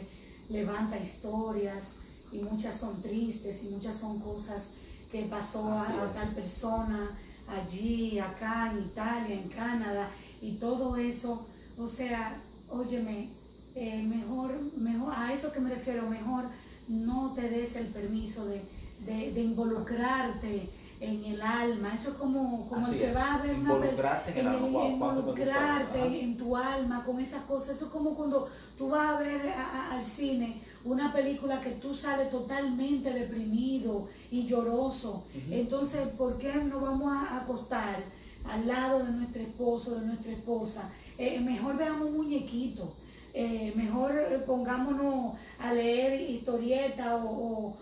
levanta 0.50 0.98
historias 0.98 1.96
y 2.32 2.40
muchas 2.40 2.78
son 2.78 3.02
tristes 3.02 3.64
y 3.64 3.70
muchas 3.70 3.98
son 3.98 4.20
cosas 4.20 4.64
que 5.12 5.24
pasó 5.24 5.72
a, 5.72 6.12
tal 6.14 6.30
persona 6.30 7.12
allí, 7.48 8.20
acá, 8.20 8.72
en 8.72 8.84
Italia, 8.84 9.36
en 9.36 9.50
Canadá 9.50 10.10
y 10.42 10.54
todo 10.54 10.98
eso. 10.98 11.46
O 11.78 11.88
sea, 11.88 12.42
óyeme, 12.70 13.30
eh, 13.76 14.04
mejor, 14.04 14.60
mejor, 14.78 15.14
a 15.16 15.34
eso 15.34 15.52
que 15.52 15.60
me 15.60 15.70
refiero, 15.70 16.10
mejor 16.10 16.46
no 16.88 17.34
te 17.34 17.50
des 17.50 17.76
el 17.76 17.88
permiso 17.88 18.46
de, 18.46 18.62
de, 19.06 19.42
involucrarte 19.42 20.70
en 21.06 21.26
el 21.26 21.42
alma. 21.42 21.94
Eso 21.94 22.12
es 22.12 22.16
como, 22.16 22.68
como 22.68 22.88
el 22.88 23.00
que 23.00 23.14
va 23.14 23.36
a 23.36 23.42
ver 23.42 23.56
una 23.56 23.76
en, 23.76 24.48
el, 24.48 24.92
involucrarte 24.92 26.22
en 26.24 26.38
tu 26.38 26.56
alma 26.56 27.04
con 27.04 27.20
esas 27.20 27.44
cosas. 27.44 27.76
Eso 27.76 27.86
es 27.86 27.92
como 27.92 28.16
cuando 28.16 28.48
Tú 28.78 28.90
vas 28.90 29.16
a 29.16 29.20
ver 29.20 29.54
al 29.92 30.04
cine 30.04 30.58
una 30.84 31.14
película 31.14 31.62
que 31.62 31.72
tú 31.72 31.96
sales 31.96 32.30
totalmente 32.30 33.12
deprimido 33.12 34.10
y 34.30 34.46
lloroso. 34.46 35.24
Entonces, 35.50 36.10
¿por 36.10 36.38
qué 36.38 36.54
no 36.56 36.82
vamos 36.82 37.12
a 37.14 37.38
acostar 37.38 38.04
al 38.50 38.68
lado 38.68 39.04
de 39.04 39.12
nuestro 39.12 39.42
esposo, 39.42 39.96
de 39.96 40.08
nuestra 40.08 40.34
esposa? 40.34 40.90
Eh, 41.18 41.40
mejor 41.40 41.78
veamos 41.78 42.10
un 42.10 42.18
muñequito. 42.18 42.94
Eh, 43.34 43.72
mejor 43.76 44.14
pongámonos 44.46 45.36
a 45.60 45.74
leer 45.74 46.30
historietas 46.30 47.22
o, 47.24 47.74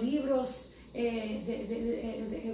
libros 0.00 0.69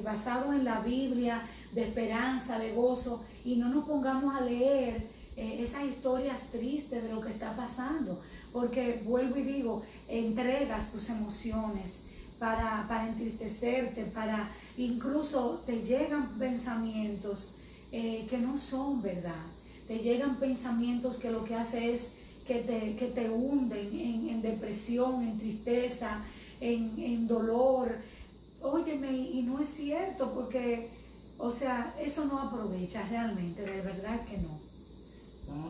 basados 0.02 0.54
en 0.54 0.64
la 0.64 0.80
Biblia, 0.80 1.42
de 1.72 1.84
esperanza, 1.84 2.58
de 2.58 2.72
gozo, 2.72 3.24
y 3.44 3.56
no 3.56 3.68
nos 3.68 3.86
pongamos 3.86 4.34
a 4.34 4.40
leer 4.40 5.02
eh, 5.36 5.58
esas 5.60 5.84
historias 5.84 6.50
tristes 6.50 7.02
de 7.02 7.12
lo 7.12 7.20
que 7.20 7.30
está 7.30 7.54
pasando, 7.54 8.18
porque 8.52 9.02
vuelvo 9.04 9.36
y 9.36 9.42
digo, 9.42 9.82
entregas 10.08 10.90
tus 10.90 11.10
emociones 11.10 12.00
para, 12.38 12.86
para 12.88 13.08
entristecerte, 13.08 14.04
para 14.06 14.50
incluso 14.78 15.62
te 15.66 15.82
llegan 15.82 16.38
pensamientos 16.38 17.56
eh, 17.92 18.26
que 18.30 18.38
no 18.38 18.58
son 18.58 19.02
verdad, 19.02 19.44
te 19.86 19.98
llegan 19.98 20.36
pensamientos 20.36 21.18
que 21.18 21.30
lo 21.30 21.44
que 21.44 21.54
hace 21.54 21.92
es 21.92 22.08
que 22.46 22.60
te, 22.60 22.96
que 22.96 23.08
te 23.08 23.28
hunden 23.28 24.30
en, 24.30 24.40
depresión, 24.40 25.22
en 25.22 25.38
tristeza, 25.38 26.22
en, 26.60 26.94
en 26.98 27.26
dolor. 27.26 27.90
Óyeme, 28.72 29.12
y 29.12 29.42
no 29.42 29.60
es 29.60 29.68
cierto 29.68 30.32
porque, 30.32 30.90
o 31.38 31.50
sea, 31.50 31.94
eso 32.00 32.24
no 32.24 32.40
aprovecha 32.40 33.06
realmente, 33.08 33.62
de 33.62 33.80
verdad 33.80 34.24
que 34.24 34.38
no. 34.38 34.66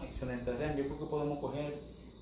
Excelente, 0.02 0.50
Adrián. 0.50 0.76
Yo 0.76 0.84
creo 0.84 0.98
que 0.98 1.04
podemos 1.06 1.38
coger 1.38 1.74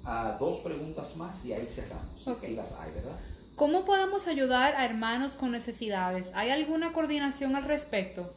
a 0.04 0.36
dos 0.38 0.58
preguntas 0.60 1.16
más 1.16 1.44
y 1.44 1.52
ahí 1.52 1.66
cerramos. 1.66 2.40
Si 2.40 2.54
las 2.54 2.72
hay, 2.72 2.90
¿verdad? 2.92 3.18
¿Cómo 3.56 3.84
podemos 3.84 4.26
ayudar 4.26 4.74
a 4.74 4.84
hermanos 4.84 5.34
con 5.34 5.52
necesidades? 5.52 6.32
¿Hay 6.34 6.50
alguna 6.50 6.92
coordinación 6.92 7.54
al 7.54 7.64
respecto? 7.64 8.28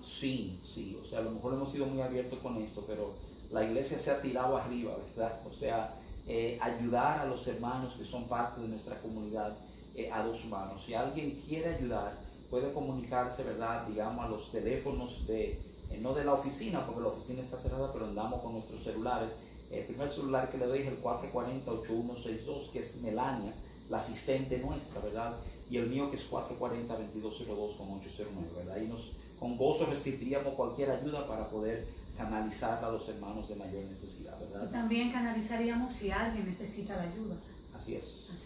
sí, 0.00 0.56
sí. 0.62 0.96
O 1.02 1.06
sea, 1.08 1.18
a 1.18 1.22
lo 1.22 1.32
mejor 1.32 1.54
hemos 1.54 1.72
sido 1.72 1.86
muy 1.86 2.00
abiertos 2.00 2.38
con 2.38 2.56
esto, 2.62 2.84
pero 2.86 3.12
la 3.50 3.64
iglesia 3.64 3.98
se 3.98 4.12
ha 4.12 4.22
tirado 4.22 4.56
arriba, 4.56 4.92
¿verdad? 5.16 5.40
O 5.44 5.52
sea, 5.52 5.92
eh, 6.28 6.56
ayudar 6.62 7.18
a 7.18 7.24
los 7.24 7.46
hermanos 7.48 7.94
que 7.98 8.04
son 8.04 8.28
parte 8.28 8.60
de 8.60 8.68
nuestra 8.68 8.96
comunidad 9.00 9.56
eh, 9.96 10.10
a 10.12 10.22
dos 10.22 10.44
manos. 10.46 10.82
Si 10.84 10.94
alguien 10.94 11.42
quiere 11.48 11.74
ayudar, 11.74 12.12
puede 12.50 12.72
comunicarse, 12.72 13.42
¿verdad? 13.42 13.86
Digamos, 13.86 14.24
a 14.24 14.28
los 14.28 14.50
teléfonos 14.52 15.26
de 15.26 15.58
eh, 15.90 15.98
no 16.00 16.14
de 16.14 16.24
la 16.24 16.34
oficina, 16.34 16.84
porque 16.84 17.00
la 17.00 17.08
oficina 17.08 17.42
está 17.42 17.58
cerrada, 17.58 17.92
pero 17.92 18.06
andamos 18.06 18.40
con 18.40 18.54
nuestros 18.54 18.82
celulares. 18.82 19.30
El 19.70 19.84
primer 19.86 20.08
celular 20.08 20.50
que 20.50 20.58
le 20.58 20.66
doy 20.66 20.80
es 20.80 20.88
el 20.88 21.02
440-8162, 21.02 22.70
que 22.72 22.78
es 22.80 22.96
Melania, 22.96 23.52
la 23.88 23.98
asistente 23.98 24.58
nuestra, 24.58 25.00
¿verdad? 25.00 25.34
Y 25.70 25.78
el 25.78 25.88
mío 25.88 26.10
que 26.10 26.16
es 26.16 26.30
440-2202 26.30 27.76
con 27.76 27.90
809, 27.98 28.48
¿verdad? 28.56 28.76
Y 28.80 28.88
nos, 28.88 29.12
con 29.38 29.56
gozo 29.56 29.86
recibiríamos 29.86 30.54
cualquier 30.54 30.90
ayuda 30.90 31.26
para 31.26 31.48
poder 31.48 31.86
canalizar 32.16 32.84
a 32.84 32.90
los 32.90 33.08
hermanos 33.08 33.48
de 33.48 33.56
mayor 33.56 33.84
necesidad, 33.84 34.38
¿verdad? 34.40 34.68
Y 34.68 34.72
también 34.72 35.12
canalizaríamos 35.12 35.92
si 35.92 36.10
alguien 36.10 36.46
necesita 36.46 36.96
la 36.96 37.02
ayuda. 37.02 37.36
Así 37.74 37.94
es, 37.94 38.28
así, 38.32 38.32
así 38.32 38.45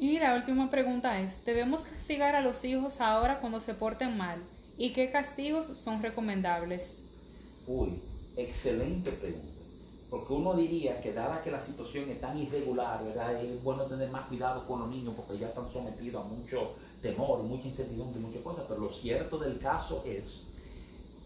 Y 0.00 0.18
la 0.18 0.34
última 0.34 0.70
pregunta 0.70 1.20
es, 1.20 1.44
¿debemos 1.44 1.82
castigar 1.82 2.34
a 2.34 2.40
los 2.40 2.64
hijos 2.64 3.02
ahora 3.02 3.38
cuando 3.38 3.60
se 3.60 3.74
porten 3.74 4.16
mal? 4.16 4.42
¿Y 4.78 4.94
qué 4.94 5.10
castigos 5.10 5.76
son 5.76 6.02
recomendables? 6.02 7.02
Uy, 7.66 8.00
excelente 8.34 9.12
pregunta. 9.12 9.46
Porque 10.08 10.32
uno 10.32 10.54
diría 10.54 11.02
que 11.02 11.12
dada 11.12 11.42
que 11.42 11.50
la 11.50 11.62
situación 11.62 12.08
es 12.08 12.18
tan 12.18 12.38
irregular, 12.38 13.04
¿verdad? 13.04 13.44
Es 13.44 13.62
bueno 13.62 13.84
tener 13.84 14.10
más 14.10 14.24
cuidado 14.24 14.66
con 14.66 14.80
los 14.80 14.88
niños 14.88 15.12
porque 15.14 15.38
ya 15.38 15.48
están 15.48 15.70
sometidos 15.70 16.24
a 16.24 16.28
mucho 16.28 16.72
temor, 17.02 17.42
mucha 17.42 17.68
incertidumbre 17.68 18.20
y 18.20 18.24
muchas 18.24 18.40
cosas. 18.40 18.64
Pero 18.66 18.80
lo 18.80 18.90
cierto 18.90 19.36
del 19.36 19.58
caso 19.58 20.02
es 20.06 20.44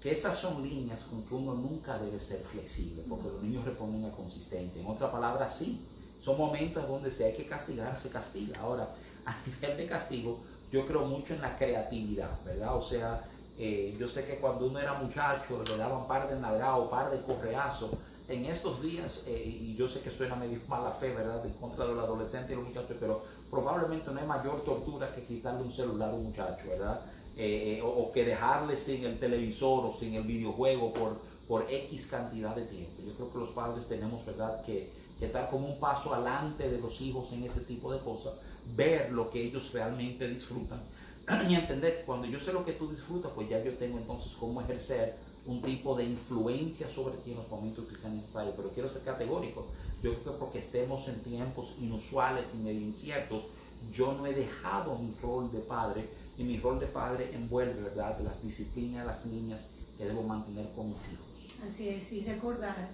que 0.02 0.10
esas 0.10 0.36
son 0.36 0.68
líneas 0.68 0.98
con 1.08 1.22
que 1.22 1.34
uno 1.34 1.54
nunca 1.54 1.96
debe 1.98 2.18
ser 2.18 2.42
flexible, 2.42 3.04
porque 3.08 3.28
los 3.28 3.42
niños 3.44 3.64
responden 3.64 4.04
a 4.04 4.10
consistencia. 4.10 4.82
En 4.82 4.88
otra 4.88 5.12
palabra, 5.12 5.48
sí, 5.48 5.80
son 6.24 6.38
momentos 6.38 6.88
donde 6.88 7.10
si 7.10 7.22
hay 7.22 7.34
que 7.34 7.46
castigar, 7.46 7.98
se 7.98 8.08
castiga. 8.08 8.60
Ahora, 8.60 8.88
a 9.26 9.36
nivel 9.46 9.76
de 9.76 9.86
castigo, 9.86 10.40
yo 10.72 10.86
creo 10.86 11.04
mucho 11.04 11.34
en 11.34 11.42
la 11.42 11.56
creatividad, 11.56 12.30
¿verdad? 12.44 12.76
O 12.76 12.82
sea, 12.82 13.22
eh, 13.58 13.94
yo 13.98 14.08
sé 14.08 14.24
que 14.24 14.36
cuando 14.36 14.66
uno 14.66 14.78
era 14.78 14.94
muchacho 14.94 15.62
le 15.62 15.76
daban 15.76 16.08
par 16.08 16.28
de 16.28 16.40
nalgados, 16.40 16.88
par 16.88 17.10
de 17.10 17.20
correazos. 17.22 17.90
En 18.26 18.46
estos 18.46 18.80
días, 18.80 19.20
eh, 19.26 19.42
y 19.44 19.76
yo 19.76 19.86
sé 19.86 20.00
que 20.00 20.10
suena 20.10 20.34
medio 20.34 20.58
mala 20.66 20.92
fe, 20.92 21.12
¿verdad?, 21.14 21.44
en 21.44 21.52
contra 21.52 21.84
de 21.84 21.94
los 21.94 22.04
adolescentes 22.04 22.52
y 22.52 22.54
los 22.54 22.64
muchachos, 22.64 22.96
pero 22.98 23.22
probablemente 23.50 24.10
no 24.10 24.18
hay 24.18 24.26
mayor 24.26 24.64
tortura 24.64 25.14
que 25.14 25.24
quitarle 25.24 25.62
un 25.62 25.72
celular 25.72 26.08
a 26.08 26.14
un 26.14 26.24
muchacho, 26.24 26.62
¿verdad? 26.70 27.02
Eh, 27.36 27.78
eh, 27.78 27.82
o, 27.82 28.10
que 28.12 28.24
dejarle 28.24 28.76
sin 28.76 29.04
el 29.04 29.18
televisor 29.18 29.84
o 29.84 29.92
sin 29.92 30.14
el 30.14 30.22
videojuego 30.22 30.92
por, 30.92 31.20
por 31.46 31.66
X 31.68 32.06
cantidad 32.06 32.56
de 32.56 32.64
tiempo. 32.64 33.02
Yo 33.04 33.12
creo 33.14 33.32
que 33.32 33.38
los 33.38 33.48
padres 33.50 33.86
tenemos, 33.86 34.24
¿verdad?, 34.24 34.64
que, 34.64 34.88
estar 35.26 35.50
como 35.50 35.68
un 35.68 35.78
paso 35.78 36.14
adelante 36.14 36.70
de 36.70 36.78
los 36.78 37.00
hijos 37.00 37.32
en 37.32 37.44
ese 37.44 37.60
tipo 37.60 37.92
de 37.92 38.00
cosas, 38.00 38.34
ver 38.76 39.12
lo 39.12 39.30
que 39.30 39.42
ellos 39.42 39.72
realmente 39.72 40.28
disfrutan 40.28 40.80
y 41.48 41.54
entender 41.54 41.98
que 41.98 42.04
cuando 42.04 42.26
yo 42.26 42.38
sé 42.38 42.52
lo 42.52 42.64
que 42.64 42.72
tú 42.72 42.90
disfrutas, 42.90 43.32
pues 43.34 43.48
ya 43.48 43.62
yo 43.62 43.72
tengo 43.74 43.98
entonces 43.98 44.32
cómo 44.38 44.60
ejercer 44.60 45.14
un 45.46 45.60
tipo 45.62 45.94
de 45.94 46.04
influencia 46.04 46.88
sobre 46.88 47.16
ti 47.18 47.32
en 47.32 47.36
los 47.36 47.48
momentos 47.48 47.86
que 47.86 47.96
sean 47.96 48.16
necesarios. 48.16 48.54
Pero 48.56 48.70
quiero 48.70 48.88
ser 48.88 49.02
categórico. 49.02 49.66
Yo 50.02 50.12
creo 50.20 50.24
que 50.34 50.38
porque 50.38 50.58
estemos 50.58 51.06
en 51.08 51.22
tiempos 51.22 51.74
inusuales 51.80 52.46
y 52.54 52.58
medio 52.58 52.80
inciertos, 52.80 53.44
yo 53.92 54.12
no 54.12 54.26
he 54.26 54.32
dejado 54.32 54.98
mi 54.98 55.14
rol 55.22 55.50
de 55.52 55.60
padre 55.60 56.08
y 56.38 56.44
mi 56.44 56.58
rol 56.58 56.80
de 56.80 56.86
padre 56.86 57.30
envuelve, 57.34 57.80
¿verdad?, 57.82 58.18
las 58.20 58.42
disciplinas 58.42 59.06
las 59.06 59.24
niñas 59.26 59.60
que 59.96 60.04
debo 60.04 60.22
mantener 60.22 60.68
con 60.74 60.90
mis 60.90 60.98
hijos. 61.12 61.26
Así 61.66 61.88
es, 61.88 62.12
y 62.12 62.22
recordar 62.22 62.88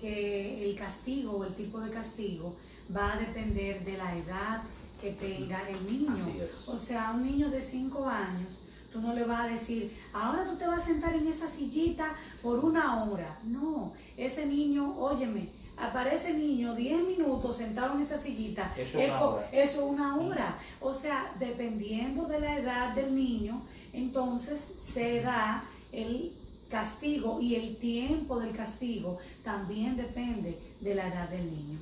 que 0.00 0.68
el 0.68 0.76
castigo 0.76 1.32
o 1.32 1.44
el 1.44 1.54
tipo 1.54 1.80
de 1.80 1.90
castigo 1.90 2.54
va 2.94 3.14
a 3.14 3.18
depender 3.18 3.84
de 3.84 3.96
la 3.96 4.16
edad 4.16 4.62
que 5.00 5.12
tenga 5.12 5.68
el 5.68 5.86
niño. 5.86 6.24
O 6.66 6.78
sea, 6.78 7.12
un 7.14 7.22
niño 7.22 7.50
de 7.50 7.60
5 7.60 8.08
años, 8.08 8.62
tú 8.92 9.00
no 9.00 9.12
le 9.12 9.24
vas 9.24 9.46
a 9.46 9.48
decir, 9.48 9.92
ahora 10.12 10.44
tú 10.44 10.56
te 10.56 10.66
vas 10.66 10.82
a 10.82 10.86
sentar 10.86 11.14
en 11.14 11.26
esa 11.26 11.48
sillita 11.48 12.16
por 12.42 12.64
una 12.64 13.04
hora. 13.04 13.38
No, 13.44 13.92
ese 14.16 14.46
niño, 14.46 14.94
óyeme, 14.98 15.48
aparece 15.76 16.30
el 16.30 16.38
niño 16.38 16.74
10 16.74 17.06
minutos 17.06 17.56
sentado 17.56 17.94
en 17.94 18.02
esa 18.02 18.16
sillita, 18.16 18.74
eso 18.76 19.42
es 19.52 19.76
una 19.76 20.16
hora. 20.16 20.58
O 20.80 20.94
sea, 20.94 21.34
dependiendo 21.38 22.26
de 22.26 22.40
la 22.40 22.58
edad 22.58 22.94
del 22.94 23.14
niño, 23.14 23.60
entonces 23.92 24.74
se 24.92 25.20
da 25.20 25.64
el 25.92 26.32
castigo 26.68 27.40
y 27.40 27.54
el 27.54 27.76
tiempo 27.76 28.40
del 28.40 28.54
castigo 28.54 29.18
también 29.44 29.96
depende 29.96 30.58
de 30.80 30.94
la 30.94 31.08
edad 31.08 31.28
del 31.28 31.50
niño. 31.50 31.78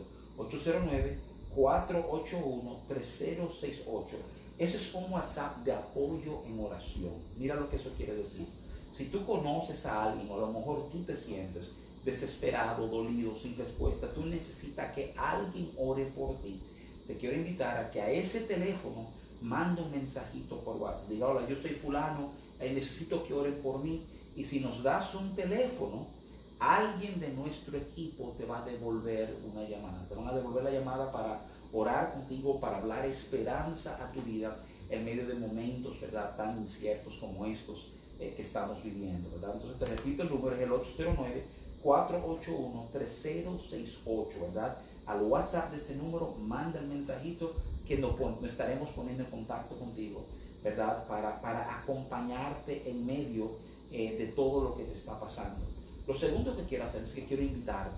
809-481-3068. 1.57 4.36
Ese 4.59 4.76
es 4.76 4.94
un 4.94 5.12
WhatsApp 5.12 5.59
de 5.64 5.72
apoyo 5.72 6.42
en 6.46 6.59
oración. 6.61 7.12
Mira 7.38 7.54
lo 7.54 7.68
que 7.68 7.76
eso 7.76 7.90
quiere 7.96 8.14
decir. 8.14 8.46
Si 8.96 9.04
tú 9.07 9.24
conoces 9.26 9.84
a 9.84 10.04
alguien, 10.04 10.30
o 10.30 10.34
a 10.34 10.40
lo 10.40 10.52
mejor 10.52 10.88
tú 10.90 11.02
te 11.04 11.16
sientes 11.16 11.70
desesperado, 12.04 12.86
dolido, 12.86 13.34
sin 13.36 13.57
respuesta, 13.59 14.11
tú 14.12 14.24
necesitas 14.24 14.94
que 14.94 15.12
alguien 15.16 15.70
ore 15.76 16.07
por 16.07 16.36
ti. 16.40 16.61
Te 17.07 17.16
quiero 17.16 17.36
invitar 17.36 17.76
a 17.76 17.90
que 17.90 18.00
a 18.00 18.11
ese 18.11 18.40
teléfono 18.40 19.07
manda 19.42 19.82
un 19.82 19.90
mensajito 19.90 20.61
por 20.61 20.76
WhatsApp. 20.76 21.09
Diga, 21.09 21.28
hola, 21.28 21.46
yo 21.46 21.57
soy 21.57 21.72
fulano, 21.72 22.30
eh, 22.61 22.72
necesito 22.72 23.22
que 23.24 23.34
oren 23.34 23.61
por 23.62 23.82
mí. 23.82 24.02
Y 24.36 24.44
si 24.44 24.61
nos 24.61 24.82
das 24.82 25.14
un 25.14 25.34
teléfono, 25.34 26.07
alguien 26.59 27.20
de 27.20 27.28
nuestro 27.30 27.76
equipo 27.76 28.34
te 28.38 28.46
va 28.46 28.62
a 28.62 28.64
devolver 28.64 29.36
una 29.52 29.68
llamada. 29.68 30.07
Te 30.09 30.14
van 30.14 30.28
a 30.28 30.32
devolver 30.32 30.64
la 30.64 30.70
llamada 30.70 31.12
para 31.12 31.40
orar 31.77 32.12
contigo, 32.12 32.59
para 32.59 32.79
hablar 32.79 33.05
esperanza 33.05 34.03
a 34.03 34.11
tu 34.12 34.22
vida 34.22 34.57
en 34.91 35.05
medio 35.05 35.27
de 35.27 35.35
momentos, 35.35 36.01
¿verdad?, 36.01 36.35
tan 36.37 36.57
inciertos 36.59 37.18
como 37.18 37.47
estos 37.47 37.87
eh, 38.18 38.33
que 38.35 38.43
estamos 38.43 38.83
viviendo, 38.83 39.31
¿verdad? 39.31 39.53
Entonces 39.55 39.79
te 39.79 39.85
repito, 39.85 40.22
el 40.22 40.31
número 40.31 40.57
es 40.57 40.62
el 40.62 40.70
809-481-3068, 41.83 44.41
¿verdad? 44.41 44.79
Al 45.07 45.22
WhatsApp 45.22 45.70
de 45.70 45.77
ese 45.77 45.95
número, 45.97 46.35
manda 46.41 46.81
el 46.81 46.87
mensajito 46.87 47.53
que 47.87 47.99
nos, 47.99 48.18
estaremos 48.45 48.89
poniendo 48.91 49.24
en 49.24 49.31
contacto 49.31 49.77
contigo, 49.77 50.24
¿verdad? 50.64 51.07
Para, 51.07 51.39
para 51.41 51.81
acompañarte 51.81 52.89
en 52.89 53.05
medio 53.05 53.51
eh, 53.93 54.16
de 54.16 54.29
todo 54.29 54.64
lo 54.64 54.74
que 54.77 54.85
te 54.85 54.95
está 54.95 55.20
pasando. 55.20 55.61
Lo 56.07 56.14
segundo 56.14 56.57
que 56.57 56.64
quiero 56.64 56.85
hacer 56.85 57.03
es 57.03 57.12
que 57.12 57.24
quiero 57.24 57.43
invitarte. 57.43 57.97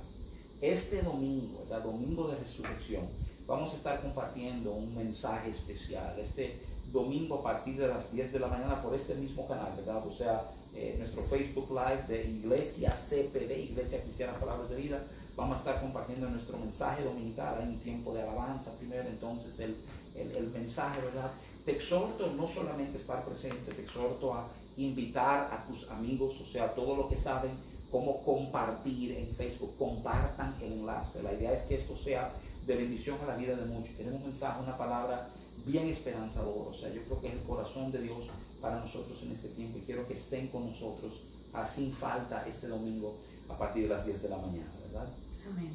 Este 0.60 1.02
domingo, 1.02 1.60
¿verdad? 1.60 1.84
Domingo 1.84 2.26
de 2.28 2.36
resurrección, 2.36 3.06
vamos 3.48 3.72
a 3.72 3.76
estar 3.76 4.00
compartiendo 4.00 4.72
un 4.72 4.94
mensaje 4.94 5.50
especial. 5.50 6.16
Este 6.20 6.60
domingo 6.92 7.40
a 7.40 7.42
partir 7.42 7.76
de 7.76 7.88
las 7.88 8.12
10 8.12 8.32
de 8.32 8.38
la 8.38 8.46
mañana 8.46 8.80
por 8.80 8.94
este 8.94 9.14
mismo 9.16 9.48
canal, 9.48 9.72
¿verdad? 9.76 10.06
O 10.06 10.12
sea, 10.12 10.42
eh, 10.74 10.94
nuestro 10.98 11.22
Facebook 11.24 11.68
Live 11.70 12.04
de 12.06 12.28
Iglesia 12.28 12.92
CPD, 12.92 13.70
Iglesia 13.70 14.00
Cristiana 14.02 14.38
Palabras 14.38 14.68
de 14.68 14.76
Vida 14.76 15.02
Vamos 15.38 15.58
a 15.58 15.60
estar 15.60 15.80
compartiendo 15.80 16.28
nuestro 16.28 16.58
mensaje 16.58 17.04
dominical 17.04 17.62
en 17.62 17.68
un 17.68 17.78
tiempo 17.78 18.12
de 18.12 18.22
alabanza 18.22 18.72
primero, 18.72 19.08
entonces 19.08 19.60
el, 19.60 19.76
el, 20.16 20.48
mensaje, 20.48 21.00
¿verdad? 21.00 21.30
Te 21.64 21.76
exhorto 21.76 22.26
no 22.36 22.44
solamente 22.48 22.98
a 22.98 23.00
estar 23.00 23.24
presente, 23.24 23.72
te 23.72 23.82
exhorto 23.82 24.34
a 24.34 24.48
invitar 24.76 25.48
a 25.52 25.64
tus 25.64 25.88
amigos, 25.92 26.40
o 26.40 26.44
sea, 26.44 26.74
todo 26.74 26.96
lo 26.96 27.08
que 27.08 27.14
saben 27.14 27.52
cómo 27.88 28.20
compartir 28.24 29.16
en 29.16 29.28
Facebook, 29.28 29.76
compartan 29.78 30.56
el 30.60 30.72
enlace. 30.72 31.22
La 31.22 31.32
idea 31.32 31.52
es 31.52 31.62
que 31.62 31.76
esto 31.76 31.96
sea 31.96 32.32
de 32.68 32.76
bendición 32.76 33.18
a 33.22 33.26
la 33.26 33.36
vida 33.36 33.56
de 33.56 33.64
muchos. 33.64 33.96
Tenemos 33.96 34.20
un 34.20 34.28
mensaje, 34.28 34.62
una 34.62 34.76
palabra 34.76 35.26
bien 35.64 35.88
esperanzadora. 35.88 36.68
O 36.70 36.74
sea, 36.74 36.92
yo 36.92 37.02
creo 37.02 37.20
que 37.20 37.28
es 37.28 37.32
el 37.32 37.40
corazón 37.40 37.90
de 37.90 38.02
Dios 38.02 38.28
para 38.60 38.78
nosotros 38.78 39.18
en 39.22 39.32
este 39.32 39.48
tiempo 39.48 39.78
y 39.78 39.82
quiero 39.82 40.06
que 40.06 40.14
estén 40.14 40.48
con 40.48 40.66
nosotros 40.66 41.20
sin 41.66 41.92
falta 41.92 42.46
este 42.46 42.68
domingo 42.68 43.16
a 43.48 43.56
partir 43.58 43.84
de 43.84 43.88
las 43.88 44.04
10 44.04 44.22
de 44.22 44.28
la 44.28 44.36
mañana, 44.36 44.70
¿verdad? 44.86 45.08
Amén. 45.50 45.72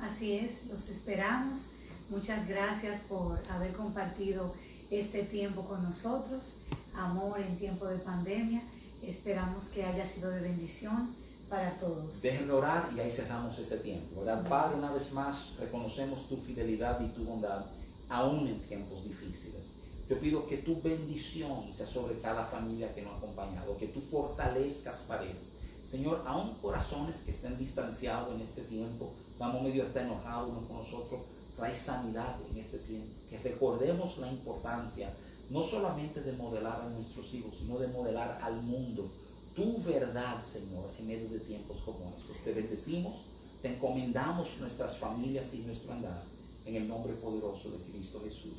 Así 0.00 0.32
es, 0.32 0.66
los 0.66 0.88
esperamos. 0.88 1.62
Muchas 2.08 2.48
gracias 2.48 3.00
por 3.08 3.38
haber 3.50 3.72
compartido 3.72 4.54
este 4.90 5.24
tiempo 5.24 5.64
con 5.64 5.82
nosotros. 5.82 6.54
Amor 6.94 7.40
en 7.40 7.58
tiempo 7.58 7.86
de 7.86 7.98
pandemia. 7.98 8.62
Esperamos 9.02 9.64
que 9.64 9.84
haya 9.84 10.06
sido 10.06 10.30
de 10.30 10.40
bendición 10.40 11.14
para 11.48 11.78
todos. 11.78 12.20
Déjenme 12.22 12.52
orar 12.52 12.90
y 12.94 13.00
ahí 13.00 13.10
cerramos 13.10 13.58
este 13.58 13.78
tiempo. 13.78 14.22
Padre, 14.48 14.76
una 14.76 14.92
vez 14.92 15.12
más 15.12 15.54
reconocemos 15.58 16.28
tu 16.28 16.36
fidelidad 16.36 17.00
y 17.00 17.08
tu 17.08 17.24
bondad, 17.24 17.64
aún 18.08 18.46
en 18.46 18.60
tiempos 18.60 19.04
difíciles. 19.04 19.72
Yo 20.08 20.18
pido 20.18 20.46
que 20.46 20.58
tu 20.58 20.80
bendición 20.80 21.70
sea 21.72 21.86
sobre 21.86 22.18
cada 22.18 22.46
familia 22.46 22.94
que 22.94 23.02
nos 23.02 23.14
ha 23.14 23.16
acompañado, 23.18 23.76
que 23.76 23.88
tú 23.88 24.00
fortalezcas 24.10 25.00
paredes 25.00 25.58
Señor, 25.90 26.22
aún 26.26 26.52
corazones 26.60 27.16
que 27.24 27.30
estén 27.30 27.56
distanciados 27.56 28.34
en 28.34 28.42
este 28.42 28.60
tiempo, 28.60 29.10
vamos 29.38 29.62
medio 29.62 29.84
está 29.84 30.02
enojado 30.02 30.48
uno 30.48 30.60
con 30.68 30.76
nosotros, 30.76 31.22
trae 31.56 31.74
sanidad 31.74 32.36
en 32.50 32.58
este 32.58 32.76
tiempo. 32.80 33.08
Que 33.30 33.38
recordemos 33.38 34.18
la 34.18 34.30
importancia 34.30 35.10
no 35.48 35.62
solamente 35.62 36.20
de 36.20 36.32
modelar 36.32 36.82
a 36.82 36.90
nuestros 36.90 37.32
hijos, 37.32 37.54
sino 37.58 37.78
de 37.78 37.88
modelar 37.88 38.38
al 38.42 38.60
mundo 38.64 39.10
tu 39.58 39.82
verdad, 39.82 40.40
Señor, 40.44 40.90
en 40.98 41.06
medio 41.08 41.28
de 41.30 41.40
tiempos 41.40 41.78
como 41.84 42.14
estos. 42.16 42.36
Te 42.44 42.52
bendecimos, 42.52 43.24
te 43.60 43.74
encomendamos 43.74 44.56
nuestras 44.60 44.98
familias 44.98 45.52
y 45.52 45.58
nuestro 45.58 45.92
andar 45.92 46.22
en 46.64 46.76
el 46.76 46.86
nombre 46.86 47.12
poderoso 47.14 47.70
de 47.70 47.78
Cristo 47.90 48.20
Jesús. 48.22 48.54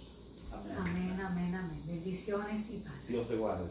Amén. 0.52 0.76
Amén, 0.78 1.22
amén, 1.22 1.56
amén. 1.56 1.84
Bendiciones 1.88 2.70
y 2.72 2.78
paz. 2.80 3.08
Dios 3.08 3.28
te 3.28 3.36
guarde. 3.36 3.66